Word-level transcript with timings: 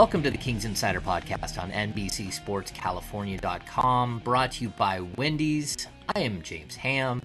Welcome 0.00 0.22
to 0.22 0.30
the 0.30 0.38
Kings 0.38 0.64
Insider 0.64 1.02
Podcast 1.02 1.62
on 1.62 1.70
NBCSportsCalifornia.com, 1.72 4.22
brought 4.24 4.52
to 4.52 4.64
you 4.64 4.70
by 4.70 5.02
Wendy's. 5.02 5.86
I 6.14 6.20
am 6.20 6.40
James 6.40 6.76
Ham, 6.76 7.20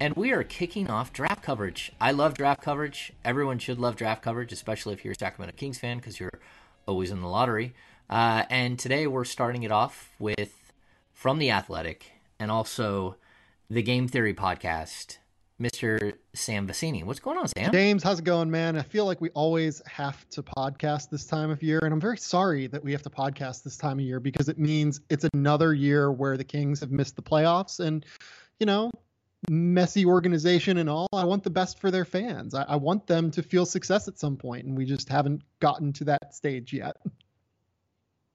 and 0.00 0.16
we 0.16 0.32
are 0.32 0.42
kicking 0.42 0.88
off 0.88 1.12
draft 1.12 1.42
coverage. 1.42 1.92
I 2.00 2.12
love 2.12 2.32
draft 2.32 2.62
coverage. 2.62 3.12
Everyone 3.22 3.58
should 3.58 3.78
love 3.78 3.96
draft 3.96 4.22
coverage, 4.22 4.50
especially 4.50 4.94
if 4.94 5.04
you're 5.04 5.12
a 5.12 5.18
Sacramento 5.18 5.54
Kings 5.58 5.78
fan, 5.78 5.98
because 5.98 6.18
you're 6.18 6.40
always 6.86 7.10
in 7.10 7.20
the 7.20 7.28
lottery. 7.28 7.74
Uh, 8.08 8.44
and 8.48 8.78
today 8.78 9.06
we're 9.06 9.26
starting 9.26 9.62
it 9.62 9.70
off 9.70 10.14
with 10.18 10.72
From 11.12 11.38
the 11.38 11.50
Athletic 11.50 12.12
and 12.40 12.50
also 12.50 13.16
the 13.68 13.82
Game 13.82 14.08
Theory 14.08 14.32
Podcast 14.32 15.18
Mr. 15.60 16.12
Sam 16.34 16.68
Vecenie. 16.68 17.02
What's 17.04 17.20
going 17.20 17.38
on, 17.38 17.48
Sam? 17.48 17.72
James, 17.72 18.02
how's 18.02 18.18
it 18.18 18.24
going, 18.24 18.50
man? 18.50 18.76
I 18.76 18.82
feel 18.82 19.06
like 19.06 19.22
we 19.22 19.30
always 19.30 19.80
have 19.86 20.28
to 20.30 20.42
podcast 20.42 21.08
this 21.08 21.24
time 21.24 21.50
of 21.50 21.62
year, 21.62 21.80
and 21.82 21.94
I'm 21.94 22.00
very 22.00 22.18
sorry 22.18 22.66
that 22.66 22.84
we 22.84 22.92
have 22.92 23.02
to 23.02 23.10
podcast 23.10 23.62
this 23.62 23.78
time 23.78 23.98
of 23.98 24.04
year 24.04 24.20
because 24.20 24.50
it 24.50 24.58
means 24.58 25.00
it's 25.08 25.26
another 25.32 25.72
year 25.72 26.12
where 26.12 26.36
the 26.36 26.44
Kings 26.44 26.80
have 26.80 26.90
missed 26.90 27.16
the 27.16 27.22
playoffs, 27.22 27.80
and 27.80 28.04
you 28.60 28.66
know, 28.66 28.90
messy 29.48 30.04
organization 30.04 30.76
and 30.76 30.90
all. 30.90 31.08
I 31.14 31.24
want 31.24 31.42
the 31.42 31.50
best 31.50 31.80
for 31.80 31.90
their 31.90 32.04
fans. 32.04 32.54
I, 32.54 32.64
I 32.64 32.76
want 32.76 33.06
them 33.06 33.30
to 33.30 33.42
feel 33.42 33.64
success 33.64 34.08
at 34.08 34.18
some 34.18 34.36
point, 34.36 34.66
and 34.66 34.76
we 34.76 34.84
just 34.84 35.08
haven't 35.08 35.42
gotten 35.60 35.92
to 35.94 36.04
that 36.04 36.34
stage 36.34 36.74
yet. 36.74 36.96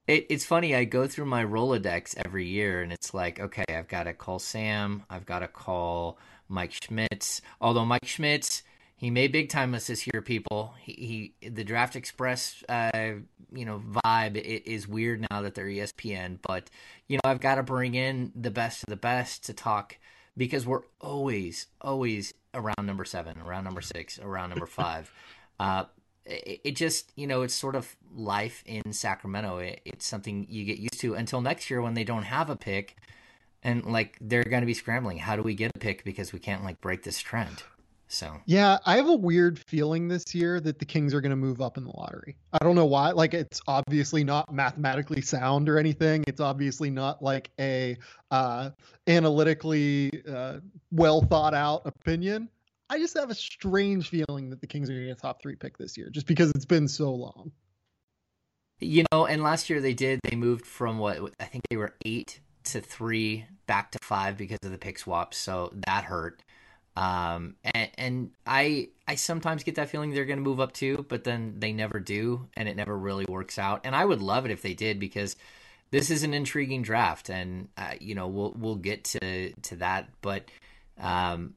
It, 0.08 0.26
it's 0.30 0.46
funny. 0.46 0.76
I 0.76 0.86
go 0.86 1.06
through 1.06 1.26
my 1.26 1.46
Rolodex 1.46 2.16
every 2.26 2.48
year, 2.48 2.82
and 2.82 2.92
it's 2.92 3.14
like, 3.14 3.40
okay, 3.40 3.66
I've 3.70 3.88
got 3.88 4.04
to 4.04 4.14
call 4.14 4.40
Sam. 4.40 5.04
I've 5.10 5.28
got 5.28 5.40
to 5.40 5.48
call 5.48 6.18
Mike 6.52 6.74
Schmitz. 6.74 7.42
Although 7.60 7.86
Mike 7.86 8.06
Schmitz, 8.06 8.64
he 8.96 9.10
made 9.10 9.32
big 9.32 9.50
time 9.50 9.74
us 9.74 9.88
this 9.88 10.06
year, 10.06 10.22
people. 10.22 10.76
He, 10.80 11.34
he 11.42 11.50
the 11.50 11.64
Draft 11.64 11.96
Express, 11.96 12.64
uh, 12.70 13.14
you 13.52 13.66
know, 13.66 13.82
vibe 14.06 14.36
is 14.38 14.88
weird 14.88 15.26
now 15.32 15.42
that 15.42 15.56
they're 15.56 15.66
ESPN. 15.66 16.38
But 16.42 16.70
you 17.08 17.18
know, 17.18 17.30
I've 17.30 17.42
got 17.42 17.56
to 17.56 17.64
bring 17.64 17.96
in 17.96 18.32
the 18.36 18.52
best 18.52 18.84
of 18.84 18.90
the 18.90 18.98
best 18.98 19.46
to 19.46 19.54
talk 19.54 19.98
because 20.38 20.66
we're 20.66 20.84
always, 21.00 21.68
always 21.82 22.34
around 22.54 22.86
number 22.86 23.06
seven, 23.06 23.40
around 23.40 23.64
number 23.64 23.82
six, 23.82 24.20
around 24.20 24.50
number 24.50 24.66
five. 24.68 25.12
Uh, 25.60 25.86
it, 26.26 26.62
it, 26.64 26.76
just, 26.76 27.12
you 27.16 27.28
know, 27.28 27.42
it's 27.42 27.54
sort 27.54 27.76
of 27.76 27.96
life 28.16 28.64
in 28.66 28.94
Sacramento. 28.94 29.58
It, 29.58 29.82
it's 29.86 30.06
something 30.06 30.46
you 30.50 30.66
get 30.66 30.78
used 30.78 31.00
to 31.02 31.16
until 31.16 31.42
next 31.42 31.70
year 31.70 31.82
when 31.82 31.94
they 31.94 32.04
don't 32.04 32.24
have 32.24 32.50
a 32.50 32.56
pick 32.56 32.98
and 33.64 33.86
like 33.86 34.18
they're 34.22 34.44
going 34.44 34.62
to 34.62 34.68
be 34.68 34.74
scrambling. 34.74 35.18
How 35.18 35.36
do 35.36 35.44
we 35.44 35.56
get 35.56 35.72
a 35.76 35.80
pick 35.80 36.04
because 36.04 36.34
we 36.34 36.40
can't 36.40 36.64
like 36.64 36.82
break 36.82 37.04
this 37.04 37.20
trend? 37.20 37.64
So 38.08 38.36
yeah, 38.46 38.78
I 38.86 38.98
have 38.98 39.08
a 39.08 39.16
weird 39.16 39.58
feeling 39.68 40.10
this 40.10 40.36
year 40.36 40.60
that 40.60 40.80
the 40.80 40.86
Kings 40.86 41.14
are 41.14 41.22
going 41.22 41.30
to 41.30 41.38
move 41.38 41.62
up 41.62 41.78
in 41.78 41.86
the 41.86 41.92
lottery. 41.96 42.36
I 42.52 42.58
don't 42.62 42.76
know 42.76 42.86
why. 42.86 43.12
Like 43.12 43.34
it's 43.34 43.62
obviously 43.68 44.26
not 44.26 44.54
mathematically 44.54 45.22
sound 45.22 45.70
or 45.70 45.78
anything. 45.78 46.26
It's 46.28 46.42
obviously 46.42 46.90
not 46.90 47.24
like 47.24 47.52
a 47.58 47.98
uh, 48.30 48.72
analytically 49.08 50.24
uh, 50.30 50.60
well 50.92 51.22
thought 51.22 51.54
out 51.54 51.84
opinion. 51.86 52.50
I 52.90 52.98
just 52.98 53.18
have 53.18 53.30
a 53.30 53.36
strange 53.36 54.10
feeling 54.10 54.50
that 54.50 54.60
the 54.60 54.68
Kings 54.68 54.90
are 54.90 54.94
going 54.94 55.04
to 55.04 55.08
get 55.08 55.18
a 55.18 55.22
top 55.22 55.42
three 55.42 55.56
pick 55.56 55.78
this 55.78 55.98
year, 55.98 56.10
just 56.10 56.28
because 56.28 56.52
it's 56.52 56.66
been 56.66 56.90
so 56.90 57.14
long. 57.14 57.54
You 58.82 59.06
know, 59.14 59.26
and 59.26 59.42
last 59.42 59.70
year 59.70 59.80
they 59.80 59.94
did. 59.94 60.20
They 60.30 60.36
moved 60.36 60.66
from 60.66 60.98
what 60.98 61.18
I 61.40 61.46
think 61.46 61.64
they 61.70 61.78
were 61.78 61.96
eight 62.04 62.42
to 62.66 62.82
three, 62.82 63.46
back 63.68 63.92
to 63.92 64.00
five 64.02 64.38
because 64.38 64.60
of 64.64 64.72
the 64.72 64.78
pick 64.78 65.00
swaps. 65.00 65.38
So 65.38 65.72
that 65.88 66.04
hurt. 66.04 66.42
Um, 66.96 67.56
and, 67.64 67.90
and 67.98 68.32
I 68.46 68.90
I 69.08 69.16
sometimes 69.16 69.64
get 69.64 69.76
that 69.76 69.90
feeling 69.90 70.12
they're 70.12 70.26
going 70.26 70.40
to 70.40 70.44
move 70.44 70.60
up 70.60 70.74
too, 70.74 71.06
but 71.08 71.24
then 71.24 71.56
they 71.60 71.72
never 71.72 72.00
do, 72.00 72.50
and 72.56 72.68
it 72.68 72.76
never 72.76 72.98
really 72.98 73.26
works 73.30 73.58
out. 73.58 73.82
And 73.86 73.96
I 73.96 74.04
would 74.04 74.22
love 74.22 74.46
it 74.46 74.52
if 74.52 74.62
they 74.62 74.74
did 74.74 75.00
because 75.00 75.36
this 75.92 76.10
is 76.12 76.24
an 76.24 76.34
intriguing 76.34 76.82
draft, 76.82 77.30
and 77.30 77.70
uh, 77.78 77.94
you 78.00 78.16
know 78.16 78.28
we'll 78.28 78.54
we'll 78.58 78.76
get 78.76 79.06
to 79.06 79.54
to 79.54 79.76
that. 79.78 80.10
But 80.22 80.50
um, 81.00 81.54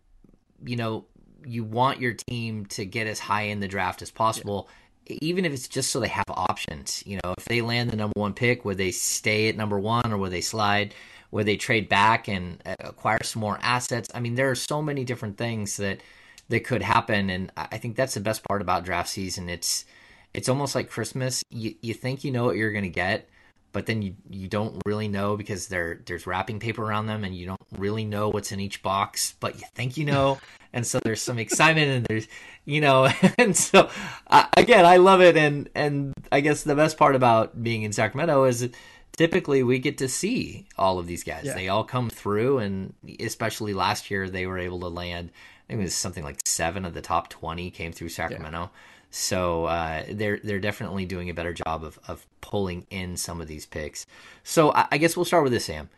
you 0.65 0.77
know 0.77 1.07
you 1.45 1.65
want 1.65 2.01
your 2.01 2.15
team 2.15 2.67
to 2.67 2.87
get 2.87 3.07
as 3.07 3.19
high 3.19 3.43
in 3.43 3.61
the 3.61 3.69
draft 3.69 4.03
as 4.03 4.11
possible. 4.11 4.69
Yeah 4.69 4.75
even 5.07 5.45
if 5.45 5.53
it's 5.53 5.69
just 5.69 5.91
so 5.91 6.01
they 6.01 6.09
have 6.09 6.25
options. 6.29 7.03
You 7.07 7.21
know, 7.23 7.35
if 7.37 7.45
they 7.45 7.61
land 7.61 7.91
the 7.91 7.97
number 7.97 8.19
one 8.19 8.35
pick, 8.35 8.65
would 8.65 8.79
they 8.79 8.91
stay 8.91 9.49
at 9.49 9.57
number 9.57 9.79
one 9.79 10.13
or 10.13 10.19
would 10.19 10.33
they 10.33 10.41
slide? 10.41 10.95
Would 11.31 11.47
they 11.47 11.57
trade 11.57 11.89
back 11.89 12.29
and 12.29 12.63
uh, 12.65 12.77
acquire 12.81 13.23
some 13.23 13.41
more 13.41 13.59
assets? 13.61 14.09
I 14.15 14.21
mean, 14.21 14.37
there 14.37 14.51
are 14.51 14.55
so 14.55 14.81
many 14.81 15.05
different 15.05 15.37
things 15.37 15.77
that 15.79 16.01
that 16.49 16.65
could 16.65 16.83
happen, 16.83 17.31
and 17.31 17.51
I 17.57 17.79
think 17.79 17.97
that's 17.97 18.15
the 18.15 18.21
best 18.21 18.45
part 18.45 18.61
about 18.63 18.85
draft 18.85 19.09
season. 19.09 19.49
It's 19.49 19.85
it's 20.33 20.49
almost 20.49 20.75
like 20.75 20.91
Christmas. 20.91 21.43
You 21.51 21.75
you 21.81 21.95
think 21.95 22.25
you 22.25 22.31
know 22.31 22.45
what 22.45 22.57
you're 22.57 22.73
going 22.73 22.85
to 22.85 22.91
get, 22.91 23.29
but 23.75 23.85
then 23.85 24.01
you 24.01 24.15
you 24.31 24.49
don't 24.49 24.81
really 24.87 25.09
know 25.09 25.37
because 25.37 25.67
there 25.67 26.01
there's 26.07 26.27
wrapping 26.27 26.61
paper 26.61 26.83
around 26.83 27.07
them, 27.07 27.25
and 27.25 27.37
you 27.37 27.45
don't 27.45 27.61
really 27.77 28.07
know 28.07 28.31
what's 28.31 28.53
in 28.53 28.61
each 28.61 28.83
box, 28.83 29.35
but 29.41 29.57
you 29.57 29.67
think 29.75 29.99
you 29.99 30.07
know, 30.07 30.39
and 30.75 30.87
so 30.87 30.99
there's 31.05 31.23
some 31.23 31.39
excitement 31.39 31.89
and 31.89 32.07
there's 32.07 32.29
you 32.67 32.81
know 32.81 33.09
and 33.39 33.57
so 33.57 33.89
uh, 34.27 34.45
again 34.57 34.85
i 34.85 34.99
love 34.99 35.23
it 35.23 35.37
and 35.37 35.71
and 35.75 36.13
i 36.31 36.41
guess 36.41 36.65
the 36.65 36.75
best 36.75 36.99
part 36.99 37.15
about 37.15 37.63
being 37.63 37.83
in 37.83 37.93
sacramento 37.93 38.45
is 38.45 38.69
typically 39.17 39.63
we 39.63 39.79
get 39.79 39.97
to 39.97 40.09
see 40.09 40.67
all 40.77 40.99
of 40.99 41.07
these 41.07 41.25
guys 41.25 41.45
yeah. 41.45 41.55
they 41.55 41.69
all 41.69 41.85
come 41.85 42.11
through 42.11 42.59
and 42.59 42.93
especially 43.21 43.73
last 43.73 44.11
year 44.11 44.29
they 44.29 44.47
were 44.47 44.59
able 44.59 44.81
to 44.81 44.89
land 44.89 45.31
i 45.33 45.73
think 45.73 45.81
it 45.81 45.85
was 45.85 45.95
something 45.95 46.25
like 46.25 46.41
seven 46.45 46.85
of 46.85 46.93
the 46.93 47.01
top 47.01 47.29
20 47.29 47.71
came 47.71 47.93
through 47.93 48.09
sacramento 48.09 48.71
yeah. 48.73 48.81
So 49.15 49.67
uh, 49.67 50.03
they're 50.11 50.41
they're 50.43 50.59
definitely 50.59 51.07
doing 51.07 51.31
a 51.31 51.35
better 51.35 51.53
job 51.53 51.85
of, 51.85 52.01
of 52.09 52.27
pulling 52.41 52.85
in 52.91 53.17
some 53.17 53.41
of 53.41 53.47
these 53.47 53.65
picks. 53.65 54.07
So 54.43 54.73
I, 54.73 54.89
I 54.91 54.99
guess 54.99 55.17
we'll 55.17 55.25
start 55.25 55.45
with 55.45 55.53
this, 55.53 55.67
Sam. 55.67 55.89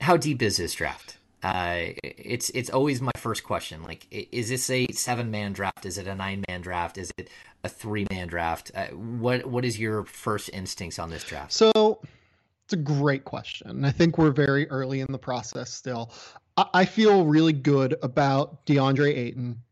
How 0.00 0.16
deep 0.16 0.42
is 0.42 0.56
this 0.56 0.74
draft? 0.74 1.18
Uh, 1.44 1.92
it's 2.02 2.50
it's 2.50 2.68
always 2.68 3.00
my 3.00 3.12
first 3.16 3.44
question. 3.44 3.84
Like, 3.84 4.08
is 4.10 4.48
this 4.48 4.68
a 4.70 4.88
seven 4.88 5.30
man 5.30 5.52
draft? 5.52 5.86
Is 5.86 5.98
it 5.98 6.08
a 6.08 6.16
nine 6.16 6.42
man 6.48 6.62
draft? 6.62 6.98
Is 6.98 7.12
it 7.16 7.30
a 7.62 7.68
three 7.68 8.08
man 8.10 8.26
draft? 8.26 8.72
Uh, 8.74 8.86
what 8.88 9.46
what 9.46 9.64
is 9.64 9.78
your 9.78 10.04
first 10.04 10.50
instincts 10.52 10.98
on 10.98 11.10
this 11.10 11.22
draft? 11.22 11.52
So, 11.52 12.00
it's 12.64 12.72
a 12.72 12.76
great 12.76 13.24
question. 13.24 13.84
I 13.84 13.92
think 13.92 14.18
we're 14.18 14.32
very 14.32 14.68
early 14.68 14.98
in 14.98 15.06
the 15.10 15.18
process 15.18 15.72
still. 15.72 16.10
I, 16.56 16.64
I 16.74 16.84
feel 16.86 17.24
really 17.24 17.52
good 17.52 17.94
about 18.02 18.66
DeAndre 18.66 19.16
Ayton. 19.16 19.62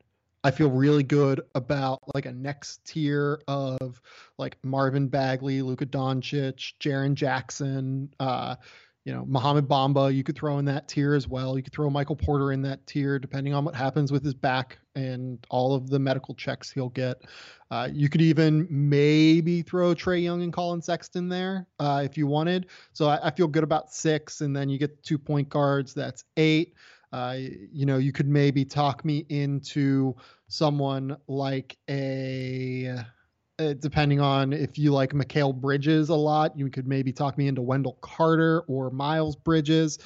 I 0.42 0.50
feel 0.50 0.70
really 0.70 1.02
good 1.02 1.42
about 1.54 2.00
like 2.14 2.26
a 2.26 2.32
next 2.32 2.84
tier 2.84 3.40
of 3.46 4.00
like 4.38 4.56
Marvin 4.62 5.08
Bagley, 5.08 5.60
Luka 5.62 5.86
Doncic, 5.86 6.74
Jaren 6.80 7.14
Jackson. 7.14 8.12
Uh, 8.18 8.56
you 9.04 9.14
know, 9.14 9.24
Mohamed 9.26 9.66
Bamba, 9.66 10.14
you 10.14 10.22
could 10.22 10.36
throw 10.36 10.58
in 10.58 10.66
that 10.66 10.86
tier 10.86 11.14
as 11.14 11.26
well. 11.26 11.56
You 11.56 11.62
could 11.62 11.72
throw 11.72 11.88
Michael 11.88 12.16
Porter 12.16 12.52
in 12.52 12.60
that 12.62 12.86
tier, 12.86 13.18
depending 13.18 13.54
on 13.54 13.64
what 13.64 13.74
happens 13.74 14.12
with 14.12 14.22
his 14.22 14.34
back 14.34 14.78
and 14.94 15.44
all 15.48 15.74
of 15.74 15.88
the 15.88 15.98
medical 15.98 16.34
checks 16.34 16.70
he'll 16.70 16.90
get. 16.90 17.22
Uh, 17.70 17.88
you 17.90 18.10
could 18.10 18.20
even 18.20 18.66
maybe 18.68 19.62
throw 19.62 19.94
Trae 19.94 20.22
Young 20.22 20.42
and 20.42 20.52
Collin 20.52 20.82
Sexton 20.82 21.28
there 21.28 21.66
uh, 21.78 22.02
if 22.04 22.18
you 22.18 22.26
wanted. 22.26 22.66
So 22.92 23.08
I, 23.08 23.28
I, 23.28 23.30
feel 23.30 23.46
good 23.46 23.64
about 23.64 23.92
six, 23.92 24.42
and 24.42 24.54
then 24.54 24.68
you 24.68 24.76
get 24.76 25.02
two 25.02 25.18
point 25.18 25.48
guards. 25.48 25.94
That's 25.94 26.24
eight. 26.36 26.74
Uh, 27.12 27.36
you 27.72 27.86
know, 27.86 27.98
you 27.98 28.12
could 28.12 28.28
maybe 28.28 28.64
talk 28.64 29.04
me 29.04 29.26
into 29.28 30.14
someone 30.48 31.16
like 31.26 31.76
a 31.88 32.94
uh, 33.58 33.74
depending 33.74 34.20
on 34.20 34.52
if 34.52 34.78
you 34.78 34.92
like 34.92 35.12
Mikal 35.12 35.54
Bridges 35.54 36.08
a 36.08 36.14
lot, 36.14 36.56
you 36.58 36.70
could 36.70 36.86
maybe 36.86 37.12
talk 37.12 37.36
me 37.36 37.46
into 37.46 37.60
Wendell 37.60 37.98
Carter 38.00 38.60
or 38.68 38.90
Miles 38.90 39.36
Bridges. 39.36 39.98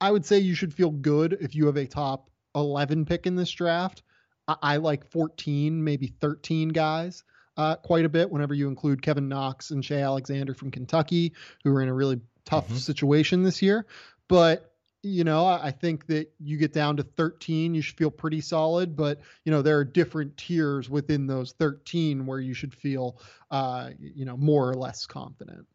I 0.00 0.10
would 0.10 0.24
say 0.24 0.38
you 0.38 0.54
should 0.54 0.72
feel 0.72 0.90
good 0.90 1.36
if 1.40 1.54
you 1.54 1.66
have 1.66 1.76
a 1.76 1.86
top 1.86 2.30
11 2.54 3.04
pick 3.04 3.26
in 3.26 3.34
this 3.34 3.50
draft. 3.50 4.02
I, 4.46 4.56
I 4.62 4.76
like 4.76 5.10
14, 5.10 5.82
maybe 5.82 6.06
13 6.06 6.68
guys 6.68 7.24
uh, 7.56 7.76
quite 7.76 8.04
a 8.04 8.08
bit 8.08 8.30
whenever 8.30 8.54
you 8.54 8.68
include 8.68 9.02
Kevin 9.02 9.28
Knox 9.28 9.70
and 9.70 9.84
Shai 9.84 10.00
Alexander 10.02 10.54
from 10.54 10.70
Kentucky, 10.70 11.32
who 11.62 11.74
are 11.74 11.82
in 11.82 11.88
a 11.88 11.94
really 11.94 12.20
tough 12.44 12.66
mm-hmm. 12.66 12.76
situation 12.76 13.42
this 13.42 13.62
year. 13.62 13.86
But 14.28 14.73
you 15.04 15.24
know, 15.24 15.46
I 15.46 15.70
think 15.70 16.06
that 16.06 16.32
you 16.38 16.56
get 16.56 16.72
down 16.72 16.96
to 16.96 17.02
13, 17.02 17.74
you 17.74 17.82
should 17.82 17.96
feel 17.96 18.10
pretty 18.10 18.40
solid, 18.40 18.96
but 18.96 19.20
you 19.44 19.52
know, 19.52 19.62
there 19.62 19.78
are 19.78 19.84
different 19.84 20.36
tiers 20.36 20.88
within 20.88 21.26
those 21.26 21.52
13 21.52 22.26
where 22.26 22.40
you 22.40 22.54
should 22.54 22.74
feel, 22.74 23.20
uh, 23.50 23.90
you 23.98 24.24
know, 24.24 24.36
more 24.36 24.68
or 24.68 24.74
less 24.74 25.06
confident. 25.06 25.66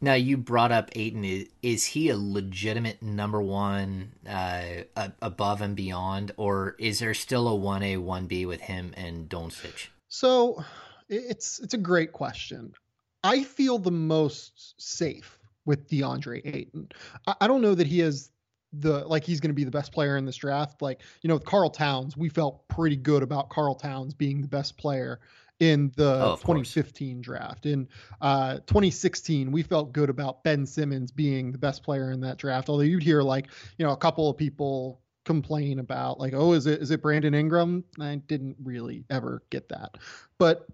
Now 0.00 0.14
you 0.14 0.36
brought 0.36 0.72
up. 0.72 0.90
Is, 0.96 1.46
is 1.62 1.86
he 1.86 2.08
a 2.08 2.16
legitimate 2.16 3.02
number 3.02 3.40
one 3.40 4.12
uh, 4.28 4.82
above 5.22 5.60
and 5.60 5.76
beyond, 5.76 6.32
or 6.36 6.74
is 6.80 6.98
there 6.98 7.14
still 7.14 7.46
a 7.46 7.54
one 7.54 7.84
A 7.84 7.98
one 7.98 8.26
B 8.26 8.44
with 8.44 8.60
him 8.60 8.92
and 8.96 9.28
Doncic? 9.28 9.88
So 10.08 10.64
it's 11.08 11.60
it's 11.60 11.74
a 11.74 11.78
great 11.78 12.10
question. 12.10 12.72
I 13.22 13.44
feel 13.44 13.78
the 13.78 13.92
most 13.92 14.74
safe 14.80 15.38
with 15.64 15.88
DeAndre 15.88 16.40
Ayton. 16.44 16.88
I, 17.26 17.34
I 17.42 17.46
don't 17.46 17.62
know 17.62 17.74
that 17.74 17.86
he 17.86 18.00
is 18.00 18.30
the 18.72 19.06
like 19.06 19.24
he's 19.24 19.40
going 19.40 19.50
to 19.50 19.54
be 19.54 19.64
the 19.64 19.70
best 19.70 19.92
player 19.92 20.16
in 20.16 20.24
this 20.24 20.36
draft. 20.36 20.82
Like 20.82 21.02
you 21.22 21.28
know, 21.28 21.34
with 21.34 21.44
Karl 21.44 21.70
Towns, 21.70 22.16
we 22.16 22.28
felt 22.28 22.66
pretty 22.68 22.96
good 22.96 23.22
about 23.22 23.50
Karl 23.50 23.74
Towns 23.74 24.14
being 24.14 24.40
the 24.40 24.48
best 24.48 24.76
player 24.78 25.20
in 25.60 25.92
the 25.96 26.14
Oh, 26.14 26.32
of 26.32 26.42
course. 26.42 26.72
2015 26.72 27.20
draft. 27.20 27.66
In 27.66 27.88
uh, 28.20 28.54
2016, 28.66 29.52
we 29.52 29.62
felt 29.62 29.92
good 29.92 30.10
about 30.10 30.42
Ben 30.42 30.66
Simmons 30.66 31.12
being 31.12 31.52
the 31.52 31.58
best 31.58 31.84
player 31.84 32.10
in 32.10 32.20
that 32.22 32.38
draft. 32.38 32.68
Although 32.68 32.82
you'd 32.82 33.02
hear 33.02 33.22
like, 33.22 33.48
you 33.78 33.86
know, 33.86 33.92
a 33.92 33.96
couple 33.96 34.28
of 34.28 34.36
people 34.36 35.00
complain 35.24 35.78
about 35.78 36.18
like, 36.18 36.32
oh, 36.34 36.52
is 36.52 36.66
it 36.66 36.80
is 36.80 36.90
it 36.90 37.02
Brandon 37.02 37.34
Ingram? 37.34 37.84
I 38.00 38.16
didn't 38.26 38.56
really 38.62 39.04
ever 39.10 39.42
get 39.50 39.68
that. 39.68 39.98
But 40.38 40.66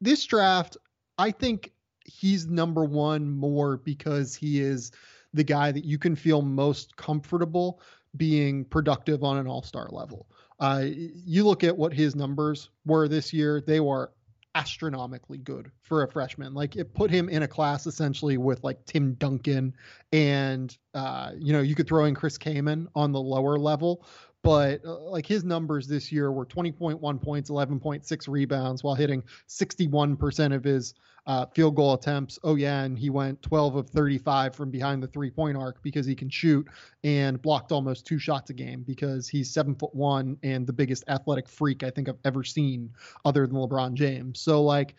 this 0.00 0.24
draft, 0.24 0.76
I 1.18 1.30
think 1.30 1.72
he's 2.06 2.46
number 2.46 2.84
one 2.84 3.30
more 3.30 3.76
because 3.78 4.34
he 4.34 4.60
is 4.60 4.92
the 5.34 5.44
guy 5.44 5.72
that 5.72 5.84
you 5.84 5.98
can 5.98 6.16
feel 6.16 6.42
most 6.42 6.96
comfortable 6.96 7.80
being 8.16 8.64
productive 8.64 9.22
on 9.22 9.36
an 9.36 9.46
all-star 9.46 9.88
level. 9.90 10.26
Uh, 10.58 10.84
you 10.86 11.44
look 11.44 11.64
at 11.64 11.76
what 11.76 11.92
his 11.92 12.16
numbers 12.16 12.70
were 12.86 13.08
this 13.08 13.32
year; 13.32 13.60
they 13.60 13.80
were 13.80 14.12
astronomically 14.56 15.36
good 15.36 15.70
for 15.82 16.02
a 16.02 16.08
freshman. 16.08 16.54
Like 16.54 16.76
it 16.76 16.94
put 16.94 17.10
him 17.10 17.28
in 17.28 17.42
a 17.42 17.48
class 17.48 17.86
essentially 17.86 18.38
with 18.38 18.64
like 18.64 18.82
Tim 18.86 19.12
Duncan, 19.14 19.74
and 20.12 20.76
uh, 20.94 21.32
you 21.38 21.52
know 21.52 21.60
you 21.60 21.74
could 21.74 21.86
throw 21.86 22.06
in 22.06 22.14
Chris 22.14 22.38
Kaman 22.38 22.88
on 22.94 23.12
the 23.12 23.20
lower 23.20 23.58
level. 23.58 24.06
But 24.46 24.84
uh, 24.84 25.00
like 25.00 25.26
his 25.26 25.42
numbers 25.42 25.88
this 25.88 26.12
year 26.12 26.30
were 26.30 26.46
20.1 26.46 27.20
points, 27.20 27.50
11.6 27.50 28.28
rebounds, 28.28 28.84
while 28.84 28.94
hitting 28.94 29.24
61% 29.48 30.54
of 30.54 30.62
his 30.62 30.94
uh, 31.26 31.46
field 31.46 31.74
goal 31.74 31.94
attempts. 31.94 32.38
Oh 32.44 32.54
yeah, 32.54 32.84
and 32.84 32.96
he 32.96 33.10
went 33.10 33.42
12 33.42 33.74
of 33.74 33.90
35 33.90 34.54
from 34.54 34.70
behind 34.70 35.02
the 35.02 35.08
three 35.08 35.30
point 35.30 35.56
arc 35.56 35.82
because 35.82 36.06
he 36.06 36.14
can 36.14 36.30
shoot 36.30 36.68
and 37.02 37.42
blocked 37.42 37.72
almost 37.72 38.06
two 38.06 38.20
shots 38.20 38.50
a 38.50 38.54
game 38.54 38.84
because 38.86 39.28
he's 39.28 39.52
seven 39.52 39.74
foot 39.74 39.92
one 39.92 40.38
and 40.44 40.64
the 40.64 40.72
biggest 40.72 41.02
athletic 41.08 41.48
freak 41.48 41.82
I 41.82 41.90
think 41.90 42.08
I've 42.08 42.14
ever 42.24 42.44
seen 42.44 42.90
other 43.24 43.48
than 43.48 43.56
LeBron 43.56 43.94
James. 43.94 44.40
So 44.40 44.62
like 44.62 44.94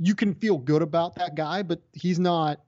you 0.00 0.16
can 0.16 0.34
feel 0.34 0.58
good 0.58 0.82
about 0.82 1.14
that 1.14 1.36
guy, 1.36 1.62
but 1.62 1.80
he's 1.92 2.18
not 2.18 2.58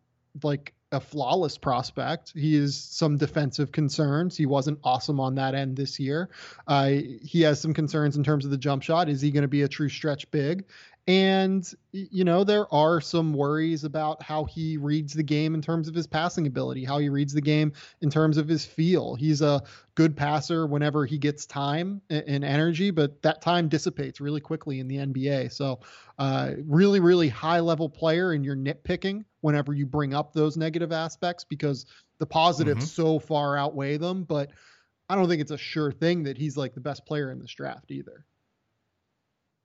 like 0.44 0.73
a 0.93 1.00
flawless 1.00 1.59
prospect. 1.59 2.33
He 2.35 2.56
is 2.56 2.77
some 2.77 3.17
defensive 3.17 3.73
concerns. 3.73 4.37
He 4.37 4.47
wasn't 4.47 4.79
awesome 4.85 5.19
on 5.19 5.35
that 5.35 5.55
end 5.55 5.77
this 5.77 5.99
year. 5.99 6.31
Uh, 6.67 6.88
he 7.23 7.43
has 7.43 7.61
some 7.61 7.75
concerns 7.75 8.17
in 8.17 8.23
terms 8.23 8.44
of 8.44 8.50
the 8.50 8.59
jump 8.59 8.83
shot. 8.83 9.09
Is 9.09 9.21
he 9.21 9.31
going 9.31 9.43
to 9.43 9.49
be 9.49 9.62
a 9.62 9.69
true 9.69 9.88
stretch 9.88 10.31
big? 10.31 10.65
And, 11.08 11.64
you 11.93 12.25
know, 12.25 12.43
there 12.43 12.73
are 12.75 13.00
some 13.00 13.32
worries 13.32 13.85
about 13.85 14.20
how 14.20 14.44
he 14.44 14.76
reads 14.76 15.14
the 15.14 15.23
game 15.23 15.55
in 15.55 15.62
terms 15.62 15.87
of 15.87 15.94
his 15.94 16.08
passing 16.08 16.49
ability, 16.49 16.85
how 16.85 16.99
he 16.99 17.08
reads 17.08 17.32
the 17.32 17.41
game 17.41 17.73
in 18.00 18.11
terms 18.11 18.38
of 18.38 18.49
his 18.49 18.67
feel. 18.67 19.14
He's 19.14 19.41
a 19.41 19.62
good 19.94 20.17
passer 20.17 20.67
whenever 20.67 21.06
he 21.06 21.17
gets 21.17 21.47
time 21.47 22.03
and 22.11 22.44
energy, 22.44 22.91
but 22.91 23.23
that 23.23 23.41
time 23.41 23.69
dissipates 23.69 24.20
really 24.20 24.41
quickly 24.41 24.81
in 24.81 24.88
the 24.88 24.97
NBA. 24.97 25.53
So, 25.53 25.79
uh, 26.19 26.55
really, 26.64 26.99
really 26.99 27.29
high 27.29 27.61
level 27.61 27.88
player, 27.88 28.32
and 28.32 28.44
you're 28.44 28.56
nitpicking 28.56 29.25
whenever 29.43 29.73
you 29.73 29.87
bring 29.87 30.12
up 30.12 30.32
those 30.32 30.56
negative 30.56 30.91
aspects 30.91 31.44
because 31.44 31.87
the 32.19 32.26
positives 32.26 32.87
mm-hmm. 32.87 33.02
so 33.02 33.19
far 33.20 33.56
outweigh 33.56 33.97
them. 33.97 34.25
But 34.25 34.50
I 35.09 35.14
don't 35.14 35.29
think 35.29 35.41
it's 35.41 35.52
a 35.52 35.59
sure 35.59 35.93
thing 35.93 36.25
that 36.25 36.37
he's 36.37 36.56
like 36.56 36.75
the 36.75 36.81
best 36.81 37.06
player 37.06 37.31
in 37.31 37.38
this 37.38 37.52
draft 37.52 37.93
either. 37.93 38.25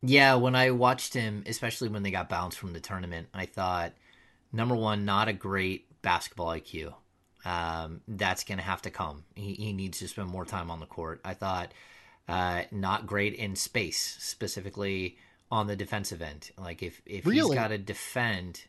Yeah, 0.03 0.36
when 0.36 0.56
I 0.56 0.71
watched 0.71 1.13
him, 1.13 1.44
especially 1.45 1.89
when 1.89 2.03
they 2.03 2.12
got 2.12 2.30
bounced 2.30 2.57
from 2.57 2.74
the 2.74 2.80
tournament, 2.80 3.27
I 3.33 3.45
thought, 3.45 3.94
number 4.51 4.75
one, 4.75 5.06
not 5.06 5.27
a 5.27 5.33
great 5.33 6.01
basketball 6.01 6.48
IQ. 6.48 6.94
Um, 7.45 8.01
that's 8.07 8.44
going 8.44 8.57
to 8.57 8.63
have 8.63 8.81
to 8.83 8.92
come. 8.92 9.24
He, 9.36 9.53
he, 9.53 9.74
needs 9.74 10.00
to 10.00 10.07
spend 10.07 10.30
more 10.30 10.45
time 10.45 10.69
on 10.69 10.80
the 10.80 10.86
court. 10.86 11.21
I 11.25 11.33
thought, 11.33 11.71
uh, 12.27 12.63
not 12.71 13.07
great 13.07 13.33
in 13.33 13.56
space, 13.56 14.18
specifically 14.19 15.18
on 15.51 15.65
the 15.65 15.75
defensive 15.75 16.21
end. 16.21 16.51
Like 16.57 16.83
if 16.83 17.01
if 17.06 17.25
really? 17.25 17.56
he's 17.56 17.56
got 17.56 17.69
to 17.69 17.80
defend, 17.80 18.63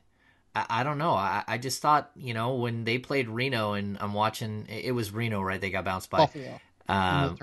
I, 0.55 0.65
I, 0.71 0.83
don't 0.85 0.97
know. 0.97 1.11
I, 1.11 1.45
I 1.47 1.59
just 1.59 1.83
thought, 1.83 2.13
you 2.17 2.33
know, 2.33 2.55
when 2.55 2.85
they 2.85 2.97
played 2.97 3.29
Reno 3.29 3.75
and 3.75 3.99
I'm 4.01 4.15
watching, 4.15 4.67
it 4.71 4.93
was 4.93 5.13
Reno, 5.13 5.43
right? 5.43 5.61
They 5.61 5.71
got 5.71 5.85
bounced 5.85 6.09
by 6.09 6.19
Buffalo. 6.19 6.61
Um, 6.89 7.39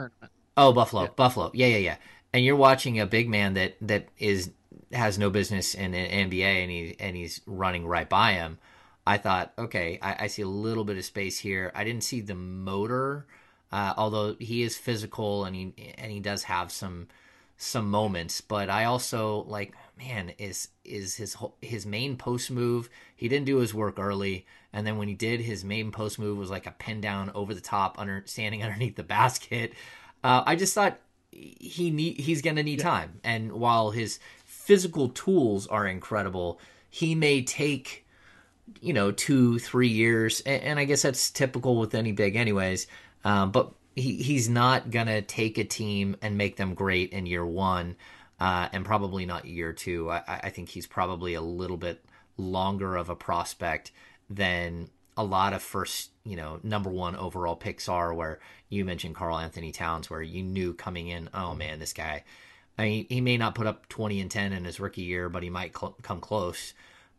oh, 0.57 0.73
Buffalo, 0.73 1.03
yeah. 1.03 1.09
Buffalo. 1.15 1.51
Yeah, 1.53 1.67
yeah, 1.67 1.77
yeah 1.77 1.95
and 2.33 2.43
you're 2.43 2.55
watching 2.55 2.99
a 2.99 3.05
big 3.05 3.29
man 3.29 3.53
that 3.55 3.75
that 3.81 4.07
is 4.17 4.51
has 4.91 5.17
no 5.17 5.29
business 5.29 5.75
in 5.75 5.93
an 5.93 6.29
NBA 6.29 6.43
and 6.43 6.71
he 6.71 6.95
and 6.99 7.15
he's 7.15 7.41
running 7.45 7.85
right 7.85 8.09
by 8.09 8.33
him. 8.33 8.57
I 9.05 9.17
thought, 9.17 9.53
okay, 9.57 9.97
I, 10.01 10.25
I 10.25 10.27
see 10.27 10.43
a 10.43 10.47
little 10.47 10.83
bit 10.83 10.97
of 10.97 11.05
space 11.05 11.39
here. 11.39 11.71
I 11.73 11.83
didn't 11.83 12.03
see 12.03 12.21
the 12.21 12.35
motor, 12.35 13.25
uh, 13.71 13.93
although 13.97 14.35
he 14.39 14.61
is 14.61 14.77
physical 14.77 15.45
and 15.45 15.55
he 15.55 15.73
and 15.97 16.11
he 16.11 16.19
does 16.19 16.43
have 16.43 16.71
some 16.71 17.07
some 17.57 17.89
moments. 17.89 18.41
But 18.41 18.69
I 18.69 18.85
also 18.85 19.43
like, 19.47 19.73
man, 19.97 20.33
is 20.37 20.69
is 20.85 21.15
his 21.15 21.35
his 21.61 21.85
main 21.85 22.17
post 22.17 22.51
move? 22.51 22.89
He 23.15 23.27
didn't 23.27 23.45
do 23.45 23.57
his 23.57 23.73
work 23.73 23.99
early, 23.99 24.45
and 24.71 24.85
then 24.85 24.97
when 24.97 25.07
he 25.07 25.15
did, 25.15 25.41
his 25.41 25.63
main 25.63 25.91
post 25.91 26.19
move 26.19 26.37
was 26.37 26.51
like 26.51 26.67
a 26.67 26.71
pin 26.71 27.01
down 27.01 27.31
over 27.33 27.53
the 27.53 27.61
top, 27.61 27.99
under 27.99 28.23
standing 28.25 28.63
underneath 28.63 28.95
the 28.95 29.03
basket. 29.03 29.73
Uh, 30.23 30.43
I 30.45 30.55
just 30.55 30.73
thought 30.73 30.99
he 31.31 31.89
need 31.91 32.19
he's 32.19 32.41
going 32.41 32.55
to 32.55 32.63
need 32.63 32.79
yeah. 32.79 32.85
time 32.85 33.19
and 33.23 33.51
while 33.51 33.91
his 33.91 34.19
physical 34.45 35.09
tools 35.09 35.67
are 35.67 35.87
incredible 35.87 36.59
he 36.89 37.15
may 37.15 37.41
take 37.41 38.05
you 38.81 38.93
know 38.93 39.11
two 39.11 39.59
three 39.59 39.87
years 39.87 40.41
and, 40.41 40.63
and 40.63 40.79
i 40.79 40.85
guess 40.85 41.01
that's 41.01 41.29
typical 41.31 41.77
with 41.77 41.93
any 41.95 42.11
big 42.11 42.35
anyways 42.35 42.87
um, 43.23 43.51
but 43.51 43.73
he, 43.95 44.15
he's 44.15 44.47
not 44.47 44.91
going 44.91 45.07
to 45.07 45.21
take 45.21 45.57
a 45.57 45.63
team 45.63 46.15
and 46.21 46.37
make 46.37 46.55
them 46.55 46.73
great 46.73 47.11
in 47.11 47.25
year 47.25 47.45
one 47.45 47.95
uh, 48.39 48.69
and 48.71 48.85
probably 48.85 49.25
not 49.25 49.45
year 49.45 49.73
two 49.73 50.09
I, 50.09 50.21
I 50.27 50.49
think 50.49 50.69
he's 50.69 50.87
probably 50.87 51.33
a 51.33 51.41
little 51.41 51.77
bit 51.77 52.03
longer 52.37 52.95
of 52.95 53.09
a 53.09 53.15
prospect 53.15 53.91
than 54.29 54.89
a 55.17 55.23
lot 55.23 55.53
of 55.53 55.61
first, 55.61 56.11
you 56.29 56.35
know, 56.35 56.59
number 56.61 56.91
one 56.91 57.15
overall 57.15 57.55
picks 57.55 57.89
are 57.89 58.13
where 58.13 58.39
you 58.69 58.85
mentioned 58.85 59.15
Karl 59.15 59.37
Anthony 59.37 59.71
Towns, 59.71 60.09
where 60.09 60.21
you 60.21 60.43
knew 60.43 60.73
coming 60.73 61.07
in, 61.07 61.29
oh 61.33 61.55
man, 61.55 61.79
this 61.79 61.93
guy, 61.93 62.23
I 62.77 62.83
mean, 62.83 63.05
he 63.09 63.19
may 63.19 63.37
not 63.37 63.55
put 63.55 63.65
up 63.65 63.89
20 63.89 64.21
and 64.21 64.29
10 64.29 64.53
in 64.53 64.63
his 64.63 64.79
rookie 64.79 65.01
year, 65.01 65.27
but 65.27 65.41
he 65.41 65.49
might 65.49 65.75
cl- 65.75 65.97
come 66.03 66.21
close. 66.21 66.73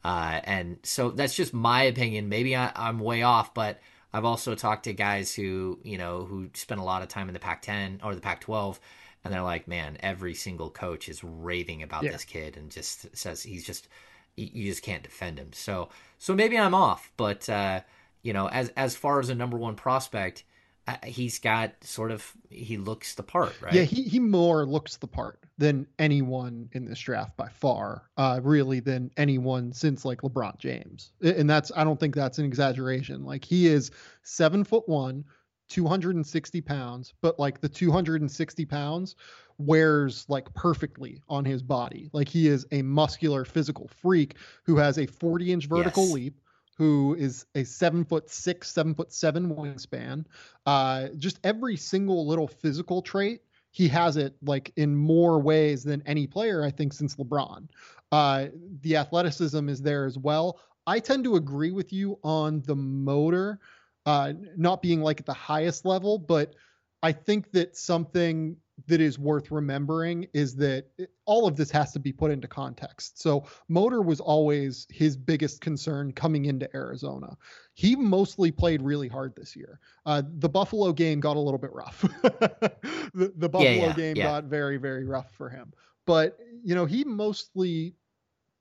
Uh, 0.04 0.40
and 0.44 0.78
so 0.84 1.10
that's 1.10 1.34
just 1.34 1.52
my 1.52 1.82
opinion. 1.82 2.28
Maybe 2.28 2.54
I, 2.54 2.70
I'm 2.76 3.00
way 3.00 3.22
off, 3.22 3.52
but 3.52 3.80
I've 4.12 4.24
also 4.24 4.54
talked 4.54 4.84
to 4.84 4.92
guys 4.92 5.34
who, 5.34 5.80
you 5.82 5.98
know, 5.98 6.24
who 6.24 6.48
spent 6.54 6.80
a 6.80 6.84
lot 6.84 7.02
of 7.02 7.08
time 7.08 7.28
in 7.28 7.34
the 7.34 7.40
Pac 7.40 7.62
10 7.62 8.00
or 8.04 8.14
the 8.14 8.20
Pac 8.20 8.42
12 8.42 8.80
and 9.24 9.34
they're 9.34 9.42
like, 9.42 9.68
man, 9.68 9.98
every 10.00 10.34
single 10.34 10.70
coach 10.70 11.08
is 11.08 11.22
raving 11.22 11.82
about 11.82 12.04
yeah. 12.04 12.12
this 12.12 12.24
kid 12.24 12.56
and 12.56 12.70
just 12.70 13.14
says 13.16 13.42
he's 13.42 13.66
just 13.66 13.88
you 14.36 14.70
just 14.70 14.82
can't 14.82 15.02
defend 15.02 15.38
him. 15.38 15.52
So 15.52 15.90
so 16.18 16.34
maybe 16.34 16.58
I'm 16.58 16.74
off, 16.74 17.10
but 17.16 17.48
uh, 17.48 17.80
you 18.22 18.32
know, 18.32 18.48
as 18.48 18.70
as 18.70 18.96
far 18.96 19.20
as 19.20 19.28
a 19.28 19.34
number 19.34 19.56
one 19.56 19.76
prospect, 19.76 20.44
uh, 20.86 20.96
he's 21.04 21.38
got 21.38 21.72
sort 21.82 22.10
of 22.10 22.32
he 22.48 22.76
looks 22.76 23.14
the 23.14 23.22
part, 23.22 23.54
right? 23.60 23.72
Yeah, 23.72 23.82
he 23.82 24.02
he 24.02 24.18
more 24.18 24.66
looks 24.66 24.96
the 24.96 25.06
part 25.06 25.38
than 25.58 25.86
anyone 25.98 26.68
in 26.72 26.86
this 26.86 26.98
draft 26.98 27.36
by 27.36 27.48
far, 27.48 28.08
uh, 28.16 28.40
really 28.42 28.80
than 28.80 29.10
anyone 29.16 29.72
since 29.72 30.04
like 30.04 30.22
LeBron 30.22 30.58
James, 30.58 31.12
and 31.20 31.48
that's 31.48 31.70
I 31.76 31.84
don't 31.84 32.00
think 32.00 32.14
that's 32.14 32.38
an 32.38 32.44
exaggeration. 32.44 33.24
Like 33.24 33.44
he 33.44 33.66
is 33.66 33.90
seven 34.22 34.64
foot 34.64 34.88
one. 34.88 35.24
260 35.68 36.60
pounds, 36.62 37.14
but 37.22 37.38
like 37.38 37.60
the 37.60 37.68
260 37.68 38.64
pounds 38.66 39.14
wears 39.56 40.26
like 40.28 40.52
perfectly 40.52 41.22
on 41.28 41.44
his 41.44 41.62
body. 41.62 42.10
Like 42.12 42.28
he 42.28 42.48
is 42.48 42.66
a 42.72 42.82
muscular 42.82 43.44
physical 43.44 43.88
freak 43.88 44.34
who 44.64 44.76
has 44.76 44.98
a 44.98 45.06
40 45.06 45.52
inch 45.52 45.66
vertical 45.66 46.04
yes. 46.06 46.12
leap, 46.12 46.40
who 46.80 47.14
is 47.18 47.44
a 47.54 47.62
seven 47.62 48.06
foot 48.06 48.30
six, 48.30 48.72
seven 48.72 48.94
foot 48.94 49.12
seven 49.12 49.54
wingspan. 49.54 50.25
Uh, 50.64 51.08
just 51.18 51.38
every 51.44 51.76
single 51.76 52.26
little 52.26 52.49
physical 52.49 53.02
trait, 53.02 53.42
he 53.70 53.87
has 53.87 54.16
it 54.16 54.34
like 54.40 54.72
in 54.76 54.96
more 54.96 55.38
ways 55.40 55.84
than 55.84 56.02
any 56.06 56.26
player, 56.26 56.64
I 56.64 56.70
think, 56.70 56.94
since 56.94 57.16
LeBron. 57.16 57.68
Uh, 58.10 58.46
the 58.80 58.96
athleticism 58.96 59.68
is 59.68 59.82
there 59.82 60.06
as 60.06 60.16
well. 60.16 60.58
I 60.87 61.00
tend 61.00 61.25
to 61.25 61.37
agree 61.37 61.70
with 61.70 61.92
you 61.92 62.18
on 62.25 62.62
the 62.62 62.76
motor 62.76 63.60
uh, 64.06 64.32
not 64.56 64.80
being 64.80 65.02
like 65.02 65.20
at 65.20 65.26
the 65.26 65.34
highest 65.34 65.84
level, 65.84 66.16
but 66.16 66.54
I 67.02 67.12
think 67.12 67.52
that 67.52 67.76
something 67.76 68.56
that 68.87 69.00
is 69.00 69.18
worth 69.18 69.50
remembering 69.50 70.26
is 70.32 70.56
that 70.56 70.87
all 71.25 71.46
of 71.46 71.56
this 71.56 71.70
has 71.70 71.92
to 71.92 71.99
be 71.99 72.12
put 72.12 72.30
into 72.30 72.49
context. 72.49 73.20
So, 73.20 73.46
motor 73.68 74.02
was 74.02 74.20
always 74.20 74.87
his 74.90 75.16
biggest 75.16 75.60
concern 75.60 76.12
coming 76.12 76.46
into 76.46 76.68
Arizona. 76.75 77.37
He 77.75 77.96
mostly 77.96 78.50
played 78.50 78.82
really 78.82 79.08
hard 79.08 79.34
this 79.37 79.56
year. 79.56 79.80
Uh, 80.06 80.22
the 80.38 80.49
Buffalo 80.49 80.92
game 80.92 81.20
got 81.20 81.37
a 81.37 81.40
little 81.40 81.58
bit 81.58 81.72
rough. 81.72 82.00
the, 82.22 83.32
the, 83.37 83.49
Buffalo 83.49 83.70
yeah, 83.70 83.87
yeah, 83.87 83.92
game 83.92 84.16
yeah. 84.16 84.25
got 84.25 84.44
very, 84.44 84.76
very 84.76 85.04
rough 85.04 85.32
for 85.32 85.49
him. 85.49 85.72
But, 86.06 86.38
you 86.62 86.75
know, 86.75 86.87
he 86.87 87.04
mostly 87.04 87.94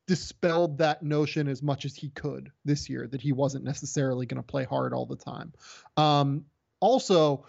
dispelled 0.07 0.79
that 0.79 1.03
notion 1.03 1.47
as 1.47 1.61
much 1.61 1.85
as 1.85 1.95
he 1.95 2.09
could 2.09 2.51
this 2.65 2.89
year 2.89 3.07
that 3.07 3.21
he 3.21 3.31
wasn't 3.31 3.63
necessarily 3.63 4.25
going 4.25 4.41
to 4.41 4.47
play 4.47 4.63
hard 4.63 4.93
all 4.93 5.05
the 5.05 5.15
time. 5.15 5.53
Um, 5.97 6.45
also, 6.79 7.45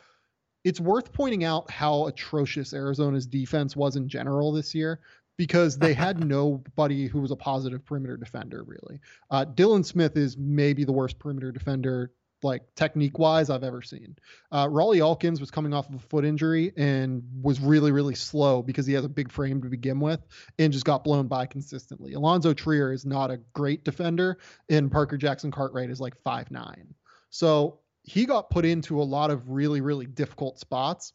it's 0.65 0.81
worth 0.81 1.13
pointing 1.13 1.45
out 1.45 1.71
how 1.71 2.07
atrocious 2.07 2.73
Arizona's 2.73 3.27
defense 3.27 3.77
was 3.77 3.97
in 3.97 4.09
general 4.09 4.53
this 4.53 4.75
year 4.75 5.01
because 5.37 5.79
they 5.79 5.95
had 5.95 6.23
nobody 6.25 7.07
who 7.07 7.21
was 7.21 7.31
a 7.31 7.37
positive 7.37 7.85
perimeter 7.85 8.17
defender, 8.17 8.63
really. 8.65 9.01
Uh, 9.31 9.45
Dylan 9.45 9.85
Smith 9.85 10.17
is 10.17 10.37
maybe 10.37 10.85
the 10.85 10.93
worst 10.93 11.19
perimeter 11.19 11.53
defender 11.53 12.13
like 12.43 12.63
technique 12.75 13.19
wise 13.19 13.51
I've 13.51 13.65
ever 13.65 13.83
seen. 13.83 14.17
Uh, 14.51 14.67
Rawle 14.67 14.97
Alkins 14.97 15.41
was 15.41 15.51
coming 15.51 15.75
off 15.75 15.89
of 15.89 15.97
a 15.97 15.99
foot 15.99 16.25
injury 16.25 16.73
and 16.77 17.23
was 17.43 17.61
really 17.61 17.93
really 17.93 18.15
slow 18.15 18.63
because 18.63 18.87
he 18.87 18.95
has 18.95 19.05
a 19.05 19.09
big 19.09 19.31
frame 19.31 19.63
to 19.63 19.69
begin 19.69 20.01
with 20.01 20.21
and 20.59 20.73
just 20.73 20.85
got 20.85 21.05
blown 21.05 21.27
by 21.27 21.47
consistently. 21.47 22.15
Alonzo 22.15 22.53
Trier 22.55 22.93
is 22.93 23.05
not 23.05 23.31
a 23.31 23.41
great 23.53 23.85
defender 23.85 24.39
and 24.69 24.91
Parker 24.91 25.17
Jackson 25.17 25.51
Cartwright 25.51 25.91
is 25.91 26.01
like 26.01 26.17
five 26.23 26.51
nine. 26.51 26.95
So 27.31 27.81
he 28.11 28.27
got 28.27 28.51
put 28.51 28.65
into 28.65 29.01
a 29.01 29.05
lot 29.05 29.31
of 29.31 29.49
really 29.49 29.81
really 29.81 30.07
difficult 30.07 30.59
spots. 30.59 31.13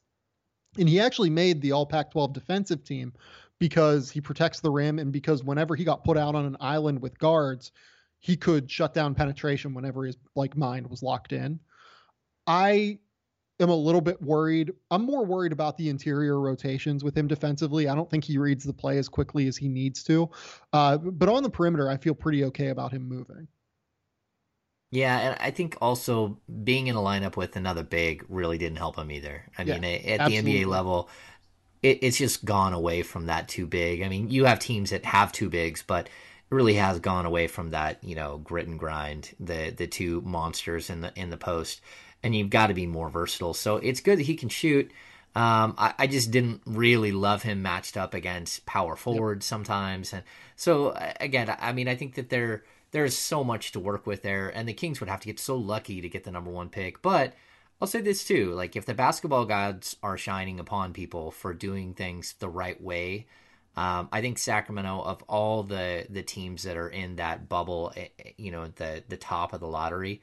And 0.77 0.87
he 0.89 0.99
actually 0.99 1.29
made 1.29 1.61
the 1.61 1.71
All 1.73 1.85
Pac 1.85 2.11
12 2.11 2.33
defensive 2.33 2.83
team 2.83 3.13
because 3.59 4.11
he 4.11 4.21
protects 4.21 4.59
the 4.59 4.71
rim 4.71 4.99
and 4.99 5.11
because 5.11 5.43
whenever 5.43 5.75
he 5.75 5.83
got 5.83 6.03
put 6.03 6.17
out 6.17 6.35
on 6.35 6.45
an 6.45 6.57
island 6.59 7.01
with 7.01 7.17
guards, 7.17 7.71
he 8.19 8.35
could 8.35 8.69
shut 8.69 8.93
down 8.93 9.15
penetration 9.15 9.73
whenever 9.73 10.05
his 10.05 10.17
like 10.35 10.57
mind 10.57 10.87
was 10.87 11.03
locked 11.03 11.33
in. 11.33 11.59
I 12.47 12.99
am 13.59 13.69
a 13.69 13.75
little 13.75 14.01
bit 14.01 14.21
worried. 14.21 14.71
I'm 14.91 15.03
more 15.03 15.25
worried 15.25 15.51
about 15.51 15.77
the 15.77 15.89
interior 15.89 16.39
rotations 16.39 17.03
with 17.03 17.17
him 17.17 17.27
defensively. 17.27 17.87
I 17.87 17.95
don't 17.95 18.09
think 18.09 18.23
he 18.23 18.37
reads 18.37 18.63
the 18.63 18.73
play 18.73 18.97
as 18.97 19.09
quickly 19.09 19.47
as 19.47 19.57
he 19.57 19.67
needs 19.67 20.03
to. 20.03 20.29
Uh, 20.73 20.97
but 20.97 21.29
on 21.29 21.43
the 21.43 21.49
perimeter, 21.49 21.89
I 21.89 21.97
feel 21.97 22.15
pretty 22.15 22.43
okay 22.45 22.67
about 22.67 22.91
him 22.91 23.07
moving. 23.07 23.47
Yeah, 24.95 25.19
and 25.19 25.37
I 25.41 25.51
think 25.51 25.77
also 25.81 26.37
being 26.63 26.87
in 26.87 26.95
a 26.95 26.99
lineup 26.99 27.35
with 27.35 27.57
another 27.57 27.83
big 27.83 28.23
really 28.29 28.57
didn't 28.57 28.77
help 28.77 28.97
him 28.97 29.11
either. 29.11 29.43
I 29.57 29.63
yeah, 29.63 29.77
mean, 29.77 29.83
at 29.83 30.21
absolutely. 30.21 30.53
the 30.53 30.63
NBA 30.63 30.67
level, 30.67 31.09
it, 31.83 31.99
it's 32.01 32.17
just 32.17 32.45
gone 32.45 32.71
away 32.71 33.03
from 33.03 33.25
that 33.25 33.49
too 33.49 33.67
big. 33.67 34.01
I 34.03 34.07
mean, 34.07 34.29
you 34.29 34.45
have 34.45 34.59
teams 34.59 34.91
that 34.91 35.03
have 35.03 35.33
two 35.33 35.49
bigs, 35.49 35.83
but 35.85 36.07
it 36.07 36.55
really 36.55 36.75
has 36.75 36.99
gone 36.99 37.25
away 37.25 37.47
from 37.47 37.71
that, 37.71 38.01
you 38.05 38.15
know, 38.15 38.37
grit 38.37 38.67
and 38.67 38.79
grind, 38.79 39.35
the 39.37 39.71
the 39.75 39.85
two 39.85 40.21
monsters 40.21 40.89
in 40.89 41.01
the 41.01 41.11
in 41.19 41.29
the 41.29 41.37
post, 41.37 41.81
and 42.23 42.33
you've 42.33 42.49
got 42.49 42.67
to 42.67 42.73
be 42.73 42.87
more 42.87 43.09
versatile. 43.09 43.53
So 43.53 43.75
it's 43.75 43.99
good 43.99 44.19
that 44.19 44.25
he 44.25 44.35
can 44.35 44.49
shoot. 44.49 44.89
Um, 45.35 45.75
I, 45.77 45.93
I, 45.99 46.07
just 46.07 46.31
didn't 46.31 46.61
really 46.65 47.11
love 47.11 47.43
him 47.43 47.61
matched 47.61 47.97
up 47.97 48.13
against 48.13 48.65
power 48.65 48.95
forward 48.95 49.39
yep. 49.39 49.43
sometimes, 49.43 50.13
and 50.13 50.23
so 50.55 50.97
again, 51.19 51.53
I 51.59 51.73
mean, 51.73 51.89
I 51.89 51.95
think 51.95 52.15
that 52.15 52.29
there 52.29 52.63
there's 52.95 53.17
so 53.17 53.43
much 53.43 53.73
to 53.73 53.79
work 53.81 54.07
with 54.07 54.21
there, 54.21 54.47
and 54.47 54.69
the 54.69 54.73
Kings 54.73 55.01
would 55.01 55.09
have 55.09 55.19
to 55.19 55.27
get 55.27 55.37
so 55.37 55.57
lucky 55.57 55.99
to 55.99 56.07
get 56.07 56.23
the 56.23 56.31
number 56.31 56.49
one 56.49 56.69
pick. 56.69 57.01
But 57.01 57.33
I'll 57.81 57.89
say 57.89 57.99
this 57.99 58.23
too: 58.23 58.53
like 58.53 58.77
if 58.77 58.85
the 58.85 58.93
basketball 58.93 59.43
gods 59.43 59.97
are 60.01 60.17
shining 60.17 60.61
upon 60.61 60.93
people 60.93 61.29
for 61.29 61.53
doing 61.53 61.93
things 61.93 62.35
the 62.39 62.47
right 62.47 62.81
way, 62.81 63.27
um, 63.75 64.07
I 64.13 64.21
think 64.21 64.37
Sacramento, 64.37 65.01
of 65.01 65.21
all 65.23 65.63
the 65.63 66.07
the 66.09 66.23
teams 66.23 66.63
that 66.63 66.77
are 66.77 66.87
in 66.87 67.17
that 67.17 67.49
bubble, 67.49 67.91
eh, 67.97 68.07
eh, 68.17 68.31
you 68.37 68.49
know, 68.49 68.67
the 68.67 69.03
the 69.09 69.17
top 69.17 69.51
of 69.51 69.59
the 69.59 69.67
lottery, 69.67 70.21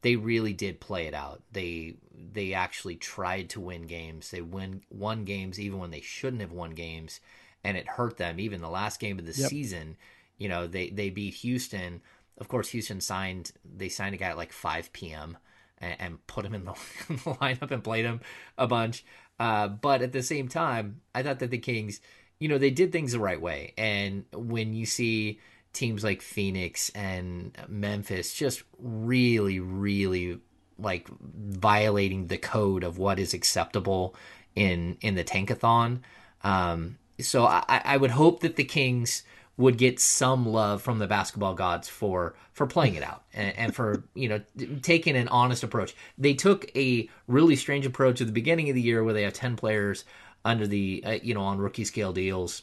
they 0.00 0.16
really 0.16 0.54
did 0.54 0.80
play 0.80 1.06
it 1.06 1.12
out. 1.12 1.42
They 1.52 1.96
they 2.32 2.54
actually 2.54 2.96
tried 2.96 3.50
to 3.50 3.60
win 3.60 3.82
games. 3.82 4.30
They 4.30 4.40
win 4.40 4.80
won 4.88 5.24
games 5.24 5.60
even 5.60 5.78
when 5.78 5.90
they 5.90 6.00
shouldn't 6.00 6.40
have 6.40 6.52
won 6.52 6.70
games, 6.70 7.20
and 7.62 7.76
it 7.76 7.86
hurt 7.86 8.16
them. 8.16 8.40
Even 8.40 8.62
the 8.62 8.70
last 8.70 8.98
game 8.98 9.18
of 9.18 9.26
the 9.26 9.38
yep. 9.38 9.50
season, 9.50 9.98
you 10.38 10.48
know, 10.48 10.66
they 10.66 10.88
they 10.88 11.10
beat 11.10 11.34
Houston. 11.34 12.00
Of 12.38 12.48
course, 12.48 12.70
Houston 12.70 13.00
signed 13.00 13.52
they 13.64 13.88
signed 13.88 14.14
a 14.14 14.18
guy 14.18 14.28
at 14.28 14.36
like 14.36 14.52
5 14.52 14.92
p.m. 14.92 15.38
and, 15.78 15.96
and 15.98 16.26
put 16.26 16.44
him 16.44 16.54
in 16.54 16.64
the, 16.64 16.72
in 17.08 17.16
the, 17.16 17.34
lineup 17.34 17.70
and 17.70 17.84
played 17.84 18.04
him 18.04 18.20
a 18.58 18.66
bunch. 18.66 19.04
Uh, 19.38 19.68
but 19.68 20.02
at 20.02 20.12
the 20.12 20.22
same 20.22 20.48
time, 20.48 21.00
I 21.14 21.22
thought 21.22 21.40
that 21.40 21.50
the 21.50 21.58
Kings 21.58 22.00
you 22.38 22.48
know, 22.48 22.58
they 22.58 22.70
did 22.70 22.92
things 22.92 23.12
the 23.12 23.18
right 23.18 23.40
way. 23.40 23.72
And 23.78 24.24
when 24.32 24.74
you 24.74 24.86
see 24.86 25.40
teams 25.72 26.04
like 26.04 26.22
Phoenix 26.22 26.90
and 26.90 27.56
Memphis 27.68 28.34
just 28.34 28.62
really, 28.78 29.60
really 29.60 30.40
like 30.78 31.08
violating 31.20 32.26
the 32.26 32.38
code 32.38 32.84
of 32.84 32.98
what 32.98 33.18
is 33.18 33.32
acceptable 33.32 34.14
in 34.54 34.98
in 35.00 35.14
the 35.14 35.24
tankathon. 35.24 36.00
Um, 36.42 36.98
so 37.20 37.46
I, 37.46 37.80
I 37.84 37.96
would 37.96 38.10
hope 38.10 38.40
that 38.40 38.56
the 38.56 38.64
Kings 38.64 39.22
would 39.56 39.78
get 39.78 40.00
some 40.00 40.46
love 40.46 40.82
from 40.82 40.98
the 40.98 41.06
basketball 41.06 41.54
gods 41.54 41.88
for 41.88 42.34
for 42.52 42.66
playing 42.66 42.94
it 42.94 43.02
out 43.02 43.24
and, 43.32 43.56
and, 43.56 43.74
for 43.74 44.04
you 44.14 44.28
know 44.28 44.40
taking 44.82 45.16
an 45.16 45.28
honest 45.28 45.62
approach. 45.62 45.94
They 46.18 46.34
took 46.34 46.70
a 46.76 47.08
really 47.28 47.56
strange 47.56 47.86
approach 47.86 48.20
at 48.20 48.26
the 48.26 48.32
beginning 48.32 48.68
of 48.68 48.74
the 48.74 48.82
year 48.82 49.04
where 49.04 49.14
they 49.14 49.22
have 49.22 49.32
ten 49.32 49.56
players 49.56 50.04
under 50.44 50.66
the 50.66 51.02
uh, 51.06 51.18
you 51.22 51.34
know 51.34 51.42
on 51.42 51.58
rookie 51.58 51.84
scale 51.84 52.12
deals. 52.12 52.62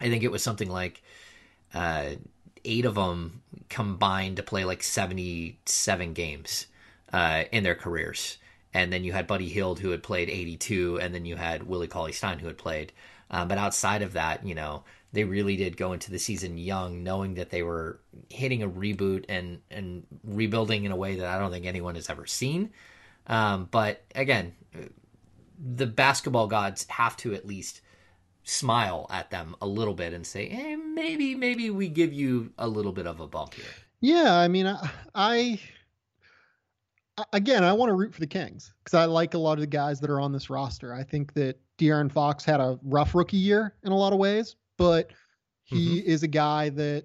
I 0.00 0.08
think 0.08 0.22
it 0.22 0.30
was 0.30 0.42
something 0.42 0.70
like 0.70 1.02
uh, 1.74 2.10
eight 2.64 2.84
of 2.84 2.94
them 2.94 3.42
combined 3.68 4.36
to 4.36 4.42
play 4.42 4.64
like 4.64 4.82
seventy 4.82 5.58
seven 5.66 6.14
games 6.14 6.66
uh, 7.12 7.44
in 7.52 7.64
their 7.64 7.74
careers, 7.74 8.38
and 8.72 8.90
then 8.92 9.04
you 9.04 9.12
had 9.12 9.26
Buddy 9.26 9.48
Hield 9.48 9.80
who 9.80 9.90
had 9.90 10.02
played 10.02 10.30
eighty 10.30 10.56
two, 10.56 10.98
and 11.00 11.14
then 11.14 11.26
you 11.26 11.36
had 11.36 11.64
Willie 11.64 11.86
Cauley 11.86 12.12
Stein 12.12 12.38
who 12.38 12.46
had 12.46 12.58
played. 12.58 12.92
Uh, 13.30 13.44
but 13.44 13.58
outside 13.58 14.00
of 14.00 14.14
that, 14.14 14.46
you 14.46 14.54
know, 14.54 14.84
they 15.12 15.24
really 15.24 15.56
did 15.56 15.76
go 15.76 15.92
into 15.92 16.10
the 16.10 16.18
season 16.18 16.58
young, 16.58 17.02
knowing 17.02 17.34
that 17.34 17.50
they 17.50 17.62
were 17.62 18.00
hitting 18.28 18.62
a 18.62 18.68
reboot 18.68 19.24
and 19.28 19.60
and 19.70 20.06
rebuilding 20.24 20.84
in 20.84 20.92
a 20.92 20.96
way 20.96 21.16
that 21.16 21.26
I 21.26 21.38
don't 21.38 21.50
think 21.50 21.66
anyone 21.66 21.94
has 21.94 22.10
ever 22.10 22.26
seen. 22.26 22.70
Um, 23.26 23.68
but 23.70 24.04
again, 24.14 24.54
the 25.58 25.86
basketball 25.86 26.46
gods 26.46 26.86
have 26.88 27.16
to 27.18 27.34
at 27.34 27.46
least 27.46 27.80
smile 28.44 29.06
at 29.10 29.30
them 29.30 29.54
a 29.60 29.66
little 29.66 29.94
bit 29.94 30.12
and 30.12 30.26
say, 30.26 30.48
"Hey, 30.48 30.76
maybe 30.76 31.34
maybe 31.34 31.70
we 31.70 31.88
give 31.88 32.12
you 32.12 32.52
a 32.58 32.68
little 32.68 32.92
bit 32.92 33.06
of 33.06 33.20
a 33.20 33.26
bump 33.26 33.54
here." 33.54 33.64
Yeah, 34.00 34.36
I 34.36 34.48
mean, 34.48 34.66
I, 34.66 34.90
I 35.14 35.60
again, 37.32 37.64
I 37.64 37.72
want 37.72 37.90
to 37.90 37.94
root 37.94 38.14
for 38.14 38.20
the 38.20 38.26
Kings 38.26 38.72
because 38.84 38.94
I 38.94 39.04
like 39.06 39.34
a 39.34 39.38
lot 39.38 39.54
of 39.54 39.60
the 39.60 39.66
guys 39.66 40.00
that 40.00 40.10
are 40.10 40.20
on 40.20 40.32
this 40.32 40.50
roster. 40.50 40.94
I 40.94 41.02
think 41.02 41.34
that 41.34 41.58
De'Aaron 41.78 42.10
Fox 42.10 42.44
had 42.44 42.60
a 42.60 42.78
rough 42.82 43.14
rookie 43.14 43.36
year 43.36 43.74
in 43.82 43.92
a 43.92 43.96
lot 43.96 44.12
of 44.12 44.18
ways, 44.18 44.56
but 44.78 45.10
he 45.64 45.98
mm-hmm. 45.98 46.10
is 46.10 46.22
a 46.22 46.28
guy 46.28 46.70
that 46.70 47.04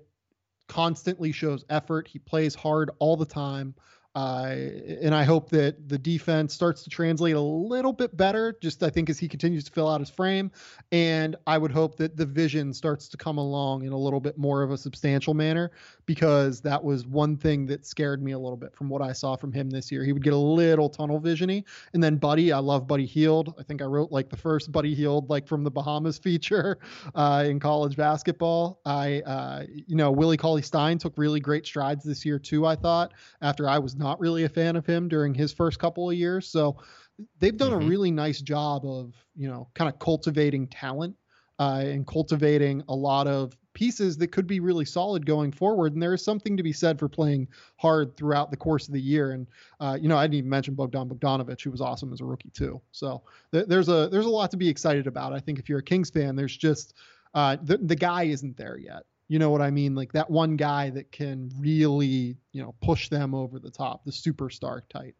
constantly 0.70 1.34
shows 1.34 1.65
effort. 1.70 2.08
He 2.08 2.20
plays 2.20 2.56
hard 2.56 2.92
all 3.00 3.18
the 3.18 3.25
time. 3.25 3.75
And 4.15 5.15
I 5.15 5.24
hope 5.24 5.50
that 5.50 5.89
the 5.89 5.98
defense 5.98 6.53
starts 6.53 6.84
to 6.84 6.89
translate 6.89 7.36
a 7.36 7.41
little 7.41 7.93
bit 7.93 8.15
better, 8.15 8.55
just 8.62 8.84
I 8.84 8.89
think 8.89 9.10
as 9.10 9.17
he 9.17 9.27
continues 9.27 9.63
to 9.65 9.72
fill 9.72 9.89
out 9.89 10.00
his 10.00 10.10
frame. 10.10 10.51
And 10.91 11.36
I 11.48 11.58
would 11.58 11.72
hope 11.72 11.98
that 11.98 12.15
the 12.15 12.25
vision 12.25 12.74
starts 12.74 13.08
to 13.10 13.17
come 13.17 13.38
along 13.38 13.84
in 13.84 13.91
a 13.91 13.98
little 13.98 14.20
bit 14.20 14.38
more 14.38 14.62
of 14.62 14.72
a 14.72 14.77
substantial 14.77 15.34
manner, 15.34 15.72
because 16.05 16.62
that 16.62 16.84
was 16.84 17.08
one 17.08 17.38
thing 17.38 17.65
that 17.67 17.86
scared 17.86 18.22
me 18.22 18.34
a 18.34 18.39
little 18.39 18.58
bit 18.58 18.75
from 18.75 18.89
what 18.89 19.01
I 19.01 19.13
saw 19.13 19.36
from 19.36 19.51
him 19.51 19.70
this 19.70 19.91
year. 19.91 20.03
He 20.03 20.13
would 20.13 20.24
get 20.24 20.34
a 20.34 20.38
little 20.38 20.89
tunnel 20.89 21.20
visiony. 21.20 21.63
And 21.93 22.03
then 22.03 22.17
Buddy, 22.17 22.51
I 22.51 22.60
love 22.60 22.88
Buddy 22.88 23.05
Hield. 23.05 23.55
I 23.60 23.63
think 23.63 23.82
I 23.82 23.86
wrote 23.86 24.12
like 24.12 24.29
the 24.29 24.38
first 24.38 24.72
Buddy 24.72 24.93
Hield, 24.93 25.29
like 25.29 25.48
from 25.48 25.63
the 25.63 25.72
Bahamas 25.72 26.17
feature 26.24 26.77
uh, 27.15 27.43
in 27.48 27.60
college 27.60 27.96
basketball. 27.96 28.79
I, 28.86 29.22
uh, 29.22 29.63
you 29.88 29.96
know, 29.96 30.12
Willie 30.12 30.38
Cauley 30.38 30.62
Stein 30.62 30.98
took 30.98 31.13
really 31.17 31.39
great 31.39 31.65
strides 31.65 32.03
this 32.03 32.25
year 32.25 32.38
too, 32.38 32.65
I 32.65 32.75
thought, 32.75 33.13
after 33.41 33.67
I 33.67 33.79
was 33.79 33.96
not 34.04 34.20
really 34.20 34.44
a 34.44 34.50
fan 34.50 34.76
of 34.76 34.86
him 34.86 35.08
during 35.08 35.34
his 35.34 35.52
first 35.52 35.80
couple 35.80 36.10
of 36.10 36.16
years. 36.16 36.48
So 36.48 36.78
they've 37.40 37.58
done 37.58 37.72
mm-hmm. 37.72 37.86
a 37.86 37.90
really 37.90 38.12
nice 38.12 38.42
job 38.42 38.86
of, 38.86 39.16
you 39.36 39.48
know, 39.48 39.70
kind 39.74 39.92
of 39.92 39.98
cultivating 40.00 40.68
talent 40.68 41.16
uh, 41.60 41.82
and 41.84 42.06
cultivating 42.06 42.84
a 42.90 42.96
lot 42.96 43.28
of 43.28 43.58
pieces 43.74 44.18
that 44.18 44.28
could 44.28 44.46
be 44.46 44.60
really 44.60 44.86
solid 44.86 45.26
going 45.26 45.52
forward. 45.52 45.94
And 45.94 46.02
there 46.02 46.14
is 46.14 46.24
something 46.24 46.56
to 46.58 46.64
be 46.64 46.74
said 46.74 47.00
for 47.00 47.10
playing 47.10 47.48
hard 47.78 48.16
throughout 48.16 48.52
the 48.52 48.58
course 48.58 48.88
of 48.88 48.94
the 48.94 49.02
year. 49.02 49.32
And 49.32 49.48
uh, 49.80 49.98
you 50.00 50.08
know, 50.08 50.18
I 50.18 50.26
didn't 50.26 50.36
even 50.36 50.50
mention 50.50 50.76
Bogdan 50.76 51.10
Bogdanovic, 51.10 51.62
who 51.62 51.72
was 51.72 51.82
awesome 51.82 52.14
as 52.14 52.22
a 52.22 52.26
rookie 52.26 52.52
too. 52.52 52.82
So 52.92 53.24
th- 53.52 53.66
there's 53.68 53.90
a 53.90 54.10
there's 54.12 54.26
a 54.26 54.30
lot 54.30 54.52
to 54.52 54.58
be 54.58 54.70
excited 54.70 55.08
about. 55.08 55.34
I 55.34 55.40
think 55.40 55.60
if 55.60 55.70
you're 55.70 55.80
a 55.80 55.84
Kings 55.84 56.10
fan, 56.10 56.36
there's 56.36 56.56
just 56.56 56.94
uh, 57.34 57.58
the 57.64 57.78
the 57.78 57.96
guy 57.96 58.24
isn't 58.24 58.58
there 58.58 58.78
yet. 58.78 59.04
You 59.34 59.40
know 59.40 59.50
what 59.50 59.63
I 59.63 59.72
mean? 59.72 59.96
Like 59.96 60.13
that 60.13 60.30
one 60.30 60.58
guy 60.58 60.92
that 60.92 61.12
can 61.12 61.50
really, 61.58 62.38
you 62.52 62.62
know, 62.62 62.75
push 62.84 63.10
them 63.10 63.34
over 63.34 63.58
the 63.58 63.72
top, 63.72 64.06
the 64.06 64.12
superstar 64.12 64.82
type. 64.90 65.16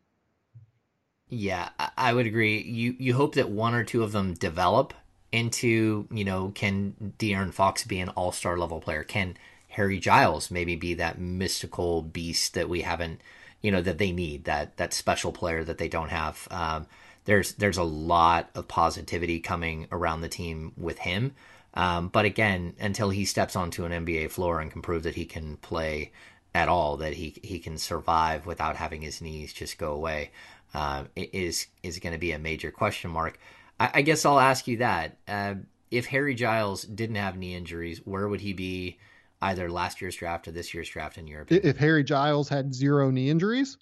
Yeah, 1.30 1.70
I 1.98 2.14
would 2.14 2.28
agree. 2.28 2.62
You 2.62 2.96
you 3.00 3.16
hope 3.16 3.34
that 3.34 3.50
one 3.50 3.74
or 3.74 3.84
two 3.84 4.04
of 4.04 4.12
them 4.12 4.36
develop 4.36 4.94
into, 5.32 6.08
you 6.12 6.24
know, 6.24 6.52
can 6.54 7.16
De'Aaron 7.18 7.52
Fox 7.52 7.86
be 7.86 8.00
an 8.02 8.10
all 8.10 8.32
star 8.32 8.56
level 8.56 8.80
player? 8.80 9.04
Can 9.04 9.36
Harry 9.70 9.98
Giles 9.98 10.52
maybe 10.52 10.76
be 10.76 10.94
that 10.94 11.20
mystical 11.20 12.04
beast 12.04 12.54
that 12.54 12.70
we 12.70 12.82
haven't, 12.82 13.20
you 13.64 13.72
know, 13.72 13.82
that 13.82 13.98
they 13.98 14.12
need 14.12 14.44
that 14.44 14.78
that 14.78 14.94
special 14.94 15.32
player 15.32 15.64
that 15.64 15.80
they 15.80 15.88
don't 15.88 16.10
have? 16.10 16.48
Um, 16.52 16.86
there's 17.26 17.54
there's 17.54 17.78
a 17.78 17.84
lot 17.84 18.52
of 18.54 18.68
positivity 18.68 19.40
coming 19.40 19.88
around 19.92 20.22
the 20.22 20.30
team 20.30 20.74
with 20.78 21.00
him. 21.00 21.34
Um, 21.74 22.10
but 22.10 22.26
again, 22.26 22.76
until 22.80 23.10
he 23.10 23.26
steps 23.26 23.56
onto 23.56 23.86
an 23.86 24.06
NBA 24.06 24.32
floor 24.32 24.60
and 24.60 24.72
can 24.72 24.82
prove 24.82 25.04
that 25.04 25.16
he 25.16 25.26
can 25.26 25.58
play 25.58 26.12
at 26.54 26.70
all, 26.70 26.98
that 26.98 27.14
he 27.14 27.36
he 27.44 27.60
can 27.60 27.78
survive 27.78 28.46
without 28.46 28.76
having 28.76 29.02
his 29.02 29.22
knees 29.22 29.54
just 29.54 29.78
go 29.78 29.94
away, 29.94 30.32
uh, 30.74 31.06
is 31.16 31.68
is 31.82 32.00
going 32.00 32.14
to 32.14 32.20
be 32.20 32.32
a 32.32 32.40
major 32.40 32.72
question 32.72 33.10
mark. 33.10 33.40
I, 33.80 33.90
I, 33.96 34.02
guess 34.04 34.26
I'll 34.26 34.40
ask 34.40 34.68
you 34.68 34.78
that: 34.78 35.18
uh, 35.28 35.56
if 35.90 36.06
Harry 36.06 36.36
Giles 36.36 36.84
didn't 36.84 37.16
have 37.16 37.38
knee 37.38 37.56
injuries, 37.56 38.00
where 38.06 38.28
would 38.28 38.42
he 38.42 38.54
be 38.54 39.00
either 39.42 39.70
last 39.70 40.00
year's 40.02 40.16
draft 40.16 40.48
or 40.48 40.52
this 40.52 40.74
year's 40.74 40.90
draft 40.90 41.18
in 41.18 41.28
Europe? 41.28 41.52
If 41.52 41.78
Harry 41.78 42.04
Giles 42.04 42.50
had 42.50 42.74
zero 42.74 43.10
knee 43.10 43.30
injuries, 43.32 43.78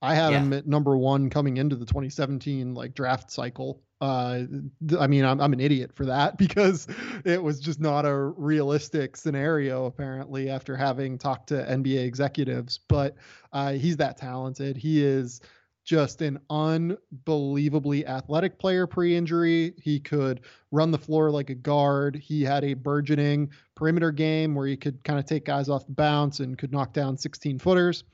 I 0.00 0.14
had 0.14 0.32
yeah. 0.32 0.40
him 0.40 0.52
at 0.52 0.66
number 0.66 0.96
one 0.96 1.30
coming 1.30 1.56
into 1.56 1.76
the 1.76 1.86
2017 1.86 2.74
like 2.74 2.94
draft 2.94 3.30
cycle. 3.30 3.80
Uh, 4.02 4.46
I 4.98 5.06
mean, 5.06 5.24
I'm 5.24 5.40
I'm 5.40 5.52
an 5.52 5.60
idiot 5.60 5.92
for 5.94 6.06
that 6.06 6.36
because 6.44 6.88
it 7.24 7.40
was 7.40 7.60
just 7.60 7.80
not 7.80 8.04
a 8.04 8.14
realistic 8.14 9.16
scenario 9.16 9.86
apparently 9.86 10.50
after 10.50 10.76
having 10.76 11.18
talked 11.18 11.48
to 11.48 11.54
NBA 11.54 12.04
executives. 12.04 12.80
But 12.88 13.14
uh, 13.52 13.74
he's 13.74 13.96
that 13.98 14.16
talented. 14.16 14.76
He 14.76 15.04
is 15.04 15.40
just 15.84 16.22
an 16.22 16.38
unbelievably 16.48 18.06
athletic 18.06 18.58
player 18.58 18.86
pre-injury. 18.86 19.74
He 19.82 19.98
could 19.98 20.42
run 20.70 20.90
the 20.90 20.98
floor 20.98 21.30
like 21.30 21.50
a 21.50 21.54
guard. 21.54 22.16
He 22.16 22.42
had 22.42 22.64
a 22.64 22.74
burgeoning 22.74 23.50
perimeter 23.74 24.12
game 24.12 24.54
where 24.54 24.66
he 24.66 24.76
could 24.76 25.02
kind 25.02 25.18
of 25.18 25.26
take 25.26 25.44
guys 25.44 25.68
off 25.68 25.86
the 25.86 25.92
bounce 25.92 26.40
and 26.40 26.56
could 26.56 26.72
knock 26.72 26.92
down 26.92 27.18
16 27.18 27.58
footers. 27.58 28.04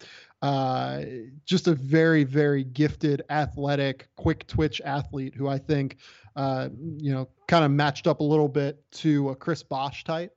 Uh, 0.41 1.03
just 1.45 1.67
a 1.67 1.75
very, 1.75 2.23
very 2.23 2.63
gifted, 2.63 3.23
athletic, 3.29 4.09
quick 4.17 4.47
twitch 4.47 4.81
athlete 4.85 5.35
who 5.35 5.49
I 5.49 5.59
think, 5.59 5.97
uh, 6.37 6.69
you 6.99 7.13
know, 7.13 7.29
kind 7.49 7.65
of 7.65 7.73
matched 7.73 8.07
up 8.07 8.21
a 8.21 8.25
little 8.25 8.49
bit 8.49 8.81
to 8.93 9.31
a 9.31 9.37
Chris 9.37 9.63
Bosh 9.63 10.05
type 10.05 10.33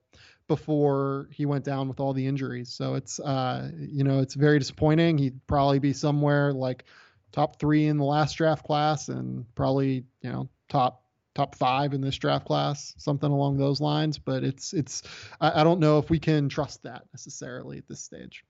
before 0.48 1.28
he 1.30 1.46
went 1.46 1.64
down 1.64 1.88
with 1.88 2.00
all 2.00 2.12
the 2.12 2.26
injuries. 2.26 2.72
So 2.72 2.94
it's, 2.94 3.20
uh, 3.20 3.70
you 3.78 4.02
know, 4.02 4.18
it's 4.18 4.34
very 4.34 4.58
disappointing. 4.58 5.18
He'd 5.18 5.46
probably 5.46 5.78
be 5.78 5.92
somewhere 5.92 6.52
like 6.52 6.84
top 7.30 7.60
three 7.60 7.86
in 7.86 7.96
the 7.96 8.04
last 8.04 8.36
draft 8.36 8.64
class 8.64 9.08
and 9.08 9.46
probably, 9.54 10.04
you 10.20 10.32
know, 10.32 10.48
top 10.68 11.04
top 11.34 11.54
five 11.54 11.94
in 11.94 12.00
this 12.02 12.18
draft 12.18 12.44
class, 12.44 12.92
something 12.98 13.30
along 13.30 13.56
those 13.56 13.80
lines. 13.80 14.18
But 14.18 14.42
it's 14.42 14.72
it's 14.72 15.04
I, 15.40 15.60
I 15.60 15.64
don't 15.64 15.80
know 15.80 15.98
if 15.98 16.10
we 16.10 16.18
can 16.18 16.48
trust 16.48 16.82
that 16.82 17.04
necessarily 17.12 17.78
at 17.78 17.86
this 17.86 18.00
stage 18.00 18.44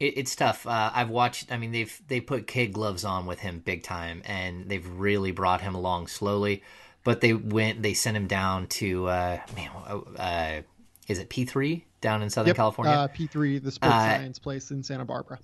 it, 0.00 0.18
it's 0.18 0.36
tough. 0.36 0.66
Uh, 0.66 0.90
I've 0.94 1.10
watched. 1.10 1.52
I 1.52 1.58
mean, 1.58 1.72
they've 1.72 2.02
they 2.08 2.20
put 2.20 2.46
kid 2.46 2.72
gloves 2.72 3.04
on 3.04 3.26
with 3.26 3.40
him 3.40 3.60
big 3.60 3.82
time, 3.82 4.22
and 4.24 4.68
they've 4.68 4.86
really 4.86 5.30
brought 5.32 5.60
him 5.60 5.74
along 5.74 6.08
slowly. 6.08 6.62
But 7.04 7.20
they 7.20 7.32
went. 7.32 7.82
They 7.82 7.94
sent 7.94 8.16
him 8.16 8.26
down 8.26 8.66
to 8.68 9.06
uh, 9.06 9.40
man. 9.56 9.70
Uh, 10.16 10.62
is 11.06 11.18
it 11.18 11.28
P 11.28 11.44
three 11.44 11.86
down 12.00 12.22
in 12.22 12.30
Southern 12.30 12.48
yep, 12.48 12.56
California? 12.56 12.92
Uh, 12.92 13.08
P 13.08 13.26
three, 13.26 13.58
the 13.58 13.70
sports 13.70 13.94
uh, 13.94 13.98
science 13.98 14.38
place 14.38 14.70
in 14.70 14.82
Santa 14.82 15.04
Barbara. 15.04 15.38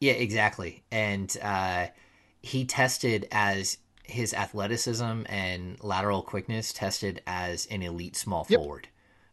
Yeah, 0.00 0.14
exactly. 0.14 0.82
And 0.90 1.34
uh, 1.40 1.86
he 2.40 2.64
tested 2.64 3.28
as 3.30 3.78
his 4.04 4.34
athleticism 4.34 5.22
and 5.26 5.82
lateral 5.82 6.22
quickness 6.22 6.72
tested 6.72 7.22
as 7.26 7.66
an 7.66 7.82
elite 7.82 8.16
small 8.16 8.44
yep. 8.48 8.60
forward, 8.60 8.88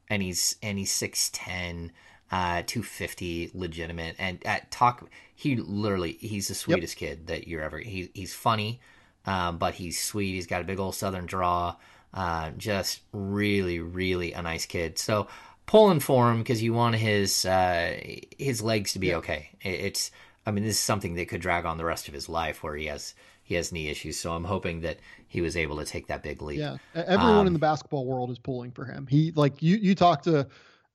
and 0.09 0.21
he's 0.21 0.55
and 0.61 0.77
he's 0.77 0.91
six 0.91 1.29
ten 1.33 1.91
uh, 2.31 2.63
250 2.65 3.51
legitimate. 3.53 4.15
And 4.19 4.45
at 4.45 4.71
talk 4.71 5.09
he 5.35 5.55
literally 5.55 6.13
he's 6.13 6.47
the 6.47 6.55
sweetest 6.55 7.01
yep. 7.01 7.09
kid 7.09 7.27
that 7.27 7.47
you're 7.47 7.61
ever 7.61 7.79
he, 7.79 8.09
he's 8.13 8.33
funny 8.33 8.79
um, 9.25 9.57
but 9.57 9.75
he's 9.75 10.01
sweet. 10.01 10.33
He's 10.33 10.47
got 10.47 10.61
a 10.61 10.63
big 10.63 10.79
old 10.79 10.95
southern 10.95 11.25
draw. 11.25 11.75
Uh, 12.13 12.49
just 12.57 13.01
really 13.13 13.79
really 13.79 14.33
a 14.33 14.41
nice 14.41 14.65
kid. 14.65 14.97
So 14.97 15.27
pulling 15.67 15.99
for 15.99 16.31
him 16.31 16.39
because 16.39 16.63
you 16.63 16.73
want 16.73 16.95
his 16.95 17.45
uh, 17.45 17.95
his 18.37 18.61
legs 18.61 18.93
to 18.93 18.99
be 18.99 19.07
yep. 19.07 19.17
okay. 19.17 19.49
It's 19.61 20.11
i 20.45 20.51
mean 20.51 20.63
this 20.63 20.77
is 20.77 20.79
something 20.79 21.13
that 21.15 21.27
could 21.27 21.41
drag 21.41 21.65
on 21.65 21.77
the 21.77 21.85
rest 21.85 22.07
of 22.07 22.13
his 22.13 22.27
life 22.27 22.63
where 22.63 22.75
he 22.75 22.87
has 22.87 23.13
he 23.43 23.55
has 23.55 23.71
knee 23.71 23.89
issues. 23.89 24.19
So 24.19 24.31
i'm 24.33 24.45
hoping 24.45 24.81
that 24.81 24.97
he 25.27 25.41
was 25.41 25.55
able 25.55 25.77
to 25.77 25.85
take 25.85 26.07
that 26.07 26.23
big 26.23 26.41
leap. 26.41 26.59
Yeah. 26.59 26.77
Everyone 26.95 27.39
um, 27.39 27.47
in 27.47 27.53
the 27.53 27.59
basketball 27.59 28.05
world 28.05 28.31
is 28.31 28.39
pulling 28.39 28.71
for 28.71 28.85
him. 28.85 29.05
He 29.07 29.31
like 29.35 29.61
you 29.61 29.77
you 29.77 29.93
talk 29.93 30.23
to 30.23 30.47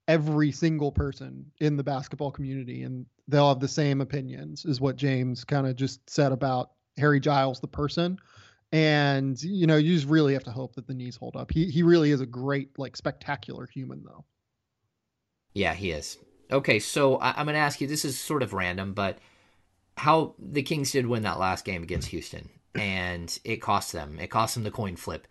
every 0.08 0.52
single 0.52 0.92
person 0.92 1.50
in 1.60 1.76
the 1.76 1.82
basketball 1.82 2.30
community 2.30 2.82
and 2.82 3.06
they'll 3.28 3.48
have 3.48 3.60
the 3.60 3.68
same 3.68 4.00
opinions 4.00 4.64
is 4.64 4.80
what 4.80 4.96
James 4.96 5.44
kind 5.44 5.66
of 5.66 5.76
just 5.76 6.08
said 6.08 6.32
about 6.32 6.70
Harry 6.96 7.20
Giles 7.20 7.60
the 7.60 7.68
person. 7.68 8.18
And 8.72 9.40
you 9.42 9.66
know 9.66 9.76
you 9.76 9.94
just 9.94 10.08
really 10.08 10.32
have 10.32 10.44
to 10.44 10.50
hope 10.50 10.74
that 10.74 10.86
the 10.86 10.94
knees 10.94 11.16
hold 11.16 11.36
up. 11.36 11.52
He 11.52 11.66
he 11.70 11.82
really 11.82 12.10
is 12.10 12.20
a 12.20 12.26
great 12.26 12.78
like 12.78 12.96
spectacular 12.96 13.66
human 13.66 14.02
though. 14.04 14.24
Yeah 15.54 15.74
he 15.74 15.92
is. 15.92 16.18
Okay 16.50 16.78
so 16.80 17.16
I, 17.16 17.40
am 17.40 17.46
gonna 17.46 17.58
ask 17.58 17.80
you 17.80 17.86
this 17.86 18.04
is 18.04 18.18
sort 18.18 18.42
of 18.42 18.52
random 18.52 18.92
but 18.92 19.18
how 19.96 20.34
the 20.38 20.62
kings 20.62 20.90
did 20.90 21.06
win 21.06 21.22
that 21.22 21.38
last 21.38 21.64
game 21.64 21.84
against 21.84 22.08
houston 22.08 22.50
and 22.74 23.38
it 23.44 23.62
cost 23.62 23.92
them. 23.92 24.18
It 24.18 24.28
cost 24.28 24.54
them 24.54 24.64
the 24.64 24.70
coin 24.70 24.96
flip. 24.96 25.28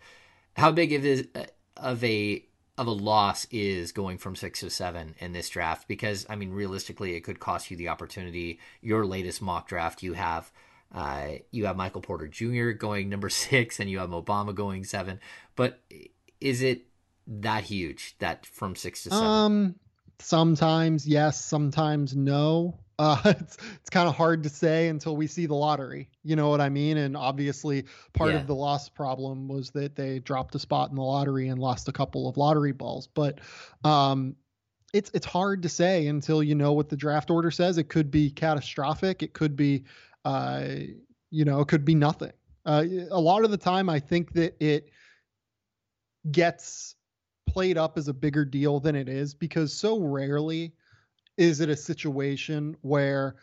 How 0.56 0.72
big 0.72 0.92
of, 0.92 1.04
is, 1.04 1.28
of 1.76 2.02
a 2.02 2.44
of 2.76 2.86
a 2.86 2.92
loss 2.92 3.46
is 3.50 3.92
going 3.92 4.18
from 4.18 4.34
six 4.34 4.60
to 4.60 4.70
seven 4.70 5.14
in 5.18 5.32
this 5.32 5.48
draft 5.48 5.86
because 5.86 6.26
I 6.28 6.36
mean 6.36 6.50
realistically 6.50 7.14
it 7.14 7.20
could 7.20 7.40
cost 7.40 7.70
you 7.70 7.76
the 7.76 7.88
opportunity. 7.88 8.58
Your 8.80 9.06
latest 9.06 9.40
mock 9.40 9.68
draft 9.68 10.02
you 10.02 10.14
have 10.14 10.50
uh, 10.92 11.32
you 11.50 11.66
have 11.66 11.76
Michael 11.76 12.00
Porter 12.00 12.28
Jr. 12.28 12.70
going 12.70 13.08
number 13.08 13.28
six 13.30 13.80
and 13.80 13.90
you 13.90 13.98
have 13.98 14.10
Mo 14.10 14.22
Bamba 14.22 14.54
going 14.54 14.84
seven. 14.84 15.20
But 15.56 15.80
is 16.40 16.62
it 16.62 16.86
that 17.26 17.64
huge 17.64 18.16
that 18.18 18.46
from 18.46 18.74
six 18.74 19.04
to 19.04 19.10
seven? 19.10 19.26
Um, 19.26 19.74
sometimes 20.18 21.06
yes, 21.06 21.42
sometimes 21.44 22.16
no. 22.16 22.78
Uh, 22.98 23.20
it's 23.24 23.56
it's 23.80 23.90
kind 23.90 24.08
of 24.08 24.14
hard 24.14 24.42
to 24.42 24.48
say 24.48 24.88
until 24.88 25.16
we 25.16 25.26
see 25.26 25.46
the 25.46 25.54
lottery. 25.54 26.08
You 26.22 26.36
know 26.36 26.48
what 26.48 26.60
I 26.60 26.68
mean? 26.68 26.98
And 26.98 27.16
obviously, 27.16 27.84
part 28.12 28.32
yeah. 28.32 28.40
of 28.40 28.46
the 28.46 28.54
loss 28.54 28.88
problem 28.88 29.48
was 29.48 29.70
that 29.70 29.96
they 29.96 30.20
dropped 30.20 30.54
a 30.54 30.58
spot 30.58 30.90
in 30.90 30.96
the 30.96 31.02
lottery 31.02 31.48
and 31.48 31.60
lost 31.60 31.88
a 31.88 31.92
couple 31.92 32.28
of 32.28 32.36
lottery 32.36 32.72
balls. 32.72 33.06
But 33.06 33.40
um, 33.84 34.36
it's 34.92 35.10
it's 35.14 35.26
hard 35.26 35.62
to 35.62 35.68
say 35.68 36.06
until 36.06 36.42
you 36.42 36.54
know 36.54 36.72
what 36.72 36.88
the 36.88 36.96
draft 36.96 37.30
order 37.30 37.50
says. 37.50 37.78
It 37.78 37.88
could 37.88 38.10
be 38.10 38.30
catastrophic. 38.30 39.22
It 39.22 39.32
could 39.32 39.56
be, 39.56 39.84
uh, 40.24 40.64
you 41.30 41.44
know, 41.44 41.60
it 41.60 41.68
could 41.68 41.84
be 41.84 41.94
nothing. 41.94 42.32
Uh, 42.64 42.84
a 43.10 43.20
lot 43.20 43.44
of 43.44 43.50
the 43.50 43.58
time, 43.58 43.90
I 43.90 43.98
think 44.00 44.32
that 44.34 44.56
it 44.58 44.90
gets 46.30 46.94
played 47.46 47.76
up 47.76 47.98
as 47.98 48.08
a 48.08 48.14
bigger 48.14 48.44
deal 48.44 48.80
than 48.80 48.96
it 48.96 49.08
is 49.08 49.34
because 49.34 49.72
so 49.74 50.00
rarely 50.00 50.72
is 51.36 51.60
it 51.60 51.68
a 51.68 51.76
situation 51.76 52.76
where 52.82 53.36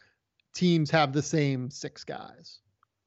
teams 0.53 0.89
have 0.91 1.13
the 1.13 1.21
same 1.21 1.69
six 1.69 2.03
guys 2.03 2.59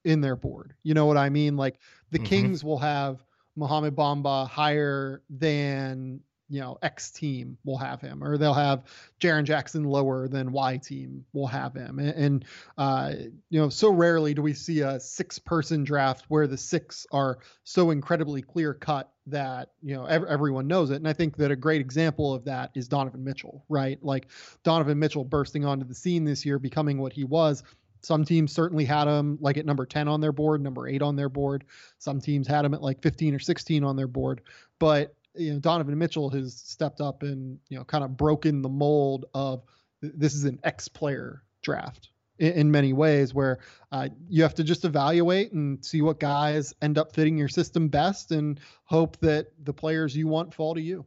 in 0.04 0.20
their 0.20 0.36
board? 0.36 0.74
You 0.82 0.94
know 0.94 1.06
what 1.06 1.16
I 1.16 1.28
mean? 1.28 1.56
Like 1.56 1.78
the 2.10 2.18
mm-hmm. 2.18 2.26
Kings 2.26 2.64
will 2.64 2.78
have 2.78 3.24
Mohamed 3.56 3.96
Bamba 3.96 4.48
higher 4.48 5.22
than 5.30 6.20
you 6.48 6.60
know 6.60 6.78
X 6.82 7.10
team 7.10 7.56
will 7.64 7.78
have 7.78 8.00
him, 8.00 8.22
or 8.22 8.36
they'll 8.36 8.52
have 8.52 8.84
Jaren 9.20 9.44
Jackson 9.44 9.84
lower 9.84 10.28
than 10.28 10.52
Y 10.52 10.76
team 10.76 11.24
will 11.32 11.46
have 11.46 11.74
him, 11.74 11.98
and, 11.98 12.10
and 12.10 12.44
uh, 12.76 13.12
you 13.50 13.60
know 13.60 13.68
so 13.68 13.90
rarely 13.90 14.34
do 14.34 14.42
we 14.42 14.52
see 14.52 14.80
a 14.80 15.00
six-person 15.00 15.84
draft 15.84 16.26
where 16.28 16.46
the 16.46 16.56
six 16.56 17.06
are 17.12 17.38
so 17.64 17.90
incredibly 17.90 18.42
clear 18.42 18.74
cut 18.74 19.13
that 19.26 19.70
you 19.82 19.94
know 19.94 20.04
ev- 20.04 20.24
everyone 20.24 20.66
knows 20.66 20.90
it. 20.90 20.96
And 20.96 21.08
I 21.08 21.12
think 21.12 21.36
that 21.36 21.50
a 21.50 21.56
great 21.56 21.80
example 21.80 22.34
of 22.34 22.44
that 22.44 22.70
is 22.74 22.88
Donovan 22.88 23.24
Mitchell, 23.24 23.64
right? 23.68 23.98
Like 24.02 24.28
Donovan 24.62 24.98
Mitchell 24.98 25.24
bursting 25.24 25.64
onto 25.64 25.86
the 25.86 25.94
scene 25.94 26.24
this 26.24 26.44
year, 26.44 26.58
becoming 26.58 26.98
what 26.98 27.12
he 27.12 27.24
was. 27.24 27.62
Some 28.02 28.24
teams 28.24 28.52
certainly 28.52 28.84
had 28.84 29.08
him 29.08 29.38
like 29.40 29.56
at 29.56 29.64
number 29.64 29.86
10 29.86 30.08
on 30.08 30.20
their 30.20 30.32
board, 30.32 30.62
number 30.62 30.86
8 30.86 31.00
on 31.00 31.16
their 31.16 31.30
board. 31.30 31.64
Some 31.98 32.20
teams 32.20 32.46
had 32.46 32.64
him 32.64 32.74
at 32.74 32.82
like 32.82 33.00
15 33.00 33.34
or 33.34 33.38
16 33.38 33.82
on 33.82 33.96
their 33.96 34.06
board. 34.06 34.42
But 34.78 35.14
you 35.34 35.52
know 35.52 35.58
Donovan 35.58 35.98
Mitchell 35.98 36.30
has 36.30 36.54
stepped 36.54 37.00
up 37.00 37.22
and 37.22 37.58
you 37.68 37.78
know 37.78 37.84
kind 37.84 38.04
of 38.04 38.16
broken 38.16 38.62
the 38.62 38.68
mold 38.68 39.26
of 39.34 39.62
this 40.00 40.34
is 40.34 40.44
an 40.44 40.60
X 40.64 40.88
player 40.88 41.42
draft 41.62 42.10
in, 42.38 42.52
in 42.52 42.70
many 42.70 42.92
ways 42.92 43.34
where 43.34 43.58
uh, 43.92 44.08
you 44.28 44.42
have 44.42 44.54
to 44.54 44.64
just 44.64 44.84
evaluate 44.84 45.52
and 45.52 45.84
see 45.84 46.02
what 46.02 46.20
guys 46.20 46.74
end 46.82 46.98
up 46.98 47.12
fitting 47.12 47.36
your 47.38 47.48
system 47.48 47.88
best 47.88 48.30
and 48.30 48.60
hope 48.84 49.18
that 49.20 49.48
the 49.62 49.72
players 49.72 50.16
you 50.16 50.26
want 50.26 50.54
fall 50.54 50.74
to 50.74 50.80
you. 50.80 51.04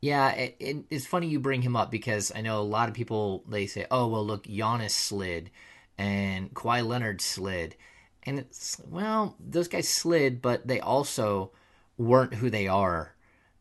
Yeah, 0.00 0.32
it, 0.32 0.56
it, 0.58 0.76
it's 0.90 1.06
funny 1.06 1.28
you 1.28 1.38
bring 1.38 1.62
him 1.62 1.76
up 1.76 1.90
because 1.90 2.32
I 2.34 2.40
know 2.40 2.60
a 2.60 2.62
lot 2.62 2.88
of 2.88 2.94
people 2.94 3.44
they 3.48 3.66
say, 3.66 3.86
"Oh, 3.88 4.08
well, 4.08 4.26
look, 4.26 4.44
Giannis 4.44 4.90
slid 4.90 5.50
and 5.96 6.52
Kawhi 6.54 6.84
Leonard 6.84 7.20
slid," 7.20 7.76
and 8.24 8.40
it's 8.40 8.80
well, 8.84 9.36
those 9.38 9.68
guys 9.68 9.88
slid, 9.88 10.42
but 10.42 10.66
they 10.66 10.80
also 10.80 11.52
weren't 11.96 12.34
who 12.34 12.50
they 12.50 12.66
are, 12.66 13.14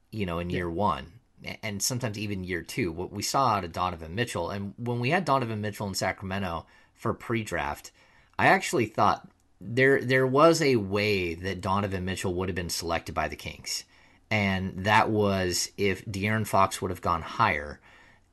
you 0.09 0.25
know, 0.25 0.39
in 0.39 0.49
year 0.49 0.69
one 0.69 1.20
and 1.63 1.81
sometimes 1.81 2.17
even 2.17 2.43
year 2.43 2.61
two. 2.61 2.91
What 2.91 3.11
we 3.11 3.21
saw 3.21 3.49
out 3.49 3.63
of 3.63 3.71
Donovan 3.71 4.15
Mitchell, 4.15 4.49
and 4.49 4.73
when 4.77 4.99
we 4.99 5.09
had 5.09 5.25
Donovan 5.25 5.61
Mitchell 5.61 5.87
in 5.87 5.93
Sacramento 5.93 6.65
for 6.93 7.13
pre-draft, 7.13 7.91
I 8.37 8.47
actually 8.47 8.85
thought 8.85 9.27
there 9.59 10.01
there 10.01 10.27
was 10.27 10.61
a 10.61 10.75
way 10.77 11.33
that 11.35 11.61
Donovan 11.61 12.05
Mitchell 12.05 12.33
would 12.33 12.49
have 12.49 12.55
been 12.55 12.69
selected 12.69 13.13
by 13.13 13.27
the 13.27 13.35
Kings, 13.35 13.83
and 14.29 14.85
that 14.85 15.09
was 15.09 15.71
if 15.77 16.05
De'Aaron 16.05 16.47
Fox 16.47 16.81
would 16.81 16.91
have 16.91 17.01
gone 17.01 17.21
higher, 17.21 17.79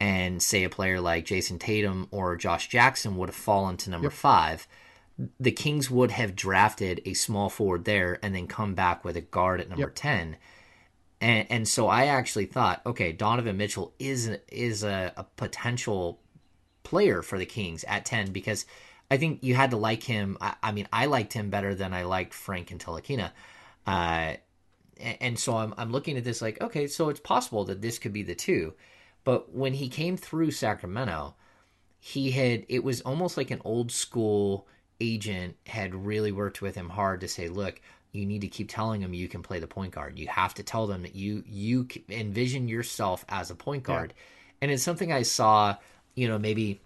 and 0.01 0.42
say 0.42 0.64
a 0.64 0.71
player 0.71 1.01
like 1.01 1.27
Jayson 1.27 1.59
Tatum 1.59 2.09
or 2.11 2.37
Josh 2.37 2.68
Jackson 2.68 3.16
would 3.16 3.29
have 3.29 3.37
fallen 3.37 3.77
to 3.79 3.90
number 3.90 4.07
yep. 4.07 4.12
five 4.12 4.68
the 5.40 5.51
Kings 5.51 5.90
would 5.90 6.11
have 6.12 6.37
drafted 6.37 7.03
a 7.05 7.14
small 7.14 7.49
forward 7.49 7.85
there 7.85 8.18
and 8.23 8.35
then 8.35 8.47
come 8.47 8.75
back 8.75 9.05
with 9.05 9.16
a 9.16 9.21
guard 9.21 9.61
at 9.61 9.68
number 9.68 9.87
yep. 9.87 9.94
10. 9.94 10.37
And, 11.20 11.46
and 11.50 11.68
so 11.68 11.88
I 11.88 12.07
actually 12.07 12.46
thought, 12.46 12.81
okay, 12.87 13.12
Donovan 13.12 13.57
Mitchell 13.57 13.92
is 13.98 14.31
is 14.48 14.85
a, 14.85 15.12
a 15.16 15.24
potential 15.37 16.20
player 16.85 17.22
for 17.22 17.38
the 17.38 17.46
Kings 17.46 17.85
at 17.85 18.04
10 18.04 18.33
because 18.33 18.64
I 19.11 19.16
think 19.16 19.42
you 19.42 19.54
had 19.54 19.70
to 19.70 19.76
like 19.76 20.02
him. 20.02 20.38
I, 20.40 20.54
I 20.62 20.72
mean, 20.72 20.88
I 20.92 21.07
liked 21.07 21.33
him 21.33 21.50
better 21.50 21.74
than 21.74 21.92
I 21.92 22.04
liked 22.04 22.35
Frank 22.35 22.68
Ntilikina. 22.68 23.33
Uh, 23.87 24.35
and, 25.00 25.16
and 25.20 25.38
so 25.38 25.57
I'm, 25.57 25.74
I'm 25.76 25.92
looking 25.92 26.16
at 26.16 26.24
this 26.24 26.40
like, 26.40 26.61
okay, 26.61 26.87
so 26.87 27.09
it's 27.09 27.20
possible 27.20 27.64
that 27.64 27.83
this 27.83 27.98
could 27.98 28.12
be 28.12 28.22
the 28.22 28.35
two. 28.35 28.74
But 29.24 29.54
when 29.54 29.74
he 29.74 29.88
came 29.88 30.16
through 30.16 30.52
Sacramento, 30.52 31.35
he 32.00 32.31
had, 32.31 32.64
it 32.68 32.85
was 32.85 33.00
almost 33.02 33.37
like 33.37 33.50
an 33.50 33.61
old 33.64 33.90
school 33.90 34.66
agent 35.00 35.57
had 35.66 35.94
really 35.94 36.33
worked 36.33 36.62
with 36.62 36.74
him 36.74 36.90
hard 36.90 37.20
to 37.20 37.28
say, 37.28 37.48
look, 37.48 37.81
you 38.12 38.27
need 38.27 38.40
to 38.40 38.49
keep 38.49 38.68
telling 38.68 39.01
them 39.01 39.12
you 39.12 39.29
can 39.29 39.42
play 39.42 39.59
the 39.59 39.66
point 39.66 39.92
guard. 39.92 40.18
You 40.18 40.29
have 40.29 40.55
to 40.55 40.62
tell 40.62 40.87
them 40.87 41.03
that 41.03 41.14
you 41.14 41.44
you 41.47 41.87
envision 42.09 42.68
yourself 42.68 43.25
as 43.29 43.51
a 43.51 43.55
point 43.55 43.83
guard. 43.83 44.14
Yeah. 44.16 44.23
And 44.62 44.71
it's 44.71 44.83
something 44.83 45.12
I 45.12 45.23
saw, 45.23 45.77
you 46.14 46.29
know, 46.29 46.38
maybe 46.38 46.81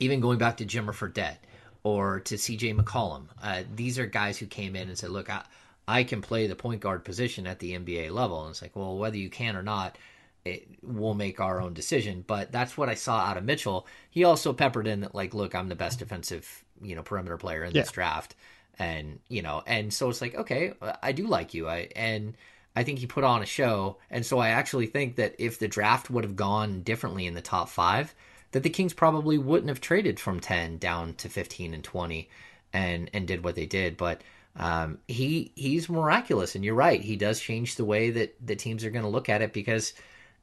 even 0.00 0.20
going 0.20 0.38
back 0.38 0.56
to 0.58 0.64
Jimmer 0.64 0.92
Fredette 0.92 1.36
or 1.84 2.20
to 2.20 2.36
CJ 2.36 2.76
McCollum. 2.78 3.26
Uh, 3.42 3.62
these 3.74 3.98
are 3.98 4.06
guys 4.06 4.38
who 4.38 4.46
came 4.46 4.74
in 4.74 4.88
and 4.88 4.98
said, 4.98 5.10
look, 5.10 5.30
I, 5.30 5.42
I 5.86 6.04
can 6.04 6.22
play 6.22 6.46
the 6.46 6.56
point 6.56 6.80
guard 6.80 7.04
position 7.04 7.46
at 7.46 7.58
the 7.58 7.78
NBA 7.78 8.10
level. 8.10 8.42
And 8.42 8.50
it's 8.50 8.62
like, 8.62 8.74
well, 8.74 8.96
whether 8.96 9.16
you 9.16 9.30
can 9.30 9.56
or 9.56 9.62
not, 9.62 9.96
it, 10.44 10.66
we'll 10.82 11.14
make 11.14 11.40
our 11.40 11.60
own 11.60 11.74
decision. 11.74 12.24
But 12.26 12.50
that's 12.50 12.76
what 12.76 12.88
I 12.88 12.94
saw 12.94 13.18
out 13.18 13.36
of 13.36 13.44
Mitchell. 13.44 13.86
He 14.10 14.24
also 14.24 14.52
peppered 14.52 14.86
in 14.86 15.00
that, 15.00 15.14
like, 15.14 15.34
look, 15.34 15.54
I'm 15.54 15.68
the 15.68 15.76
best 15.76 15.98
defensive, 15.98 16.64
you 16.80 16.96
know, 16.96 17.02
perimeter 17.02 17.36
player 17.36 17.62
in 17.64 17.74
yeah. 17.74 17.82
this 17.82 17.92
draft 17.92 18.34
and 18.78 19.20
you 19.28 19.42
know 19.42 19.62
and 19.66 19.92
so 19.92 20.08
it's 20.08 20.20
like 20.20 20.34
okay 20.34 20.72
i 21.02 21.12
do 21.12 21.26
like 21.26 21.54
you. 21.54 21.68
I 21.68 21.88
and 21.94 22.34
i 22.74 22.82
think 22.82 22.98
he 22.98 23.06
put 23.06 23.24
on 23.24 23.42
a 23.42 23.46
show. 23.46 23.98
And 24.10 24.24
so 24.24 24.38
i 24.38 24.50
actually 24.50 24.86
think 24.86 25.16
that 25.16 25.34
if 25.38 25.58
the 25.58 25.68
draft 25.68 26.10
would 26.10 26.24
have 26.24 26.36
gone 26.36 26.82
differently 26.82 27.26
in 27.26 27.34
the 27.34 27.42
top 27.42 27.68
five 27.68 28.14
that 28.52 28.62
the 28.62 28.70
kings 28.70 28.92
probably 28.92 29.38
wouldn't 29.38 29.68
have 29.68 29.80
traded 29.80 30.20
from 30.20 30.38
10 30.38 30.78
down 30.78 31.14
to 31.14 31.28
15 31.28 31.74
and 31.74 31.82
20 31.82 32.28
and 32.72 33.10
and 33.12 33.26
did 33.26 33.44
what 33.44 33.54
they 33.54 33.66
did. 33.66 33.96
But 33.96 34.22
um, 34.56 34.98
he 35.08 35.52
he's 35.56 35.88
miraculous. 35.88 36.54
And 36.54 36.64
you're 36.64 36.74
right. 36.74 37.00
He 37.00 37.16
does 37.16 37.40
change 37.40 37.76
the 37.76 37.84
way 37.84 38.10
that 38.10 38.34
the 38.44 38.56
teams 38.56 38.84
are 38.84 38.90
going 38.90 39.04
to 39.04 39.10
look 39.10 39.28
at 39.28 39.42
it 39.42 39.52
because 39.52 39.94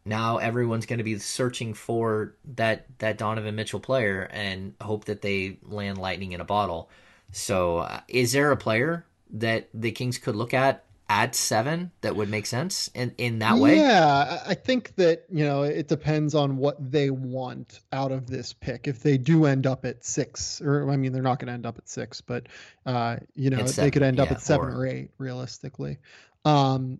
now 0.05 0.37
everyone's 0.37 0.85
going 0.85 0.97
to 0.97 1.03
be 1.03 1.19
searching 1.19 1.73
for 1.73 2.35
that 2.55 2.85
that 2.99 3.17
Donovan 3.17 3.55
Mitchell 3.55 3.79
player 3.79 4.27
and 4.31 4.73
hope 4.81 5.05
that 5.05 5.21
they 5.21 5.59
land 5.63 5.97
lightning 5.97 6.31
in 6.31 6.41
a 6.41 6.45
bottle 6.45 6.89
so, 7.31 7.79
uh, 7.79 8.01
is 8.07 8.31
there 8.31 8.51
a 8.51 8.57
player 8.57 9.05
that 9.31 9.69
the 9.73 9.91
Kings 9.91 10.17
could 10.17 10.35
look 10.35 10.53
at 10.53 10.85
at 11.11 11.33
seven 11.33 11.89
that 12.01 12.15
would 12.15 12.29
make 12.29 12.45
sense 12.45 12.87
in, 12.93 13.13
in 13.17 13.39
that 13.39 13.57
way? 13.57 13.77
Yeah, 13.77 14.43
I 14.45 14.53
think 14.53 14.95
that, 14.95 15.25
you 15.31 15.43
know, 15.43 15.63
it 15.63 15.87
depends 15.87 16.35
on 16.35 16.57
what 16.57 16.91
they 16.91 17.09
want 17.09 17.79
out 17.91 18.11
of 18.11 18.27
this 18.27 18.53
pick. 18.53 18.87
If 18.87 19.01
they 19.01 19.17
do 19.17 19.45
end 19.45 19.65
up 19.65 19.85
at 19.85 20.05
six, 20.05 20.61
or 20.61 20.89
I 20.91 20.97
mean, 20.97 21.11
they're 21.11 21.23
not 21.23 21.39
going 21.39 21.47
to 21.47 21.53
end 21.53 21.65
up 21.65 21.79
at 21.79 21.89
six, 21.89 22.21
but, 22.21 22.47
uh, 22.85 23.17
you 23.35 23.49
know, 23.49 23.63
they 23.63 23.89
could 23.89 24.03
end 24.03 24.19
up 24.19 24.29
at 24.31 24.41
seven 24.41 24.67
or, 24.67 24.81
or 24.81 24.85
eight 24.85 25.09
realistically. 25.17 25.97
Um, 26.45 26.99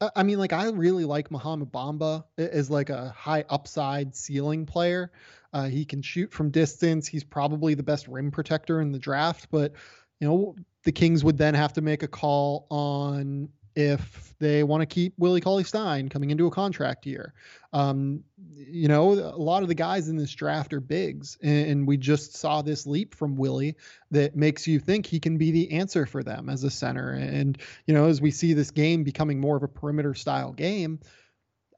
I 0.00 0.22
mean, 0.22 0.38
like 0.38 0.52
I 0.52 0.68
really 0.70 1.04
like 1.04 1.30
Mohamed 1.30 1.70
Bamba 1.70 2.24
as 2.38 2.70
like 2.70 2.90
a 2.90 3.10
high 3.10 3.44
upside 3.50 4.16
ceiling 4.16 4.64
player. 4.64 5.12
Uh, 5.52 5.64
he 5.64 5.84
can 5.84 6.00
shoot 6.00 6.32
from 6.32 6.50
distance. 6.50 7.06
He's 7.06 7.24
probably 7.24 7.74
the 7.74 7.82
best 7.82 8.08
rim 8.08 8.30
protector 8.30 8.80
in 8.80 8.92
the 8.92 8.98
draft, 8.98 9.48
but 9.50 9.72
you 10.20 10.28
know 10.28 10.56
the 10.84 10.92
Kings 10.92 11.22
would 11.22 11.36
then 11.36 11.54
have 11.54 11.74
to 11.74 11.82
make 11.82 12.02
a 12.02 12.08
call 12.08 12.66
on 12.70 13.50
if 13.86 14.34
they 14.40 14.62
want 14.64 14.80
to 14.80 14.86
keep 14.86 15.12
Willie 15.18 15.40
Cauley 15.40 15.64
Stein 15.64 16.08
coming 16.08 16.30
into 16.30 16.46
a 16.46 16.50
contract 16.50 17.06
year. 17.06 17.34
Um, 17.72 18.24
you 18.56 18.88
know, 18.88 19.12
a 19.12 19.36
lot 19.36 19.62
of 19.62 19.68
the 19.68 19.74
guys 19.74 20.08
in 20.08 20.16
this 20.16 20.32
draft 20.32 20.72
are 20.72 20.80
bigs, 20.80 21.38
and, 21.42 21.70
and, 21.70 21.86
we 21.86 21.96
just 21.96 22.34
saw 22.34 22.62
this 22.62 22.86
leap 22.86 23.14
from 23.14 23.36
Willie 23.36 23.76
that 24.10 24.34
makes 24.34 24.66
you 24.66 24.80
think 24.80 25.06
he 25.06 25.20
can 25.20 25.38
be 25.38 25.52
the 25.52 25.70
answer 25.72 26.04
for 26.04 26.24
them 26.24 26.48
as 26.48 26.64
a 26.64 26.70
center. 26.70 27.12
And, 27.12 27.58
you 27.86 27.94
know, 27.94 28.06
as 28.06 28.20
we 28.20 28.32
see 28.32 28.54
this 28.54 28.72
game 28.72 29.04
becoming 29.04 29.40
more 29.40 29.56
of 29.56 29.62
a 29.62 29.68
perimeter 29.68 30.14
style 30.14 30.52
game, 30.52 30.98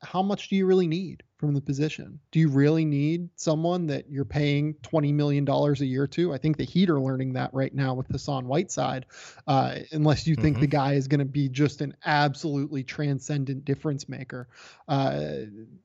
how 0.03 0.23
much 0.23 0.49
do 0.49 0.57
you 0.57 0.65
really 0.65 0.87
need? 0.87 1.23
From 1.43 1.55
the 1.55 1.61
position. 1.61 2.21
Do 2.31 2.39
you 2.39 2.49
really 2.49 2.85
need 2.85 3.29
someone 3.35 3.89
that 3.89 4.09
you're 4.09 4.25
paying 4.25 4.75
$20 4.75 5.13
million 5.13 5.49
a 5.49 5.73
year 5.85 6.07
to? 6.07 6.33
I 6.33 6.39
think 6.39 6.57
the 6.57 6.63
Heat 6.63 6.89
are 6.89 7.01
learning 7.01 7.33
that 7.33 7.53
right 7.53 7.75
now 7.75 7.95
with 7.95 8.07
Hassan 8.07 8.47
Whiteside, 8.47 9.07
uh, 9.49 9.81
unless 9.91 10.25
you 10.25 10.37
think 10.37 10.55
mm-hmm. 10.55 10.61
the 10.61 10.69
guy 10.69 10.93
is 10.93 11.09
going 11.09 11.19
to 11.19 11.25
be 11.25 11.49
just 11.49 11.81
an 11.81 11.97
absolutely 12.05 12.85
transcendent 12.85 13.65
difference 13.65 14.09
maker. 14.09 14.47
Uh, 14.87 15.31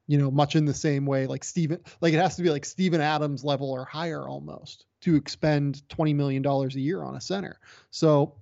you 0.06 0.20
know, 0.20 0.30
much 0.30 0.56
in 0.56 0.66
the 0.66 0.76
same 0.76 1.08
way, 1.08 1.26
like 1.26 1.44
Steven, 1.44 1.80
like 2.02 2.14
it 2.14 2.20
has 2.20 2.36
to 2.36 2.44
be 2.44 2.52
like 2.52 2.64
Steven 2.64 3.02
Adams 3.02 3.44
level 3.44 3.72
or 3.72 3.84
higher 3.84 4.30
almost 4.30 4.86
to 5.02 5.16
expend 5.16 5.82
$20 5.90 6.14
million 6.14 6.46
a 6.46 6.68
year 6.68 7.02
on 7.02 7.16
a 7.16 7.22
center. 7.22 7.60
So 7.90 8.36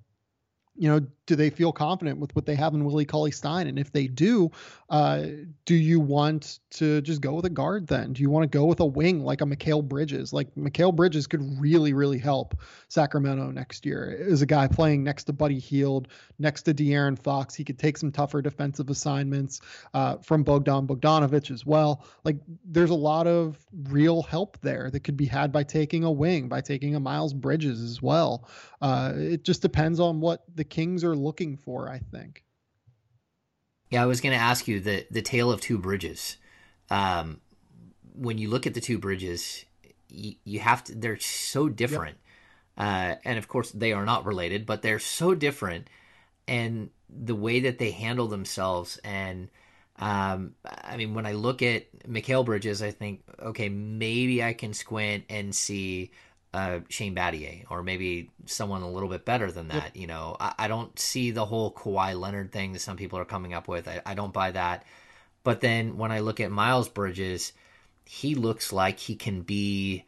you 0.77 0.89
know, 0.89 0.99
do 1.25 1.35
they 1.35 1.49
feel 1.49 1.71
confident 1.71 2.19
with 2.19 2.35
what 2.35 2.45
they 2.45 2.55
have 2.55 2.73
in 2.73 2.85
Willie 2.85 3.05
Cauley 3.05 3.31
Stein? 3.31 3.67
And 3.67 3.79
if 3.79 3.91
they 3.91 4.07
do, 4.07 4.51
uh, 4.89 5.25
do 5.65 5.73
you 5.73 5.99
want 5.99 6.59
to 6.71 7.01
just 7.01 7.21
go 7.21 7.33
with 7.33 7.45
a 7.45 7.49
guard 7.49 7.87
then? 7.87 8.13
Do 8.13 8.21
you 8.21 8.29
want 8.29 8.43
to 8.43 8.57
go 8.57 8.65
with 8.65 8.79
a 8.79 8.85
wing 8.85 9.21
like 9.21 9.41
a 9.41 9.45
Mikal 9.45 9.83
Bridges? 9.83 10.33
Like 10.33 10.53
Mikal 10.55 10.95
Bridges 10.95 11.25
could 11.27 11.41
really, 11.59 11.93
really 11.93 12.19
help 12.19 12.59
Sacramento 12.89 13.49
next 13.51 13.85
year. 13.85 14.11
Is 14.11 14.41
a 14.41 14.45
guy 14.45 14.67
playing 14.67 15.03
next 15.03 15.23
to 15.25 15.33
Buddy 15.33 15.59
Hield, 15.59 16.09
next 16.37 16.63
to 16.63 16.73
De'Aaron 16.73 17.17
Fox, 17.17 17.55
he 17.55 17.63
could 17.63 17.79
take 17.79 17.97
some 17.97 18.11
tougher 18.11 18.41
defensive 18.41 18.89
assignments 18.89 19.61
uh, 19.93 20.17
from 20.17 20.43
Bogdan 20.43 20.85
Bogdanovic 20.87 21.49
as 21.51 21.65
well. 21.65 22.05
Like 22.23 22.37
there's 22.65 22.91
a 22.91 22.95
lot 22.95 23.25
of 23.25 23.57
real 23.89 24.21
help 24.21 24.59
there 24.61 24.91
that 24.91 24.99
could 24.99 25.17
be 25.17 25.25
had 25.25 25.51
by 25.51 25.63
taking 25.63 26.03
a 26.03 26.11
wing, 26.11 26.49
by 26.49 26.61
taking 26.61 26.95
a 26.95 26.99
Miles 26.99 27.33
Bridges 27.33 27.81
as 27.81 28.01
well. 28.01 28.47
Uh, 28.81 29.13
it 29.15 29.43
just 29.43 29.61
depends 29.61 29.99
on 29.99 30.19
what 30.19 30.43
the 30.53 30.64
Kings 30.69 31.03
are 31.03 31.15
looking 31.15 31.57
for, 31.57 31.89
I 31.89 31.99
think. 31.99 32.43
Yeah, 33.89 34.03
I 34.03 34.05
was 34.07 34.21
going 34.21 34.35
to 34.35 34.41
ask 34.41 34.67
you 34.67 34.79
the 34.79 35.05
the 35.11 35.21
tale 35.21 35.51
of 35.51 35.61
two 35.61 35.77
bridges. 35.77 36.37
Um, 36.89 37.39
when 38.13 38.37
you 38.37 38.49
look 38.49 38.67
at 38.67 38.73
the 38.73 38.81
two 38.81 38.97
bridges, 38.97 39.65
you, 40.09 40.35
you 40.43 40.59
have 40.59 40.83
to. 40.85 40.95
They're 40.95 41.19
so 41.19 41.69
different, 41.69 42.17
yep. 42.77 42.87
uh, 42.87 43.19
and 43.23 43.37
of 43.37 43.47
course 43.47 43.71
they 43.71 43.93
are 43.93 44.05
not 44.05 44.25
related, 44.25 44.65
but 44.65 44.81
they're 44.81 44.99
so 44.99 45.35
different, 45.35 45.89
and 46.47 46.89
the 47.09 47.35
way 47.35 47.61
that 47.61 47.79
they 47.79 47.91
handle 47.91 48.27
themselves 48.27 48.99
and. 49.03 49.49
Um, 49.97 50.55
I 50.65 50.97
mean, 50.97 51.13
when 51.13 51.25
I 51.25 51.31
look 51.31 51.61
at 51.61 51.85
Mikal 51.99 52.43
Bridges, 52.43 52.81
I 52.81 52.91
think, 52.91 53.21
okay, 53.41 53.69
maybe 53.69 54.43
I 54.43 54.51
can 54.51 54.73
squint 54.73 55.23
and 55.29 55.55
see 55.55 56.11
uh, 56.55 56.79
Shane 56.87 57.13
Battier 57.13 57.65
or 57.69 57.83
maybe 57.83 58.29
someone 58.45 58.81
a 58.81 58.89
little 58.89 59.09
bit 59.09 59.25
better 59.25 59.51
than 59.51 59.67
that. 59.67 59.91
Yep. 59.93 59.97
You 59.97 60.07
know, 60.07 60.37
I, 60.39 60.53
I, 60.57 60.67
don't 60.69 60.97
see 60.97 61.31
the 61.31 61.45
whole 61.45 61.69
Kawhi 61.69 62.17
Leonard 62.17 62.53
thing 62.53 62.71
that 62.71 62.79
some 62.79 62.95
people 62.95 63.19
are 63.19 63.25
coming 63.25 63.53
up 63.53 63.67
with. 63.67 63.89
I, 63.89 64.01
I 64.05 64.13
don't 64.13 64.31
buy 64.31 64.51
that. 64.51 64.85
But 65.43 65.59
then 65.59 65.97
when 65.97 66.13
I 66.13 66.19
look 66.19 66.39
at 66.39 66.51
Miles 66.51 66.87
Bridges, 66.87 67.51
he 68.05 68.35
looks 68.35 68.71
like 68.71 68.99
he 68.99 69.15
can 69.15 69.41
be 69.41 70.05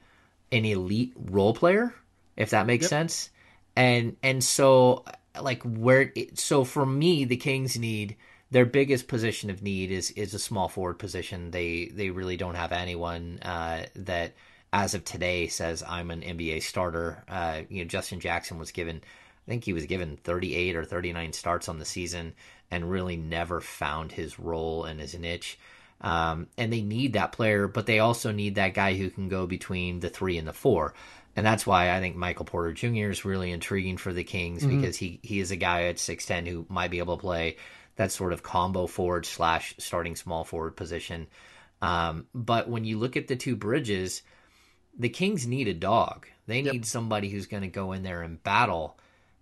an 0.53 0.63
elite 0.63 1.13
role 1.17 1.53
player, 1.53 1.93
if 2.38 2.51
that 2.51 2.65
makes 2.65 2.83
yep. 2.83 2.89
sense. 2.89 3.29
And 3.75 4.15
and 4.23 4.41
so 4.41 5.03
like 5.39 5.62
where 5.63 6.13
it, 6.15 6.39
so 6.39 6.63
for 6.63 6.86
me, 6.86 7.25
the 7.25 7.38
Kings 7.38 7.77
need 7.77 8.15
their 8.51 8.65
biggest 8.65 9.10
position 9.10 9.49
of 9.49 9.62
need 9.62 9.91
is 9.91 10.12
is 10.12 10.33
a 10.33 10.39
small 10.39 10.69
forward 10.69 10.97
position. 10.97 11.51
They 11.51 11.91
they 11.93 12.10
really 12.10 12.38
don't 12.38 12.55
have 12.55 12.71
anyone 12.71 13.39
uh, 13.41 13.83
that 13.97 14.33
as 14.77 14.93
of 14.93 15.03
today 15.03 15.47
says 15.47 15.83
I'm 15.87 16.11
an 16.11 16.21
NBA 16.21 16.61
starter. 16.61 17.23
Uh, 17.27 17.61
you 17.67 17.83
know, 17.83 17.87
Justin 17.87 18.19
Jackson 18.19 18.59
was 18.59 18.71
given, 18.71 18.97
I 18.97 19.49
think 19.49 19.63
he 19.63 19.73
was 19.73 19.87
given 19.87 20.17
38 20.17 20.75
or 20.75 20.85
39 20.85 21.33
starts 21.33 21.67
on 21.67 21.79
the 21.79 21.85
season, 21.85 22.33
and 22.69 22.89
really 22.89 23.15
never 23.15 23.59
found 23.59 24.11
his 24.11 24.37
role 24.37 24.83
and 24.85 24.99
his 24.99 25.17
niche. 25.17 25.57
Um, 25.99 26.45
and 26.59 26.71
they 26.71 26.81
need 26.81 27.13
that 27.13 27.31
player, 27.31 27.67
but 27.67 27.87
they 27.87 27.97
also 27.97 28.31
need 28.31 28.55
that 28.55 28.75
guy 28.75 28.93
who 28.93 29.09
can 29.09 29.29
go 29.29 29.47
between 29.47 29.99
the 29.99 30.09
three 30.09 30.37
and 30.37 30.47
the 30.47 30.53
four. 30.53 30.93
And 31.35 31.43
that's 31.43 31.65
why 31.65 31.95
I 31.95 31.99
think 31.99 32.15
Michael 32.15 32.45
Porter 32.45 32.73
Jr. 32.73 33.09
is 33.09 33.25
really 33.25 33.51
intriguing 33.51 33.97
for 33.97 34.13
the 34.13 34.23
Kings 34.23 34.61
mm-hmm. 34.61 34.79
because 34.79 34.95
he, 34.95 35.19
he 35.23 35.39
is 35.39 35.49
a 35.49 35.55
guy 35.55 35.83
at 35.85 35.95
6'10 35.95 36.47
who 36.47 36.67
might 36.69 36.91
be 36.91 36.99
able 36.99 37.17
to 37.17 37.21
play 37.21 37.57
that 37.95 38.11
sort 38.11 38.31
of 38.31 38.43
combo 38.43 38.85
forward 38.85 39.25
slash 39.25 39.73
starting 39.79 40.15
small 40.15 40.43
forward 40.43 40.75
position. 40.75 41.25
Um, 41.81 42.27
but 42.35 42.69
when 42.69 42.85
you 42.85 42.99
look 42.99 43.17
at 43.17 43.27
the 43.27 43.35
two 43.35 43.55
bridges, 43.55 44.21
the 44.97 45.10
Kings 45.10 45.47
need 45.47 45.67
a 45.67 45.73
dog. 45.73 46.27
They 46.47 46.62
need 46.62 46.73
yep. 46.73 46.86
somebody 46.86 47.29
who's 47.29 47.47
going 47.47 47.63
to 47.63 47.69
go 47.69 47.91
in 47.91 48.03
there 48.03 48.21
and 48.21 48.41
battle. 48.41 48.97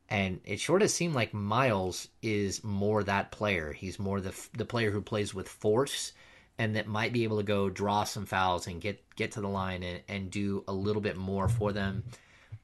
And 0.10 0.40
it 0.46 0.60
sort 0.60 0.82
of 0.82 0.92
seemed 0.92 1.16
like 1.16 1.34
Miles 1.34 2.08
is 2.22 2.64
more 2.64 3.04
that 3.04 3.32
player. 3.32 3.74
He's 3.74 3.98
more 4.00 4.22
the 4.22 4.34
the 4.54 4.66
player 4.66 4.92
who 4.92 5.02
plays 5.02 5.34
with 5.34 5.50
force 5.50 6.14
and 6.58 6.76
that 6.76 6.88
might 6.88 7.14
be 7.14 7.24
able 7.24 7.38
to 7.38 7.44
go 7.44 7.70
draw 7.70 8.04
some 8.04 8.26
fouls 8.26 8.68
and 8.68 8.80
get 8.82 9.02
get 9.16 9.32
to 9.34 9.42
the 9.42 9.48
line 9.48 9.84
and, 9.84 10.02
and 10.08 10.32
do 10.32 10.64
a 10.68 10.74
little 10.74 11.02
bit 11.02 11.18
more 11.18 11.50
for 11.50 11.74
them. 11.74 12.04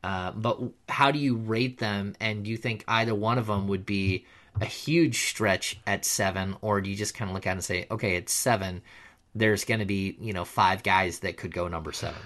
Uh, 0.03 0.31
but 0.31 0.59
how 0.89 1.11
do 1.11 1.19
you 1.19 1.35
rate 1.35 1.77
them? 1.79 2.15
And 2.19 2.43
do 2.43 2.51
you 2.51 2.57
think 2.57 2.83
either 2.87 3.13
one 3.13 3.37
of 3.37 3.47
them 3.47 3.67
would 3.67 3.85
be 3.85 4.25
a 4.59 4.65
huge 4.65 5.25
stretch 5.29 5.79
at 5.85 6.05
seven, 6.05 6.55
or 6.61 6.81
do 6.81 6.89
you 6.89 6.95
just 6.95 7.13
kind 7.13 7.29
of 7.29 7.35
look 7.35 7.45
at 7.45 7.51
it 7.51 7.53
and 7.53 7.63
say, 7.63 7.87
okay, 7.91 8.15
it's 8.15 8.33
seven. 8.33 8.81
There's 9.35 9.63
going 9.63 9.79
to 9.79 9.85
be 9.85 10.17
you 10.19 10.33
know 10.33 10.45
five 10.45 10.83
guys 10.83 11.19
that 11.19 11.37
could 11.37 11.53
go 11.53 11.67
number 11.67 11.91
seven. 11.91 12.21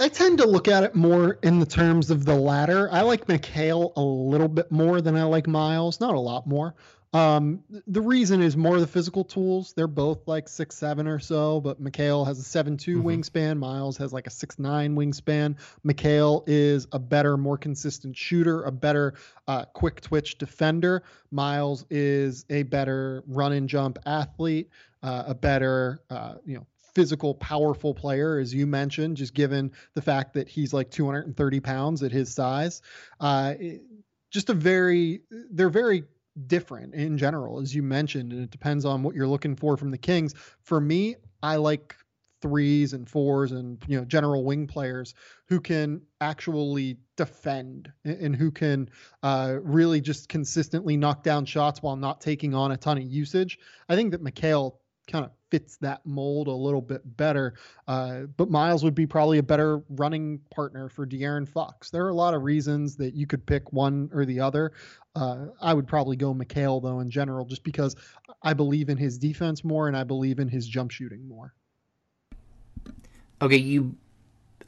I 0.00 0.08
tend 0.08 0.38
to 0.38 0.46
look 0.46 0.66
at 0.66 0.82
it 0.82 0.94
more 0.94 1.38
in 1.42 1.60
the 1.60 1.66
terms 1.66 2.10
of 2.10 2.24
the 2.24 2.34
latter. 2.34 2.90
I 2.90 3.02
like 3.02 3.26
Mikal 3.26 3.92
a 3.96 4.00
little 4.00 4.48
bit 4.48 4.72
more 4.72 5.02
than 5.02 5.14
I 5.14 5.24
like 5.24 5.46
Miles, 5.46 6.00
not 6.00 6.14
a 6.14 6.20
lot 6.20 6.46
more. 6.46 6.74
Um, 7.12 7.64
the 7.86 8.00
reason 8.00 8.40
is 8.40 8.56
more 8.56 8.80
the 8.80 8.86
physical 8.86 9.24
tools. 9.24 9.74
They're 9.74 9.86
both 9.86 10.26
like 10.26 10.48
six 10.48 10.76
seven 10.76 11.06
or 11.06 11.18
so, 11.18 11.60
but 11.60 11.82
Mikal 11.82 12.26
has 12.26 12.38
a 12.38 12.42
seven 12.42 12.78
mm-hmm. 12.78 13.06
wingspan. 13.06 13.58
Miles 13.58 13.98
has 13.98 14.10
like 14.10 14.26
a 14.26 14.30
six 14.30 14.58
nine 14.58 14.94
wingspan. 14.94 15.56
Mikal 15.84 16.44
is 16.46 16.86
a 16.92 16.98
better, 16.98 17.36
more 17.36 17.58
consistent 17.58 18.16
shooter, 18.16 18.62
a 18.62 18.72
better 18.72 19.14
uh, 19.48 19.66
quick 19.66 20.00
twitch 20.00 20.38
defender. 20.38 21.02
Miles 21.30 21.84
is 21.90 22.46
a 22.48 22.62
better 22.62 23.22
run 23.26 23.52
and 23.52 23.68
jump 23.68 23.98
athlete, 24.06 24.70
uh, 25.02 25.24
a 25.26 25.34
better 25.34 26.00
uh, 26.08 26.36
you 26.46 26.56
know 26.56 26.66
physical, 26.94 27.34
powerful 27.34 27.94
player, 27.94 28.38
as 28.38 28.52
you 28.52 28.66
mentioned, 28.66 29.16
just 29.16 29.34
given 29.34 29.72
the 29.94 30.02
fact 30.02 30.34
that 30.34 30.48
he's 30.48 30.72
like 30.72 30.90
230 30.90 31.60
pounds 31.60 32.02
at 32.02 32.12
his 32.12 32.32
size. 32.32 32.82
Uh, 33.18 33.54
just 34.30 34.50
a 34.50 34.54
very, 34.54 35.22
they're 35.50 35.68
very 35.68 36.04
different 36.46 36.94
in 36.94 37.18
general, 37.18 37.60
as 37.60 37.74
you 37.74 37.82
mentioned, 37.82 38.32
and 38.32 38.42
it 38.42 38.50
depends 38.50 38.84
on 38.84 39.02
what 39.02 39.14
you're 39.14 39.26
looking 39.26 39.56
for 39.56 39.76
from 39.76 39.90
the 39.90 39.98
Kings. 39.98 40.34
For 40.62 40.80
me, 40.80 41.16
I 41.42 41.56
like 41.56 41.94
threes 42.40 42.92
and 42.92 43.08
fours 43.08 43.52
and 43.52 43.82
you 43.86 43.98
know 43.98 44.04
general 44.04 44.44
wing 44.44 44.66
players 44.66 45.14
who 45.46 45.60
can 45.60 46.00
actually 46.20 46.96
defend 47.16 47.92
and 48.04 48.34
who 48.34 48.50
can 48.50 48.88
uh, 49.22 49.56
really 49.62 50.00
just 50.00 50.28
consistently 50.28 50.96
knock 50.96 51.22
down 51.22 51.44
shots 51.44 51.82
while 51.82 51.96
not 51.96 52.20
taking 52.20 52.54
on 52.54 52.72
a 52.72 52.76
ton 52.76 52.96
of 52.96 53.04
usage. 53.04 53.58
I 53.88 53.96
think 53.96 54.12
that 54.12 54.22
Mikal 54.24 54.76
kind 55.06 55.24
of 55.24 55.32
fits 55.50 55.76
that 55.78 56.04
mold 56.04 56.48
a 56.48 56.52
little 56.52 56.80
bit 56.80 57.02
better. 57.16 57.54
Uh, 57.88 58.22
but 58.36 58.50
Miles 58.50 58.84
would 58.84 58.94
be 58.94 59.06
probably 59.06 59.38
a 59.38 59.42
better 59.42 59.82
running 59.90 60.40
partner 60.50 60.88
for 60.88 61.06
De'Aaron 61.06 61.48
Fox. 61.48 61.90
There 61.90 62.04
are 62.04 62.10
a 62.10 62.14
lot 62.14 62.34
of 62.34 62.42
reasons 62.42 62.96
that 62.96 63.14
you 63.14 63.26
could 63.26 63.44
pick 63.44 63.72
one 63.72 64.10
or 64.12 64.24
the 64.24 64.40
other. 64.40 64.72
Uh, 65.14 65.46
I 65.60 65.74
would 65.74 65.88
probably 65.88 66.16
go 66.16 66.32
Mikal 66.32 66.82
though 66.82 67.00
in 67.00 67.10
general, 67.10 67.44
just 67.44 67.64
because 67.64 67.96
I 68.42 68.54
believe 68.54 68.88
in 68.88 68.96
his 68.96 69.18
defense 69.18 69.64
more 69.64 69.88
and 69.88 69.96
I 69.96 70.04
believe 70.04 70.38
in 70.38 70.48
his 70.48 70.66
jump 70.66 70.90
shooting 70.90 71.28
more. 71.28 71.54
Okay, 73.42 73.56
you 73.56 73.96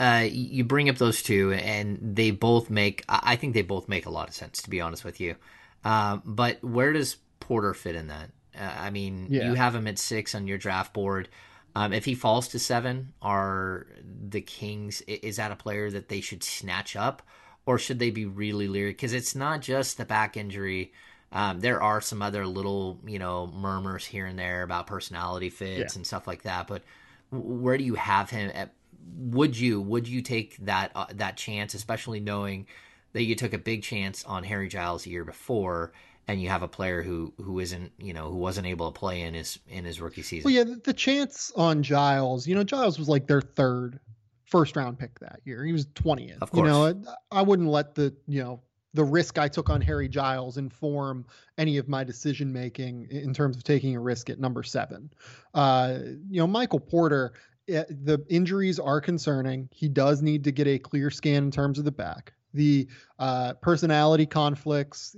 uh, 0.00 0.26
you 0.28 0.64
bring 0.64 0.88
up 0.88 0.96
those 0.96 1.22
two, 1.22 1.52
and 1.52 1.98
they 2.16 2.30
both 2.30 2.70
make. 2.70 3.04
I 3.08 3.36
think 3.36 3.54
they 3.54 3.62
both 3.62 3.88
make 3.88 4.06
a 4.06 4.10
lot 4.10 4.28
of 4.28 4.34
sense, 4.34 4.62
to 4.62 4.70
be 4.70 4.80
honest 4.80 5.04
with 5.04 5.20
you. 5.20 5.36
Uh, 5.84 6.18
but 6.24 6.62
where 6.64 6.92
does 6.92 7.16
Porter 7.40 7.74
fit 7.74 7.94
in 7.94 8.08
that? 8.08 8.30
Uh, 8.58 8.62
I 8.64 8.90
mean, 8.90 9.28
yeah. 9.30 9.48
you 9.48 9.54
have 9.54 9.74
him 9.74 9.86
at 9.86 9.98
six 9.98 10.34
on 10.34 10.46
your 10.46 10.58
draft 10.58 10.92
board. 10.92 11.28
Um, 11.74 11.92
if 11.92 12.04
he 12.04 12.14
falls 12.14 12.48
to 12.48 12.58
seven, 12.58 13.12
are 13.22 13.86
the 14.28 14.42
Kings? 14.42 15.00
Is 15.02 15.36
that 15.36 15.52
a 15.52 15.56
player 15.56 15.90
that 15.90 16.08
they 16.08 16.20
should 16.20 16.42
snatch 16.42 16.96
up, 16.96 17.22
or 17.64 17.78
should 17.78 17.98
they 17.98 18.10
be 18.10 18.26
really 18.26 18.68
leery? 18.68 18.90
Because 18.90 19.14
it's 19.14 19.34
not 19.34 19.62
just 19.62 19.96
the 19.96 20.04
back 20.04 20.36
injury. 20.36 20.92
Um, 21.32 21.60
there 21.60 21.82
are 21.82 22.02
some 22.02 22.20
other 22.20 22.46
little, 22.46 23.00
you 23.06 23.18
know, 23.18 23.46
murmurs 23.46 24.04
here 24.04 24.26
and 24.26 24.38
there 24.38 24.62
about 24.62 24.86
personality 24.86 25.48
fits 25.48 25.94
yeah. 25.94 25.98
and 25.98 26.06
stuff 26.06 26.26
like 26.26 26.42
that. 26.42 26.66
But 26.66 26.82
where 27.30 27.78
do 27.78 27.84
you 27.84 27.94
have 27.94 28.28
him? 28.28 28.50
At, 28.54 28.74
would 29.16 29.58
you 29.58 29.80
would 29.80 30.06
you 30.06 30.20
take 30.20 30.58
that 30.58 30.92
uh, 30.94 31.06
that 31.14 31.38
chance, 31.38 31.72
especially 31.72 32.20
knowing 32.20 32.66
that 33.14 33.22
you 33.22 33.34
took 33.34 33.54
a 33.54 33.58
big 33.58 33.82
chance 33.82 34.24
on 34.24 34.44
Harry 34.44 34.68
Giles 34.68 35.04
the 35.04 35.10
year 35.10 35.24
before? 35.24 35.92
And 36.28 36.40
you 36.40 36.48
have 36.48 36.62
a 36.62 36.68
player 36.68 37.02
who 37.02 37.32
who 37.38 37.58
isn't 37.58 37.92
you 37.98 38.12
know 38.12 38.30
who 38.30 38.36
wasn't 38.36 38.66
able 38.66 38.90
to 38.90 38.98
play 38.98 39.22
in 39.22 39.34
his 39.34 39.58
in 39.68 39.84
his 39.84 40.00
rookie 40.00 40.22
season. 40.22 40.44
Well, 40.44 40.54
yeah, 40.54 40.74
the 40.82 40.92
chance 40.92 41.52
on 41.56 41.82
Giles, 41.82 42.46
you 42.46 42.54
know, 42.54 42.64
Giles 42.64 42.98
was 42.98 43.08
like 43.08 43.26
their 43.26 43.40
third 43.40 43.98
first 44.44 44.76
round 44.76 44.98
pick 44.98 45.18
that 45.20 45.40
year. 45.44 45.64
He 45.64 45.72
was 45.72 45.86
twentieth. 45.94 46.42
Of 46.42 46.50
course, 46.50 46.66
you 46.66 46.72
know, 46.72 47.02
I 47.30 47.42
wouldn't 47.42 47.68
let 47.68 47.94
the 47.94 48.14
you 48.26 48.42
know 48.42 48.60
the 48.94 49.04
risk 49.04 49.38
I 49.38 49.48
took 49.48 49.70
on 49.70 49.80
Harry 49.80 50.08
Giles 50.08 50.58
inform 50.58 51.26
any 51.58 51.78
of 51.78 51.88
my 51.88 52.04
decision 52.04 52.52
making 52.52 53.08
in 53.10 53.32
terms 53.32 53.56
of 53.56 53.64
taking 53.64 53.96
a 53.96 54.00
risk 54.00 54.30
at 54.30 54.38
number 54.38 54.62
seven. 54.62 55.10
Uh, 55.54 55.98
you 56.28 56.40
know, 56.40 56.46
Michael 56.46 56.80
Porter. 56.80 57.32
Eh, 57.68 57.84
the 57.88 58.18
injuries 58.28 58.80
are 58.80 59.00
concerning. 59.00 59.68
He 59.72 59.88
does 59.88 60.20
need 60.20 60.42
to 60.44 60.50
get 60.50 60.66
a 60.66 60.80
clear 60.80 61.10
scan 61.10 61.44
in 61.44 61.50
terms 61.52 61.78
of 61.78 61.84
the 61.84 61.92
back 61.92 62.32
the 62.54 62.88
uh, 63.18 63.54
personality 63.54 64.26
conflicts, 64.26 65.16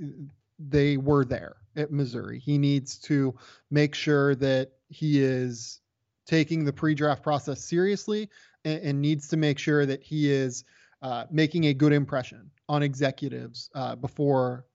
they 0.58 0.96
were 0.96 1.24
there 1.24 1.56
at 1.76 1.90
Missouri. 1.90 2.38
He 2.38 2.58
needs 2.58 2.98
to 3.00 3.34
make 3.70 3.94
sure 3.94 4.34
that 4.36 4.72
he 4.88 5.22
is 5.22 5.80
taking 6.26 6.64
the 6.64 6.72
pre-draft 6.72 7.22
process 7.22 7.64
seriously 7.64 8.30
and, 8.64 8.80
and 8.82 9.02
needs 9.02 9.28
to 9.28 9.36
make 9.36 9.58
sure 9.58 9.84
that 9.86 10.02
he 10.02 10.30
is 10.30 10.64
uh, 11.02 11.24
making 11.30 11.64
a 11.64 11.74
good 11.74 11.92
impression 11.92 12.50
on 12.68 12.82
executives 12.82 13.68
uh, 13.74 13.94
before 13.96 14.66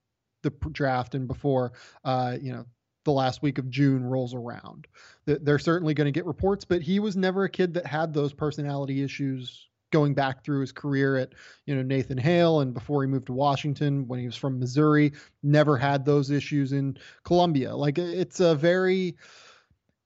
the 0.42 0.50
draft 0.72 1.14
and 1.14 1.26
before 1.26 1.72
uh, 2.04 2.36
you 2.40 2.52
know 2.52 2.64
the 3.04 3.12
last 3.12 3.42
week 3.42 3.58
of 3.58 3.70
June 3.70 4.04
rolls 4.04 4.34
around. 4.34 4.86
They're 5.24 5.58
certainly 5.58 5.94
going 5.94 6.06
to 6.06 6.12
get 6.12 6.26
reports, 6.26 6.66
but 6.66 6.82
he 6.82 7.00
was 7.00 7.16
never 7.16 7.44
a 7.44 7.48
kid 7.48 7.74
that 7.74 7.86
had 7.86 8.12
those 8.12 8.34
personality 8.34 9.02
issues 9.02 9.69
going 9.90 10.14
back 10.14 10.44
through 10.44 10.60
his 10.60 10.72
career 10.72 11.16
at 11.16 11.34
you 11.66 11.74
know 11.74 11.82
Nathan 11.82 12.18
Hale 12.18 12.60
and 12.60 12.72
before 12.72 13.02
he 13.02 13.08
moved 13.08 13.26
to 13.26 13.32
Washington 13.32 14.06
when 14.08 14.20
he 14.20 14.26
was 14.26 14.36
from 14.36 14.58
Missouri 14.58 15.12
never 15.42 15.76
had 15.76 16.04
those 16.04 16.30
issues 16.30 16.72
in 16.72 16.96
Columbia 17.24 17.74
like 17.74 17.98
it's 17.98 18.40
a 18.40 18.54
very 18.54 19.16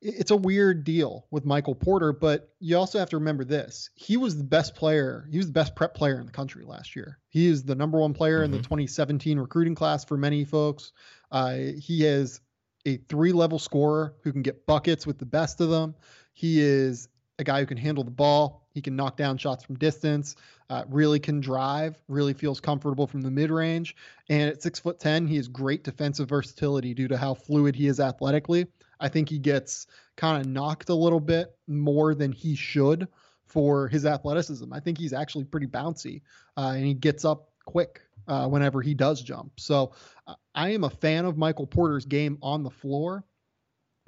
it's 0.01 0.31
a 0.31 0.37
weird 0.37 0.85
deal 0.85 1.27
with 1.31 1.44
Michael 1.44 1.75
Porter 1.75 2.12
but 2.12 2.53
you 2.61 2.77
also 2.77 2.99
have 2.99 3.11
to 3.11 3.18
remember 3.18 3.44
this 3.44 3.90
he 3.94 4.16
was 4.16 4.37
the 4.37 4.44
best 4.44 4.75
player 4.75 5.29
he 5.31 5.37
was 5.37 5.47
the 5.47 5.53
best 5.53 5.75
prep 5.75 5.94
player 5.94 6.18
in 6.18 6.27
the 6.27 6.33
country 6.33 6.64
last 6.64 6.97
year 6.97 7.18
he 7.29 7.47
is 7.47 7.62
the 7.62 7.75
number 7.75 7.99
one 7.99 8.14
player 8.14 8.38
mm-hmm. 8.38 8.47
in 8.47 8.51
the 8.51 8.59
mm-hmm. 8.59 8.64
2017 8.64 9.38
recruiting 9.38 9.75
class 9.75 10.05
for 10.05 10.16
many 10.16 10.44
folks 10.44 10.92
uh, 11.31 11.55
he 11.55 12.05
is 12.05 12.40
a 12.87 12.99
three 13.09 13.33
level 13.33 13.59
scorer 13.59 14.14
who 14.23 14.33
can 14.33 14.42
get 14.42 14.66
buckets 14.66 15.07
with 15.07 15.18
the 15.18 15.27
best 15.27 15.61
of 15.61 15.70
them 15.70 15.94
he 16.35 16.61
is 16.61 17.09
a 17.38 17.44
guy 17.44 17.61
who 17.61 17.66
can 17.66 17.77
handle 17.77 18.05
the 18.05 18.11
ball. 18.11 18.66
He 18.70 18.81
can 18.81 18.97
knock 18.97 19.16
down 19.16 19.38
shots 19.38 19.64
from 19.64 19.77
distance. 19.77 20.37
Uh, 20.70 20.85
really 20.88 21.18
can 21.18 21.40
drive. 21.40 21.97
Really 22.09 22.33
feels 22.33 22.61
comfortable 22.61 23.07
from 23.07 23.20
the 23.23 23.31
mid 23.31 23.51
range. 23.51 23.97
And 24.29 24.51
at 24.51 24.62
six 24.62 24.79
foot 24.79 24.99
ten, 24.99 25.27
he 25.27 25.37
has 25.37 25.49
great 25.49 25.85
defensive 25.85 26.29
versatility 26.29 26.94
due 26.94 27.09
to 27.09 27.16
how 27.16 27.35
fluid 27.35 27.75
he 27.75 27.87
is 27.87 28.01
athletically. 28.01 28.66
I 29.01 29.09
think 29.09 29.29
he 29.29 29.38
gets 29.38 29.87
kind 30.16 30.40
of 30.40 30.51
knocked 30.51 30.88
a 30.88 30.94
little 30.94 31.20
bit 31.20 31.57
more 31.66 32.14
than 32.14 32.33
he 32.33 32.55
should 32.55 33.09
for 33.47 33.88
his 33.88 34.07
athleticism. 34.07 34.73
I 34.73 34.81
think 34.81 34.99
he's 34.99 35.12
actually 35.12 35.44
pretty 35.44 35.66
bouncy, 35.66 36.23
uh, 36.57 36.73
and 36.75 36.85
he 36.85 36.94
gets 36.94 37.25
up 37.25 37.51
quick 37.64 38.01
uh, 38.29 38.49
whenever 38.49 38.81
he 38.81 38.94
does 38.94 39.23
jump. 39.23 39.59
So 39.59 39.92
uh, 40.27 40.35
I 40.55 40.70
am 40.70 40.85
a 40.85 40.90
fan 40.90 41.25
of 41.25 41.37
Michael 41.37 41.66
Porter's 41.66 42.07
game 42.07 42.38
on 42.42 42.62
the 42.62 42.70
floor 42.70 43.25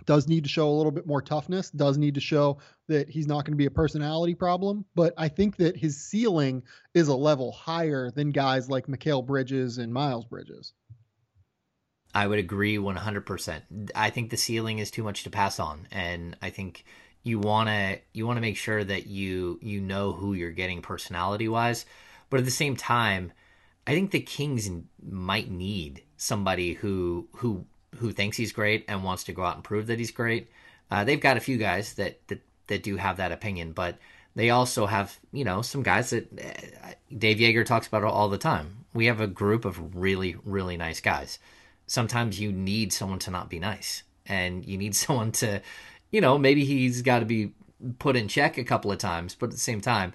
does 0.04 0.28
need 0.28 0.44
to 0.44 0.50
show 0.50 0.68
a 0.68 0.76
little 0.76 0.92
bit 0.92 1.06
more 1.06 1.22
toughness, 1.22 1.70
does 1.70 1.96
need 1.96 2.14
to 2.14 2.20
show 2.20 2.58
that 2.88 3.08
he's 3.08 3.26
not 3.26 3.44
going 3.44 3.52
to 3.52 3.56
be 3.56 3.66
a 3.66 3.70
personality 3.70 4.34
problem. 4.34 4.84
But 4.94 5.14
I 5.16 5.28
think 5.28 5.56
that 5.56 5.76
his 5.76 5.96
ceiling 5.96 6.62
is 6.94 7.08
a 7.08 7.16
level 7.16 7.52
higher 7.52 8.10
than 8.10 8.30
guys 8.30 8.68
like 8.68 8.86
Mikal 8.86 9.24
Bridges 9.24 9.78
and 9.78 9.92
Miles 9.92 10.26
Bridges. 10.26 10.74
I 12.14 12.26
would 12.26 12.38
agree 12.38 12.76
100%. 12.76 13.90
I 13.94 14.10
think 14.10 14.30
the 14.30 14.36
ceiling 14.36 14.78
is 14.78 14.90
too 14.90 15.02
much 15.02 15.24
to 15.24 15.30
pass 15.30 15.58
on 15.58 15.86
and 15.90 16.36
I 16.40 16.50
think 16.50 16.84
you 17.26 17.40
want 17.40 17.68
to 17.68 17.98
you 18.12 18.24
want 18.24 18.36
to 18.36 18.40
make 18.40 18.56
sure 18.56 18.84
that 18.84 19.08
you 19.08 19.58
you 19.60 19.80
know 19.80 20.12
who 20.12 20.32
you're 20.32 20.52
getting 20.52 20.80
personality 20.80 21.48
wise, 21.48 21.84
but 22.30 22.38
at 22.38 22.44
the 22.44 22.52
same 22.52 22.76
time, 22.76 23.32
I 23.84 23.94
think 23.94 24.12
the 24.12 24.20
Kings 24.20 24.70
might 25.02 25.50
need 25.50 26.04
somebody 26.16 26.74
who 26.74 27.28
who 27.32 27.66
who 27.98 28.12
thinks 28.12 28.36
he's 28.36 28.52
great 28.52 28.84
and 28.88 29.04
wants 29.04 29.24
to 29.24 29.32
go 29.32 29.44
out 29.44 29.56
and 29.56 29.64
prove 29.64 29.86
that 29.88 29.98
he's 29.98 30.10
great. 30.10 30.50
Uh, 30.90 31.04
they've 31.04 31.20
got 31.20 31.36
a 31.36 31.40
few 31.40 31.56
guys 31.56 31.94
that, 31.94 32.26
that 32.28 32.40
that 32.68 32.82
do 32.82 32.96
have 32.96 33.18
that 33.18 33.32
opinion, 33.32 33.72
but 33.72 33.98
they 34.34 34.50
also 34.50 34.86
have 34.86 35.18
you 35.32 35.44
know 35.44 35.62
some 35.62 35.82
guys 35.82 36.10
that 36.10 36.26
uh, 36.38 36.90
Dave 37.16 37.38
Joerger 37.38 37.64
talks 37.64 37.86
about 37.86 38.04
all 38.04 38.28
the 38.28 38.38
time. 38.38 38.84
We 38.94 39.06
have 39.06 39.20
a 39.20 39.26
group 39.26 39.64
of 39.64 39.96
really 39.96 40.36
really 40.44 40.76
nice 40.76 41.00
guys. 41.00 41.38
Sometimes 41.86 42.40
you 42.40 42.52
need 42.52 42.92
someone 42.92 43.18
to 43.20 43.30
not 43.30 43.50
be 43.50 43.58
nice, 43.58 44.02
and 44.26 44.64
you 44.64 44.76
need 44.78 44.94
someone 44.96 45.32
to, 45.32 45.62
you 46.10 46.20
know, 46.20 46.38
maybe 46.38 46.64
he's 46.64 47.02
got 47.02 47.20
to 47.20 47.26
be 47.26 47.52
put 47.98 48.16
in 48.16 48.28
check 48.28 48.58
a 48.58 48.64
couple 48.64 48.90
of 48.90 48.98
times, 48.98 49.34
but 49.34 49.46
at 49.46 49.52
the 49.52 49.58
same 49.58 49.80
time, 49.80 50.12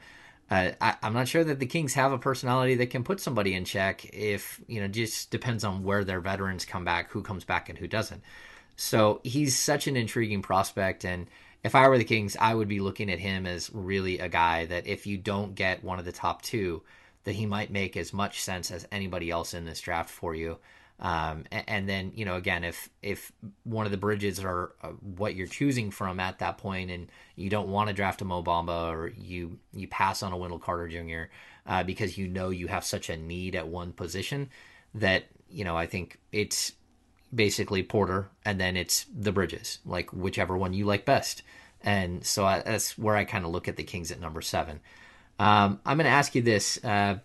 uh, 0.52 0.72
I, 0.82 0.96
am 1.02 1.14
not 1.14 1.30
sure 1.30 1.46
that 1.46 1.60
the 1.60 1.66
Kings 1.66 1.94
have 1.94 2.12
a 2.12 2.18
personality 2.18 2.76
that 2.76 2.90
can 2.90 3.06
put 3.06 3.22
somebody 3.22 3.54
in 3.54 3.64
check. 3.64 4.06
If 4.14 4.60
you 4.68 4.82
know, 4.82 4.88
just 4.90 5.32
depends 5.32 5.64
on 5.64 5.84
where 5.84 6.04
their 6.04 6.20
veterans 6.20 6.66
come 6.66 6.84
back, 6.84 7.10
who 7.10 7.24
comes 7.24 7.46
back, 7.46 7.70
and 7.70 7.78
who 7.78 7.88
doesn't. 7.88 8.22
So 8.76 9.22
he's 9.24 9.58
such 9.58 9.88
an 9.88 9.96
intriguing 9.96 10.42
prospect, 10.42 11.06
and 11.06 11.28
if 11.64 11.74
I 11.74 11.88
were 11.88 11.98
the 11.98 12.04
Kings, 12.04 12.36
I 12.40 12.54
would 12.54 12.68
be 12.68 12.82
looking 12.82 13.10
at 13.10 13.20
him 13.20 13.46
as 13.46 13.70
really 13.74 14.20
a 14.20 14.28
guy 14.28 14.66
that 14.66 14.88
if 14.88 15.08
you 15.08 15.18
don't 15.18 15.56
get 15.56 15.84
one 15.84 16.00
of 16.00 16.06
the 16.06 16.12
top 16.12 16.42
two, 16.42 16.82
that 17.24 17.36
he 17.36 17.46
might 17.46 17.72
make 17.72 17.96
as 17.96 18.14
much 18.14 18.42
sense 18.42 18.72
as 18.72 18.88
anybody 18.92 19.30
else 19.30 19.54
in 19.54 19.66
this 19.66 19.80
draft 19.80 20.10
for 20.10 20.36
you. 20.36 20.58
Um, 21.02 21.46
and, 21.52 21.64
and, 21.68 21.90
then 21.90 22.12
you 22.14 22.26
know 22.26 22.36
again 22.36 22.64
if 22.64 22.88
if 23.02 23.32
one 23.64 23.88
of 23.88 23.92
the 23.92 23.98
bridges 23.98 24.40
are 24.40 24.74
uh, 24.84 24.90
what 24.90 25.34
you're 25.34 25.48
choosing 25.48 25.90
from 25.90 26.20
at 26.20 26.38
that 26.40 26.60
point 26.60 26.92
and 26.92 27.08
you 27.36 27.50
don't 27.50 27.70
want 27.70 27.88
to 27.88 27.94
draft 27.94 28.22
a 28.22 28.26
Mo 28.26 28.44
Bamba 28.44 28.92
or 28.92 29.08
you 29.18 29.58
you 29.74 29.88
pass 29.88 30.22
on 30.22 30.32
a 30.32 30.38
Wendell 30.38 30.60
Carter 30.60 30.88
Jr. 30.88 31.32
Uh, 31.66 31.84
because 31.84 32.20
you 32.20 32.28
know 32.28 32.52
you 32.52 32.68
have 32.68 32.86
such 32.86 33.10
a 33.10 33.18
need 33.18 33.56
at 33.56 33.68
one 33.68 33.94
position 33.94 34.50
that 34.94 35.26
you 35.50 35.64
know 35.64 35.76
I 35.76 35.88
think 35.88 36.20
it's 36.32 36.74
basically 37.34 37.82
Porter 37.82 38.30
and 38.46 38.62
then 38.62 38.78
it's 38.78 39.08
the 39.18 39.32
bridges 39.32 39.80
like 39.86 40.12
whichever 40.14 40.56
one 40.56 40.74
you 40.74 40.86
like 40.86 41.04
best 41.04 41.42
and 41.84 42.24
so 42.26 42.46
I, 42.46 42.62
that's 42.62 42.98
where 42.98 43.16
I 43.16 43.26
kind 43.26 43.46
of 43.46 43.52
look 43.52 43.68
at 43.68 43.76
the 43.76 43.84
Kings 43.84 44.12
at 44.12 44.20
number 44.20 44.42
seven. 44.42 44.80
Um, 45.40 45.80
I'm 45.86 45.98
going 45.98 46.06
to 46.06 46.12
ask 46.12 46.36
you 46.36 46.42
this: 46.42 46.84
uh, 46.84 47.18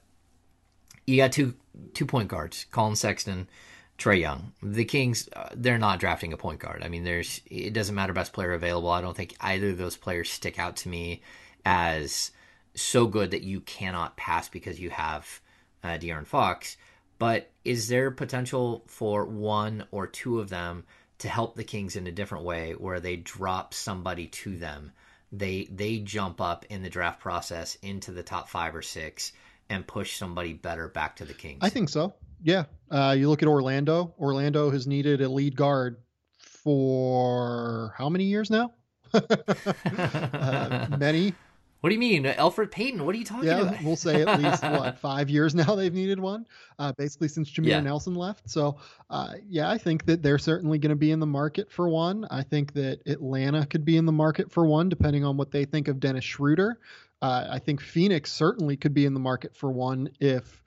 you 1.07 1.17
got 1.19 1.33
two 1.33 1.55
two 1.93 2.07
point 2.07 2.29
guards, 2.29 2.67
Collin 2.71 2.97
Sexton 2.97 3.49
Trae 3.99 4.21
Young. 4.21 4.53
The 4.63 4.85
Kings, 4.85 5.29
uh, 5.35 5.49
they're 5.55 5.79
not 5.79 6.01
drafting 6.01 6.33
a 6.33 6.37
point 6.37 6.61
guard. 6.61 6.83
I 6.83 6.89
mean, 6.89 7.05
there's 7.05 7.41
it 7.47 7.73
doesn't 7.73 7.95
matter 7.95 8.13
best 8.13 8.33
player 8.33 8.53
available. 8.53 8.91
I 8.91 9.01
don't 9.01 9.17
think 9.17 9.35
either 9.41 9.71
of 9.71 9.79
those 9.79 9.97
players 9.97 10.31
stick 10.31 10.59
out 10.59 10.77
to 10.79 10.89
me 10.89 11.23
as 11.65 12.31
so 12.75 13.07
good 13.07 13.31
that 13.31 13.43
you 13.43 13.61
cannot 13.61 14.17
pass 14.17 14.49
because 14.49 14.79
you 14.79 14.91
have 14.91 15.41
uh, 15.83 15.99
De'Aaron 15.99 16.27
Fox. 16.27 16.77
But 17.19 17.51
is 17.65 17.89
there 17.89 18.11
potential 18.11 18.85
for 18.87 19.25
one 19.25 19.87
or 19.91 20.07
two 20.07 20.41
of 20.41 20.51
them 20.51 20.85
to 21.19 21.29
help 21.29 21.57
the 21.57 21.65
Kings 21.65 21.97
in 21.97 22.07
a 22.07 22.13
different 22.13 22.45
way, 22.45 22.73
where 22.73 23.01
they 23.01 23.17
drop 23.17 23.73
somebody 23.73 24.27
to 24.27 24.57
them? 24.57 24.93
They 25.33 25.69
they 25.71 25.99
jump 25.99 26.41
up 26.41 26.67
in 26.69 26.83
the 26.83 26.91
draft 26.91 27.21
process 27.21 27.77
into 27.83 28.13
the 28.13 28.23
top 28.23 28.49
five 28.49 28.77
or 28.77 28.83
six 28.83 29.33
and 29.69 29.87
push 29.87 30.17
somebody 30.17 30.53
better 30.53 30.89
back 30.89 31.17
to 31.17 31.25
the 31.25 31.35
Kings. 31.35 31.61
I 31.63 31.71
think 31.71 31.89
so. 31.89 32.15
Yeah. 32.47 32.67
Uh, 32.89 33.17
you 33.19 33.29
look 33.29 33.43
at 33.43 33.49
Orlando. 33.49 34.15
Orlando 34.21 34.71
has 34.71 34.87
needed 34.87 35.21
a 35.21 35.29
lead 35.29 35.57
guard 35.57 35.97
for 36.39 37.93
how 37.99 38.09
many 38.09 38.25
years 38.25 38.51
now? 38.51 38.73
uh, 39.13 40.87
many. 40.97 41.35
What 41.81 41.91
do 41.91 41.95
you 41.95 41.99
mean, 41.99 42.23
Elfrid 42.25 42.71
Payton? 42.71 43.05
What 43.05 43.17
are 43.17 43.19
you 43.19 43.25
talking 43.25 43.49
yeah, 43.49 43.63
about? 43.63 43.83
we'll 43.83 43.97
say 43.97 44.23
at 44.23 44.41
least 44.41 44.63
what 44.63 44.97
five 45.01 45.29
years 45.29 45.57
now 45.57 45.75
they've 45.75 45.93
needed 45.93 46.21
one, 46.21 46.47
uh, 46.79 46.93
basically 46.93 47.27
since 47.27 47.51
Jameer 47.51 47.67
yeah. 47.67 47.81
Nelson 47.81 48.15
left. 48.15 48.49
So, 48.49 48.79
uh, 49.11 49.33
yeah, 49.49 49.69
I 49.69 49.77
think 49.77 50.07
that 50.07 50.23
they're 50.23 50.39
certainly 50.39 50.79
going 50.79 50.91
to 50.91 50.97
be 50.97 51.11
in 51.11 51.19
the 51.19 51.27
market 51.27 51.71
for 51.71 51.89
one. 51.89 52.29
I 52.31 52.45
think 52.45 52.75
that 52.75 53.01
Atlanta 53.07 53.67
could 53.67 53.85
be 53.85 53.97
in 53.97 54.07
the 54.07 54.13
market 54.13 54.53
for 54.53 54.65
one, 54.67 54.89
depending 54.89 55.25
on 55.25 55.37
what 55.37 55.51
they 55.51 55.65
think 55.65 55.89
of 55.89 55.99
Dennis 55.99 56.25
Schroeder. 56.25 56.79
Uh, 57.21 57.49
I 57.51 57.59
think 57.59 57.81
Phoenix 57.81 58.33
certainly 58.33 58.77
could 58.77 58.95
be 58.95 59.05
in 59.05 59.15
the 59.15 59.21
market 59.21 59.57
for 59.57 59.73
one 59.73 60.11
if 60.21 60.63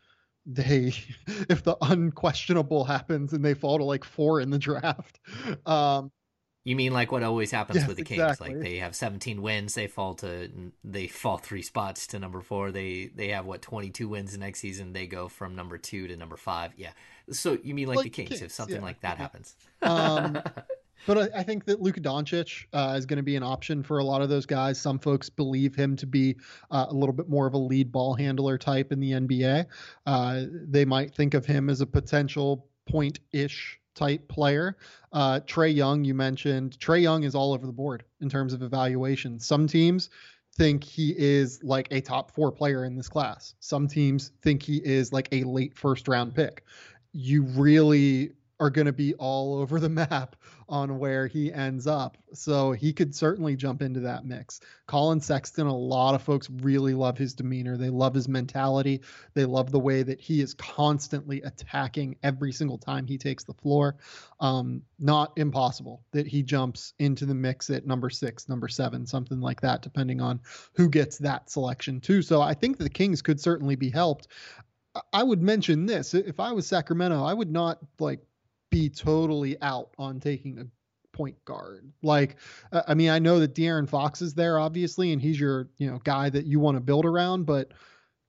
they 0.50 0.94
if 1.50 1.64
the 1.64 1.78
unquestionable 1.82 2.84
happens 2.86 3.34
and 3.34 3.46
they 3.46 3.54
fall 3.54 3.78
to 3.78 3.84
like 3.84 4.04
four 4.04 4.42
in 4.42 4.50
the 4.50 4.60
draft. 4.60 5.20
Um, 5.66 6.12
you 6.66 6.76
mean 6.76 6.94
like 6.94 7.12
what 7.12 7.24
always 7.24 7.52
happens 7.52 7.80
yes, 7.80 7.88
with 7.88 7.98
the 7.98 8.04
Kings? 8.04 8.22
Exactly. 8.22 8.54
Like 8.54 8.64
they 8.64 8.78
have 8.78 8.96
17 8.96 9.42
wins, 9.42 9.74
they 9.74 9.88
fall 9.88 10.14
to 10.16 10.50
they 10.84 11.08
fall 11.08 11.38
three 11.38 11.62
spots 11.62 12.08
to 12.08 12.20
number 12.20 12.42
four. 12.42 12.72
They 12.72 13.10
they 13.16 13.30
have 13.30 13.46
what 13.46 13.62
22 13.62 14.08
wins 14.08 14.34
the 14.34 14.38
next 14.38 14.60
season. 14.60 14.94
They 14.94 15.08
go 15.08 15.28
from 15.28 15.56
number 15.56 15.78
two 15.78 16.08
to 16.08 16.16
number 16.16 16.38
five. 16.38 16.74
Yeah. 16.76 16.92
So 17.32 17.58
you 17.64 17.74
mean 17.74 17.88
like, 17.88 17.98
like 17.98 18.04
the 18.06 18.10
Kings, 18.10 18.30
Kings, 18.30 18.42
if 18.42 18.52
something 18.52 18.78
yeah. 18.78 18.82
like 18.82 19.02
that 19.02 19.18
happens? 19.18 19.56
Um, 19.82 20.42
but 21.06 21.18
I, 21.18 21.40
I, 21.40 21.44
think 21.44 21.66
that 21.66 21.82
Luka 21.82 22.02
Doncic 22.02 22.66
uh, 22.74 22.96
is 22.98 23.06
going 23.06 23.18
to 23.18 23.24
be 23.24 23.36
an 23.36 23.44
option 23.44 23.84
for 23.84 24.00
a 24.00 24.04
lot 24.04 24.22
of 24.22 24.30
those 24.30 24.46
guys. 24.46 24.80
Some 24.80 25.00
folks 25.00 25.30
believe 25.30 25.76
him 25.76 25.96
to 25.98 26.06
be 26.06 26.36
uh, 26.72 26.88
a 26.90 26.94
little 26.94 27.14
bit 27.14 27.30
more 27.30 27.48
of 27.48 27.54
a 27.54 27.58
lead 27.58 27.92
ball 27.92 28.14
handler 28.14 28.58
type 28.58 28.92
in 28.92 29.00
the 29.00 29.12
NBA. 29.12 29.66
Uh, 30.06 30.44
they 30.50 30.86
might 30.86 31.14
think 31.14 31.34
of 31.34 31.46
him 31.46 31.70
as 31.70 31.82
a 31.82 31.86
potential 31.86 32.68
point 32.88 33.20
ish 33.32 33.80
type 33.96 34.28
player. 34.28 34.78
Uh, 35.12 35.40
Trae 35.42 35.74
Young, 35.74 36.04
you 36.04 36.14
mentioned. 36.14 36.78
Trae 36.80 37.02
Young 37.02 37.24
is 37.24 37.36
all 37.36 37.54
over 37.54 37.66
the 37.66 37.74
board 37.74 38.04
in 38.22 38.30
terms 38.30 38.54
of 38.54 38.62
evaluation. 38.62 39.40
Some 39.40 39.68
teams 39.68 40.10
think 40.56 40.84
he 40.84 41.14
is 41.18 41.64
like 41.64 41.88
a 41.92 42.02
top 42.02 42.32
four 42.32 42.52
player 42.52 42.86
in 42.86 42.96
this 42.96 43.10
class. 43.10 43.56
Some 43.60 43.88
teams 43.88 44.32
think 44.42 44.64
he 44.64 44.78
is 44.78 45.14
like 45.14 45.30
a 45.32 45.44
late 45.44 45.78
first 45.78 46.08
round 46.08 46.36
pick. 46.36 46.64
You 47.12 47.44
really 47.44 48.32
are 48.60 48.70
going 48.70 48.86
to 48.86 48.94
be 48.94 49.14
all 49.16 49.56
over 49.56 49.80
the 49.80 49.90
map 49.90 50.36
on 50.68 51.00
where 51.00 51.26
he 51.26 51.52
ends 51.52 51.88
up. 51.88 52.18
So 52.34 52.72
he 52.72 52.94
could 52.94 53.16
certainly 53.16 53.56
jump 53.56 53.82
into 53.82 54.02
that 54.02 54.26
mix. 54.26 54.60
Collin 54.86 55.20
Sexton, 55.20 55.66
a 55.66 55.76
lot 55.76 56.14
of 56.14 56.22
folks 56.22 56.50
really 56.50 56.94
love 56.94 57.18
his 57.18 57.34
demeanor. 57.34 57.76
They 57.76 57.90
love 57.90 58.14
his 58.14 58.28
mentality. 58.28 59.02
They 59.34 59.46
love 59.46 59.72
the 59.72 59.80
way 59.80 60.04
that 60.04 60.20
he 60.20 60.42
is 60.42 60.54
constantly 60.54 61.42
attacking 61.42 62.18
every 62.22 62.52
single 62.52 62.78
time 62.78 63.08
he 63.08 63.18
takes 63.18 63.44
the 63.44 63.54
floor. 63.54 63.98
Um, 64.40 64.84
not 65.00 65.34
impossible 65.38 66.04
that 66.12 66.28
he 66.28 66.44
jumps 66.44 66.94
into 67.00 67.26
the 67.26 67.36
mix 67.36 67.70
at 67.70 67.88
number 67.88 68.10
six, 68.10 68.48
number 68.48 68.68
seven, 68.68 69.08
something 69.08 69.42
like 69.42 69.62
that, 69.62 69.82
depending 69.82 70.22
on 70.22 70.40
who 70.74 70.90
gets 70.90 71.18
that 71.20 71.50
selection 71.50 72.00
too. 72.00 72.22
So 72.22 72.42
I 72.42 72.54
think 72.54 72.78
the 72.78 72.90
Kings 72.90 73.22
could 73.22 73.40
certainly 73.40 73.76
be 73.76 73.90
helped. 73.90 74.28
I 75.14 75.24
would 75.24 75.42
mention 75.42 75.86
this 75.86 76.14
if 76.14 76.40
I 76.40 76.52
was 76.52 76.68
Sacramento, 76.68 77.24
I 77.24 77.34
would 77.34 77.52
not 77.52 77.80
like 78.00 78.22
be 78.70 78.90
totally 78.90 79.60
out 79.62 79.92
on 79.98 80.20
taking 80.20 80.60
a 80.60 80.66
point 81.16 81.44
guard. 81.46 81.92
Like, 82.02 82.38
I 82.72 82.94
mean, 82.94 83.10
I 83.10 83.20
know 83.20 83.40
that 83.40 83.56
De'Aaron 83.56 83.90
Fox 83.90 84.22
is 84.22 84.34
there, 84.34 84.60
obviously, 84.60 85.12
and 85.12 85.22
he's 85.22 85.40
your, 85.40 85.70
you 85.78 85.90
know, 85.90 86.00
guy 86.04 86.30
that 86.30 86.46
you 86.46 86.60
want 86.60 86.78
to 86.78 86.82
build 86.82 87.06
around, 87.06 87.46
but 87.46 87.72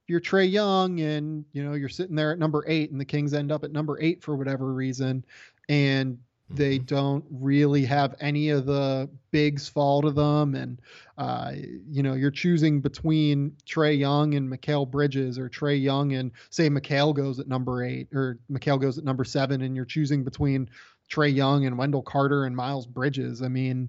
you're 0.09 0.21
Trae 0.21 0.51
Young 0.51 1.01
and, 1.01 1.45
you 1.53 1.63
know, 1.63 1.75
you're 1.75 1.89
sitting 1.89 2.17
there 2.17 2.33
at 2.33 2.39
number 2.39 2.65
eight 2.67 2.91
and 2.91 3.01
the 3.01 3.05
Kings 3.05 3.33
end 3.33 3.53
up 3.53 3.63
at 3.63 3.73
number 3.73 4.01
eight 4.01 4.23
for 4.23 4.37
whatever 4.37 4.73
reason. 4.73 5.25
And 5.69 6.19
they 6.51 6.77
mm-hmm. 6.77 6.85
don't 6.85 7.25
really 7.31 7.85
have 7.85 8.15
any 8.21 8.51
of 8.51 8.67
the 8.67 9.09
bigs 9.31 9.69
fall 9.69 10.03
to 10.03 10.11
them. 10.11 10.55
And, 10.55 10.81
uh, 11.17 11.53
you 11.89 12.03
know, 12.03 12.15
you're 12.15 12.31
choosing 12.31 12.81
between 12.81 13.53
Trae 13.67 13.99
Young 13.99 14.35
and 14.35 14.51
Mikal 14.51 14.91
Bridges 14.91 15.39
or 15.39 15.49
Trae 15.49 15.81
Young 15.81 16.13
and 16.13 16.33
say 16.51 16.69
Mikal 16.69 17.15
goes 17.15 17.39
at 17.39 17.49
number 17.49 17.85
eight 17.85 18.09
or 18.13 18.39
Mikal 18.51 18.81
goes 18.81 18.99
at 18.99 19.05
number 19.05 19.25
seven 19.25 19.63
and 19.63 19.77
you're 19.77 19.85
choosing 19.85 20.25
between 20.25 20.69
Trae 21.11 21.35
Young 21.35 21.67
and 21.67 21.79
Wendell 21.79 22.03
Carter 22.03 22.45
and 22.45 22.57
Miles 22.57 22.87
Bridges. 22.87 23.43
I 23.43 23.49
mean, 23.49 23.89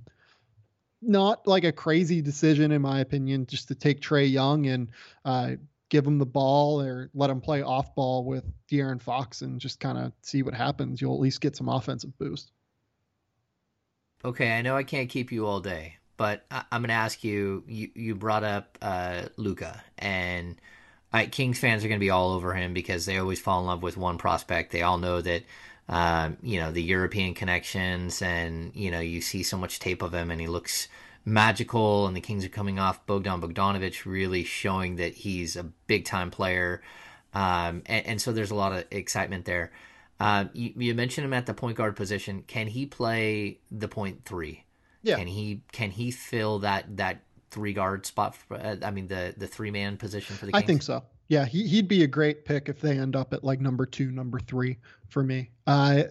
not 1.01 1.47
like 1.47 1.63
a 1.63 1.71
crazy 1.71 2.21
decision 2.21 2.71
in 2.71 2.81
my 2.81 2.99
opinion, 2.99 3.47
just 3.47 3.67
to 3.69 3.75
take 3.75 4.01
Trae 4.01 4.31
Young 4.31 4.67
and 4.67 4.89
uh, 5.25 5.51
give 5.91 6.07
him 6.07 6.17
the 6.17 6.25
ball 6.25 6.81
or 6.81 7.11
let 7.13 7.29
him 7.29 7.41
play 7.41 7.61
off 7.61 7.93
ball 7.93 8.23
with 8.23 8.45
De'Aaron 8.71 9.01
Fox 9.01 9.41
and 9.41 9.59
just 9.59 9.79
kind 9.79 9.97
of 9.97 10.13
see 10.23 10.41
what 10.41 10.55
happens. 10.55 11.01
You'll 11.01 11.13
at 11.13 11.19
least 11.19 11.41
get 11.41 11.55
some 11.55 11.69
offensive 11.69 12.17
boost. 12.17 12.51
Okay, 14.23 14.51
I 14.51 14.61
know 14.61 14.75
I 14.77 14.83
can't 14.83 15.09
keep 15.09 15.31
you 15.31 15.45
all 15.45 15.59
day, 15.59 15.97
but 16.15 16.45
I- 16.49 16.63
am 16.71 16.81
going 16.81 16.89
to 16.89 16.93
ask 16.93 17.23
you. 17.23 17.63
You 17.67 17.89
you 17.93 18.15
brought 18.15 18.43
up 18.43 18.77
uh, 18.81 19.23
Luka, 19.35 19.83
and 19.97 20.55
I, 21.11 21.25
Kings 21.25 21.59
fans 21.59 21.83
are 21.83 21.89
going 21.89 21.99
to 21.99 22.03
be 22.05 22.09
all 22.09 22.31
over 22.31 22.53
him 22.53 22.73
because 22.73 23.05
they 23.05 23.17
always 23.17 23.41
fall 23.41 23.59
in 23.59 23.65
love 23.65 23.83
with 23.83 23.97
one 23.97 24.17
prospect. 24.17 24.71
They 24.71 24.81
all 24.81 24.97
know 24.97 25.21
that. 25.21 25.43
Um, 25.89 26.37
you 26.41 26.57
know 26.57 26.71
the 26.71 26.81
European 26.81 27.33
connections, 27.33 28.21
and 28.21 28.73
you 28.75 28.91
know 28.91 29.01
you 29.01 29.19
see 29.19 29.43
so 29.43 29.57
much 29.57 29.79
tape 29.79 30.01
of 30.03 30.13
him, 30.13 30.31
and 30.31 30.39
he 30.39 30.47
looks 30.47 30.87
magical, 31.25 32.07
and 32.07 32.15
the 32.15 32.21
Kings 32.21 32.43
are 32.45 32.49
coming 32.49 32.79
off 32.79 33.05
Bogdan 33.05 33.41
Bogdanovic, 33.41 34.05
really 34.05 34.43
showing 34.43 34.95
that 34.97 35.13
he's 35.13 35.55
a 35.55 35.63
big 35.63 36.05
time 36.05 36.31
player. 36.31 36.81
Um, 37.33 37.83
and, 37.85 38.05
and, 38.05 38.21
so 38.21 38.33
there's 38.33 38.51
a 38.51 38.55
lot 38.55 38.73
of 38.73 38.85
excitement 38.91 39.45
there. 39.45 39.71
Uh, 40.19 40.45
you, 40.53 40.73
you, 40.75 40.93
mentioned 40.93 41.25
him 41.25 41.33
at 41.33 41.45
the 41.45 41.53
point 41.53 41.77
guard 41.77 41.95
position. 41.95 42.43
Can 42.45 42.67
he 42.67 42.85
play 42.85 43.59
the 43.71 43.87
point 43.87 44.25
three? 44.25 44.65
Yeah. 45.01 45.15
Can 45.15 45.27
he 45.27 45.61
can 45.71 45.91
he 45.91 46.11
fill 46.11 46.59
that 46.59 46.97
that 46.97 47.23
three 47.49 47.73
guard 47.73 48.05
spot? 48.05 48.35
For, 48.35 48.55
uh, 48.55 48.75
I 48.83 48.91
mean 48.91 49.07
the 49.07 49.33
the 49.37 49.47
three 49.47 49.71
man 49.71 49.97
position 49.97 50.35
for 50.35 50.45
the. 50.45 50.51
Kings? 50.51 50.63
I 50.63 50.65
think 50.65 50.81
so. 50.83 51.03
Yeah, 51.29 51.45
he, 51.45 51.65
he'd 51.65 51.87
be 51.87 52.03
a 52.03 52.07
great 52.07 52.43
pick 52.43 52.67
if 52.67 52.81
they 52.81 52.99
end 52.99 53.15
up 53.15 53.33
at 53.33 53.41
like 53.41 53.61
number 53.61 53.85
two, 53.85 54.11
number 54.11 54.37
three 54.37 54.77
for 55.07 55.23
me. 55.23 55.49
Uh, 55.65 56.03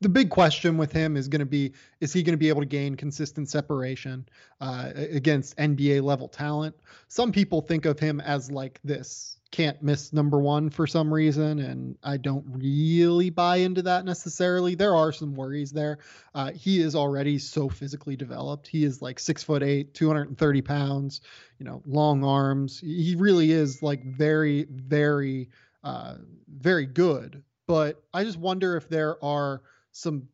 the 0.00 0.08
big 0.08 0.30
question 0.30 0.78
with 0.78 0.92
him 0.92 1.16
is 1.16 1.28
going 1.28 1.40
to 1.40 1.46
be 1.46 1.72
is 2.00 2.12
he 2.12 2.22
going 2.22 2.32
to 2.32 2.38
be 2.38 2.48
able 2.48 2.62
to 2.62 2.66
gain 2.66 2.94
consistent 2.94 3.48
separation 3.48 4.26
uh, 4.60 4.90
against 4.94 5.56
NBA 5.56 6.02
level 6.02 6.28
talent? 6.28 6.74
Some 7.08 7.32
people 7.32 7.60
think 7.60 7.84
of 7.84 7.98
him 7.98 8.20
as 8.20 8.50
like 8.50 8.80
this 8.82 9.36
can't 9.50 9.82
miss 9.82 10.12
number 10.12 10.38
one 10.38 10.70
for 10.70 10.86
some 10.86 11.12
reason, 11.12 11.58
and 11.58 11.98
I 12.02 12.16
don't 12.16 12.44
really 12.48 13.30
buy 13.30 13.56
into 13.56 13.82
that 13.82 14.04
necessarily. 14.04 14.74
There 14.74 14.94
are 14.94 15.12
some 15.12 15.34
worries 15.34 15.72
there. 15.72 15.98
Uh, 16.34 16.52
he 16.52 16.80
is 16.80 16.94
already 16.94 17.38
so 17.38 17.68
physically 17.68 18.16
developed. 18.16 18.68
He 18.68 18.84
is 18.84 19.02
like 19.02 19.18
six 19.18 19.42
foot 19.42 19.62
eight, 19.62 19.92
230 19.92 20.62
pounds, 20.62 21.20
you 21.58 21.66
know, 21.66 21.82
long 21.84 22.24
arms. 22.24 22.78
He 22.80 23.16
really 23.18 23.50
is 23.50 23.82
like 23.82 24.04
very, 24.04 24.66
very, 24.70 25.50
uh, 25.82 26.14
very 26.48 26.86
good. 26.86 27.42
But 27.66 28.02
I 28.14 28.24
just 28.24 28.38
wonder 28.38 28.76
if 28.76 28.88
there 28.88 29.22
are 29.24 29.62
some 29.92 30.28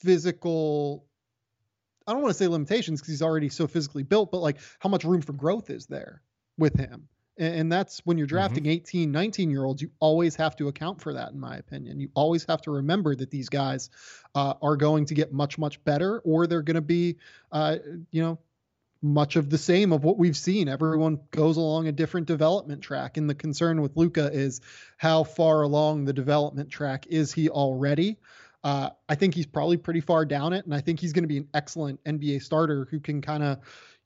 physical 0.00 1.06
I 2.06 2.12
don't 2.12 2.22
want 2.22 2.32
to 2.32 2.38
say 2.38 2.48
limitations 2.48 3.00
because 3.00 3.12
he's 3.12 3.22
already 3.22 3.48
so 3.48 3.66
physically 3.66 4.02
built, 4.02 4.30
but 4.32 4.38
like 4.38 4.58
how 4.80 4.88
much 4.88 5.04
room 5.04 5.22
for 5.22 5.32
growth 5.32 5.70
is 5.70 5.86
there 5.86 6.22
with 6.58 6.76
him? 6.76 7.08
And 7.38 7.72
that's 7.72 8.00
when 8.04 8.18
you're 8.18 8.26
Mm-hmm. 8.34 8.56
drafting 8.56 8.66
18, 8.66 9.10
19 9.10 9.50
year 9.50 9.64
olds, 9.64 9.80
you 9.80 9.90
always 10.00 10.36
have 10.36 10.54
to 10.56 10.68
account 10.68 11.00
for 11.00 11.14
that, 11.14 11.32
in 11.32 11.40
my 11.40 11.56
opinion. 11.56 11.98
You 11.98 12.10
always 12.14 12.44
have 12.44 12.60
to 12.62 12.70
remember 12.72 13.14
that 13.16 13.30
these 13.30 13.48
guys 13.48 13.88
uh, 14.34 14.54
are 14.60 14.76
going 14.76 15.06
to 15.06 15.14
get 15.14 15.32
much, 15.32 15.56
much 15.56 15.82
better, 15.82 16.20
or 16.20 16.46
they're 16.46 16.62
going 16.62 16.74
to 16.74 16.82
be, 16.82 17.16
uh, 17.50 17.76
you 18.10 18.22
know, 18.22 18.38
much 19.00 19.36
of 19.36 19.50
the 19.50 19.58
same 19.58 19.92
of 19.92 20.04
what 20.04 20.18
we've 20.18 20.36
seen. 20.36 20.68
Everyone 20.68 21.20
goes 21.30 21.56
along 21.56 21.88
a 21.88 21.92
different 21.92 22.26
development 22.26 22.82
track. 22.82 23.16
And 23.16 23.28
the 23.28 23.34
concern 23.34 23.80
with 23.80 23.96
Luka 23.96 24.30
is 24.32 24.60
how 24.98 25.24
far 25.24 25.62
along 25.62 26.04
the 26.04 26.12
development 26.12 26.70
track 26.70 27.06
is 27.08 27.32
he 27.32 27.48
already? 27.48 28.18
Uh, 28.64 28.90
I 29.08 29.14
think 29.14 29.34
he's 29.34 29.46
probably 29.46 29.76
pretty 29.76 30.00
far 30.00 30.24
down 30.24 30.52
it. 30.52 30.64
And 30.64 30.74
I 30.74 30.80
think 30.80 31.00
he's 31.00 31.12
going 31.12 31.24
to 31.24 31.28
be 31.28 31.38
an 31.38 31.48
excellent 31.54 32.02
NBA 32.04 32.42
starter 32.42 32.86
who 32.90 33.00
can 33.00 33.20
kind 33.20 33.42
of, 33.42 33.58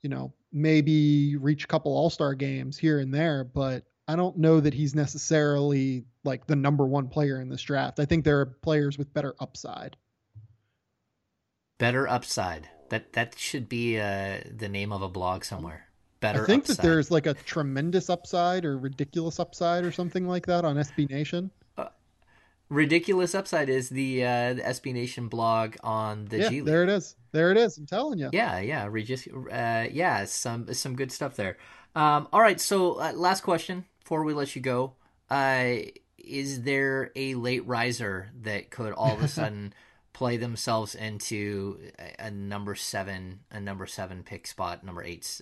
you 0.03 0.09
know, 0.09 0.33
maybe 0.53 1.37
reach 1.37 1.65
a 1.65 1.67
couple 1.67 1.93
all 1.93 2.11
star 2.11 2.35
games 2.35 2.79
here 2.79 2.99
and 2.99 3.13
there. 3.13 3.45
But 3.45 3.85
I 4.09 4.17
don't 4.17 4.39
know 4.39 4.61
that 4.61 4.73
he's 4.73 4.95
necessarily 4.95 6.05
like 6.25 6.47
the 6.47 6.57
number 6.57 6.87
one 6.87 7.09
player 7.09 7.41
in 7.41 7.49
this 7.49 7.63
draft. 7.63 8.01
I 8.01 8.05
think 8.05 8.25
there 8.25 8.41
are 8.41 8.47
players 8.47 8.97
with 8.97 9.13
better 9.13 9.35
upside. 9.41 9.97
Better 11.79 12.09
upside. 12.09 12.69
That 12.89 13.13
that 13.15 13.39
should 13.39 13.69
be 13.69 13.99
uh, 13.99 14.39
the 14.51 14.69
name 14.69 14.93
of 14.93 15.03
a 15.03 15.09
blog 15.09 15.45
somewhere. 15.45 15.89
Better. 16.21 16.41
Upside. 16.41 16.45
I 16.45 16.47
think 16.47 16.63
upside. 16.63 16.77
that 16.77 16.83
there's 16.83 17.11
like 17.11 17.27
a 17.27 17.35
tremendous 17.35 18.09
upside 18.09 18.65
or 18.65 18.79
ridiculous 18.79 19.39
upside 19.41 19.85
or 19.85 19.93
something 19.93 20.27
like 20.27 20.47
that 20.47 20.65
on 20.65 20.77
SB 20.77 21.11
Nation. 21.11 21.51
Ridiculous 22.69 23.35
upside 23.35 23.69
is 23.69 23.89
the 23.89 24.25
uh, 24.25 24.55
the 24.55 24.63
SB 24.63 24.93
Nation 24.93 25.29
blog 25.29 25.77
on 25.83 26.27
the 26.27 26.39
yeah, 26.39 26.49
G 26.49 26.55
League. 26.57 26.67
there 26.67 26.83
it 26.83 26.89
is. 26.89 27.17
There 27.33 27.51
it 27.51 27.57
is. 27.59 27.77
I'm 27.79 27.87
telling 27.87 28.19
you. 28.19 28.31
Yeah, 28.33 28.59
yeah, 28.61 28.87
Regis. 28.91 29.27
Uh, 29.29 29.87
yeah, 29.91 30.25
some 30.25 30.73
some 30.75 30.97
good 30.97 31.13
stuff 31.13 31.37
there. 31.37 31.57
Um, 31.95 32.29
all 32.33 32.41
right, 32.41 32.61
so 32.61 32.95
uh, 33.01 33.13
last 33.15 33.43
question 33.43 33.85
before 34.01 34.23
we 34.25 34.35
let 34.35 34.55
you 34.57 34.63
go. 34.63 34.95
Uh, 35.31 35.77
is 36.19 36.63
there 36.63 37.11
a 37.17 37.35
late 37.35 37.67
riser 37.67 38.31
that 38.43 38.71
could 38.71 38.93
all 38.93 39.15
of 39.15 39.23
a 39.23 39.29
sudden 39.39 39.73
play 40.13 40.37
themselves 40.37 40.95
into 40.95 41.79
a, 41.99 42.27
a 42.27 42.31
number 42.31 42.75
seven, 42.75 43.41
a 43.51 43.61
number 43.61 43.87
seven 43.87 44.23
pick 44.23 44.47
spot, 44.47 44.83
number 44.85 45.03
eight? 45.03 45.41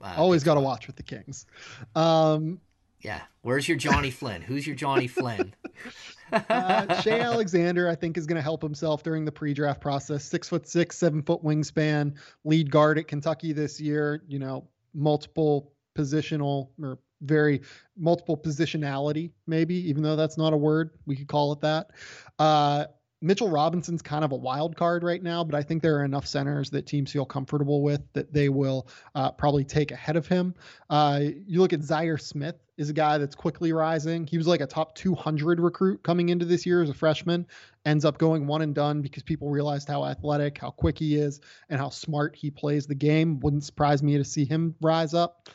Uh, 0.00 0.14
Always 0.16 0.42
got 0.44 0.54
to 0.54 0.60
watch 0.60 0.86
with 0.86 0.96
the 0.96 1.02
Kings. 1.02 1.46
Um, 1.94 2.60
Yeah, 3.00 3.20
where's 3.42 3.68
your 3.68 3.76
Johnny 3.76 4.10
Flynn? 4.20 4.42
Who's 4.42 4.66
your 4.66 4.76
Johnny 4.76 5.06
Flynn? 5.08 5.54
uh, 6.48 7.00
Shai 7.00 7.20
Alexander, 7.20 7.88
I 7.88 7.94
think, 7.94 8.16
is 8.16 8.26
going 8.26 8.36
to 8.36 8.42
help 8.42 8.62
himself 8.62 9.02
during 9.02 9.24
the 9.24 9.32
pre-draft 9.32 9.80
process. 9.80 10.24
Six 10.24 10.48
foot 10.48 10.68
six, 10.68 10.96
seven 10.98 11.22
foot 11.22 11.42
wingspan, 11.42 12.14
lead 12.44 12.70
guard 12.70 12.98
at 12.98 13.08
Kentucky 13.08 13.52
this 13.52 13.80
year. 13.80 14.22
You 14.28 14.38
know, 14.38 14.68
multiple 14.94 15.72
positional 15.96 16.70
or 16.82 16.98
very 17.22 17.62
multiple 17.96 18.36
positionality, 18.36 19.30
maybe, 19.46 19.74
even 19.88 20.02
though 20.02 20.16
that's 20.16 20.36
not 20.36 20.52
a 20.52 20.56
word, 20.56 20.90
we 21.06 21.16
could 21.16 21.28
call 21.28 21.52
it 21.52 21.60
that. 21.60 21.90
Uh, 22.38 22.86
Mitchell 23.24 23.48
Robinson's 23.48 24.02
kind 24.02 24.22
of 24.22 24.32
a 24.32 24.36
wild 24.36 24.76
card 24.76 25.02
right 25.02 25.22
now, 25.22 25.42
but 25.42 25.54
I 25.54 25.62
think 25.62 25.82
there 25.82 25.96
are 25.96 26.04
enough 26.04 26.26
centers 26.26 26.68
that 26.70 26.84
teams 26.84 27.10
feel 27.10 27.24
comfortable 27.24 27.82
with 27.82 28.02
that 28.12 28.34
they 28.34 28.50
will 28.50 28.86
uh, 29.14 29.30
probably 29.30 29.64
take 29.64 29.92
ahead 29.92 30.16
of 30.16 30.26
him. 30.26 30.54
Uh, 30.90 31.20
you 31.46 31.60
look 31.60 31.72
at 31.72 31.80
Zhaire 31.80 32.20
Smith 32.20 32.56
is 32.76 32.90
a 32.90 32.92
guy 32.92 33.16
that's 33.16 33.34
quickly 33.34 33.72
rising. 33.72 34.26
He 34.26 34.36
was 34.36 34.46
like 34.46 34.60
a 34.60 34.66
top 34.66 34.94
200 34.96 35.58
recruit 35.58 36.02
coming 36.02 36.28
into 36.28 36.44
this 36.44 36.66
year 36.66 36.82
as 36.82 36.90
a 36.90 36.94
freshman, 36.94 37.46
ends 37.86 38.04
up 38.04 38.18
going 38.18 38.46
one 38.46 38.60
and 38.60 38.74
done 38.74 39.00
because 39.00 39.22
people 39.22 39.48
realized 39.48 39.88
how 39.88 40.04
athletic, 40.04 40.58
how 40.58 40.70
quick 40.70 40.98
he 40.98 41.16
is, 41.16 41.40
and 41.70 41.80
how 41.80 41.88
smart 41.88 42.36
he 42.36 42.50
plays 42.50 42.86
the 42.86 42.94
game. 42.94 43.40
Wouldn't 43.40 43.64
surprise 43.64 44.02
me 44.02 44.18
to 44.18 44.24
see 44.24 44.44
him 44.44 44.74
rise 44.82 45.14
up. 45.14 45.48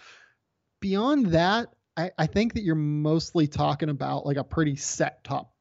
Beyond 0.80 1.28
that, 1.28 1.72
I, 1.95 2.09
I 2.17 2.26
think 2.26 2.55
that 2.55 2.63
you're 2.63 2.74
mostly 2.74 3.45
talking 3.45 3.89
about 3.89 4.26
like 4.26 4.38
a 4.38 4.43
pretty 4.43 4.76
set 4.76 5.24
top 5.24 5.53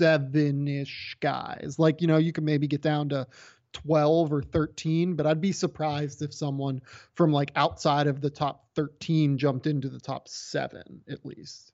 seven 0.00 0.66
ish 0.66 1.16
guys. 1.20 1.76
Like, 1.78 2.00
you 2.00 2.06
know, 2.06 2.16
you 2.16 2.32
can 2.32 2.44
maybe 2.44 2.66
get 2.66 2.80
down 2.80 3.10
to 3.10 3.26
12 3.74 4.32
or 4.32 4.42
13, 4.42 5.14
but 5.14 5.26
I'd 5.26 5.40
be 5.40 5.52
surprised 5.52 6.22
if 6.22 6.32
someone 6.32 6.80
from 7.14 7.32
like 7.32 7.52
outside 7.54 8.06
of 8.06 8.20
the 8.20 8.30
top 8.30 8.64
13 8.74 9.36
jumped 9.36 9.66
into 9.66 9.88
the 9.88 10.00
top 10.00 10.26
seven 10.26 11.02
at 11.08 11.24
least. 11.24 11.72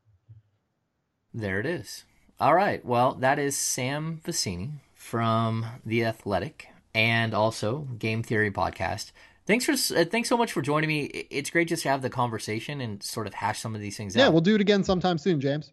There 1.32 1.60
it 1.60 1.66
is. 1.66 2.04
All 2.40 2.54
right. 2.54 2.84
Well, 2.84 3.14
that 3.14 3.38
is 3.38 3.56
Sam 3.56 4.20
Vecenie 4.24 4.80
from 4.94 5.64
The 5.86 6.04
Athletic 6.04 6.68
and 6.94 7.32
also 7.32 7.88
Game 7.98 8.22
Theory 8.22 8.50
Podcast. 8.50 9.12
Thanks 9.46 9.64
for 9.64 9.72
uh, 9.72 10.04
thanks 10.04 10.28
so 10.28 10.36
much 10.36 10.52
for 10.52 10.60
joining 10.60 10.88
me. 10.88 11.04
It's 11.04 11.50
great 11.50 11.68
just 11.68 11.84
to 11.84 11.88
have 11.88 12.02
the 12.02 12.10
conversation 12.10 12.80
and 12.80 13.00
sort 13.02 13.28
of 13.28 13.34
hash 13.34 13.60
some 13.60 13.76
of 13.76 13.80
these 13.80 13.96
things 13.96 14.16
Yeah, 14.16 14.22
out. 14.22 14.26
Yeah, 14.26 14.30
we'll 14.30 14.40
do 14.40 14.56
it 14.56 14.60
again 14.60 14.82
sometime 14.82 15.18
soon, 15.18 15.40
James. 15.40 15.72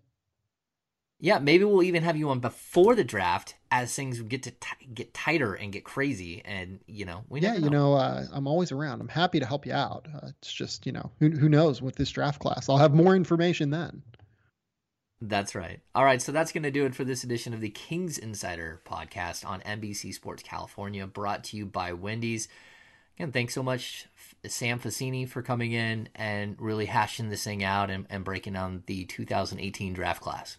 Yeah, 1.24 1.40
maybe 1.40 1.64
we'll 1.64 1.84
even 1.84 2.04
have 2.04 2.18
you 2.18 2.30
on 2.32 2.42
before 2.42 2.96
the 2.96 3.04
draft 3.06 3.56
as 3.72 3.96
things 3.96 4.22
get 4.24 4.44
to 4.44 4.52
t- 4.52 4.88
get 4.94 5.14
tighter 5.14 5.54
and 5.54 5.72
get 5.72 5.86
crazy. 5.86 6.42
And 6.44 6.82
you 6.86 7.06
know, 7.06 7.24
we 7.30 7.40
know. 7.40 7.48
Yeah, 7.48 7.54
never 7.54 7.66
you 7.66 7.70
know, 7.70 7.94
uh, 7.94 8.26
I'm 8.34 8.46
always 8.46 8.74
around. 8.74 9.00
I'm 9.00 9.08
happy 9.08 9.40
to 9.40 9.46
help 9.46 9.66
you 9.66 9.72
out. 9.72 10.06
Uh, 10.14 10.32
it's 10.38 10.52
just, 10.52 10.86
you 10.86 10.92
know, 10.92 11.12
who, 11.22 11.30
who 11.30 11.48
knows 11.48 11.82
with 11.82 11.96
this 11.96 12.12
draft 12.12 12.42
class? 12.42 12.68
I'll 12.68 12.76
have 12.76 12.94
more 12.94 13.16
information 13.16 13.70
then. 13.70 14.02
That's 15.22 15.56
right. 15.56 15.80
All 15.96 16.04
right, 16.04 16.22
so 16.22 16.34
that's 16.34 16.52
going 16.52 16.64
to 16.64 16.72
do 16.72 16.86
it 16.86 16.94
for 16.94 17.06
this 17.06 17.24
edition 17.24 17.54
of 17.54 17.62
the 17.62 17.70
Kings 17.70 18.18
Insider 18.18 18.82
podcast 18.86 19.46
on 19.46 19.62
NBC 19.62 20.14
Sports 20.14 20.44
California, 20.44 21.08
brought 21.08 21.46
to 21.46 21.58
you 21.58 21.66
by 21.66 21.94
Wendy's. 21.94 22.50
Again, 23.16 23.32
thanks 23.32 23.54
so 23.54 23.64
much, 23.64 24.08
Sam 24.46 24.78
Vecenie, 24.78 25.30
for 25.30 25.42
coming 25.42 25.72
in 25.72 26.10
and 26.16 26.58
really 26.60 26.88
hashing 26.88 27.30
this 27.30 27.46
thing 27.46 27.64
out 27.64 27.90
and, 27.90 28.08
and 28.10 28.26
breaking 28.26 28.54
down 28.54 28.84
the 28.88 29.06
2018 29.06 29.94
draft 29.94 30.22
class. 30.22 30.58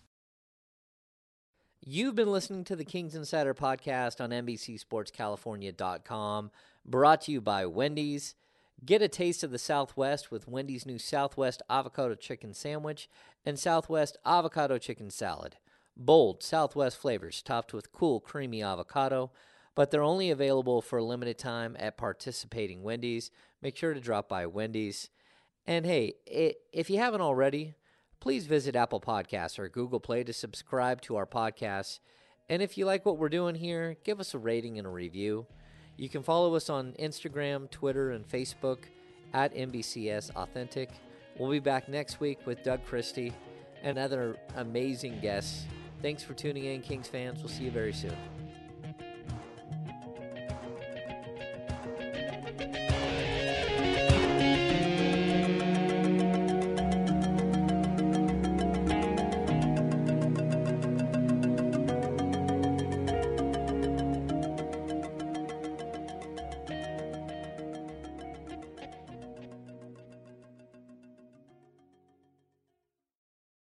You've 1.87 2.14
been 2.14 2.32
listening 2.32 2.64
to 2.64 2.76
the 2.76 2.85
Kings 2.87 3.14
Insider 3.14 3.53
podcast 3.53 4.18
on 4.18 4.30
NBCSportsCalifornia.com, 4.30 6.51
brought 6.87 7.20
to 7.20 7.30
you 7.30 7.43
by 7.43 7.66
Wendy's. 7.66 8.35
Get 8.82 9.03
a 9.03 9.09
taste 9.09 9.45
of 9.45 9.51
the 9.51 9.59
Southwest 9.59 10.30
with 10.30 10.49
Wendy's 10.49 10.87
new 10.87 10.99
Southwest 10.99 11.61
Avocado 11.68 12.14
Chicken 12.14 12.55
Sandwich 12.55 13.11
and 13.45 13.59
Southwest 13.59 14.16
Avocado 14.24 14.78
Chicken 14.78 15.11
Salad. 15.11 15.57
Bold 15.95 16.43
Southwest 16.43 16.97
flavors 16.97 17.43
topped 17.43 17.74
with 17.74 17.93
cool, 17.93 18.18
creamy 18.18 18.62
avocado, 18.62 19.30
but 19.74 19.91
they're 19.91 20.03
only 20.03 20.30
available 20.30 20.80
for 20.80 21.01
a 21.01 21.05
limited 21.05 21.37
time 21.37 21.76
at 21.78 21.99
participating 21.99 22.82
Wendy's. 22.82 23.30
Make 23.61 23.76
sure 23.76 23.93
to 23.93 24.01
drop 24.01 24.26
by 24.26 24.47
Wendy's. 24.47 25.11
And 25.66 25.85
hey, 25.85 26.14
if 26.26 26.89
you 26.89 26.97
haven't 26.97 27.20
already, 27.20 27.74
please 28.25 28.47
visit 28.47 28.75
Apple 28.75 29.03
Podcasts 29.03 29.59
or 29.59 29.68
Google 29.68 30.01
Play 30.01 30.25
to 30.25 30.33
subscribe 30.33 31.03
to 31.03 31.14
our 31.14 31.27
podcasts. 31.27 31.99
And 32.49 32.62
if 32.62 32.79
you 32.79 32.87
like 32.87 33.05
what 33.05 33.18
we're 33.18 33.29
doing 33.29 33.55
here, 33.55 33.99
give 34.03 34.18
us 34.18 34.33
a 34.33 34.39
rating 34.39 34.79
and 34.79 34.87
a 34.87 34.91
review. 34.91 35.45
You 35.99 36.09
can 36.09 36.22
follow 36.22 36.55
us 36.55 36.70
on 36.70 36.95
Instagram, 36.99 37.70
Twitter, 37.70 38.12
and 38.12 38.27
Facebook 38.27 38.79
at 39.35 39.55
NBCS 39.55 40.35
Authentic. 40.37 40.89
We'll 41.39 41.51
be 41.51 41.59
back 41.59 41.87
next 41.87 42.18
week 42.18 42.39
with 42.47 42.62
Doug 42.62 42.83
Christie 42.87 43.35
and 43.83 43.99
other 43.99 44.39
amazing 44.57 45.20
guests. 45.20 45.66
Thanks 46.01 46.22
for 46.22 46.33
tuning 46.33 46.64
in, 46.64 46.81
Kings 46.81 47.09
fans. 47.09 47.41
We'll 47.41 47.51
see 47.51 47.64
you 47.64 47.70
very 47.70 47.93
soon. 47.93 48.16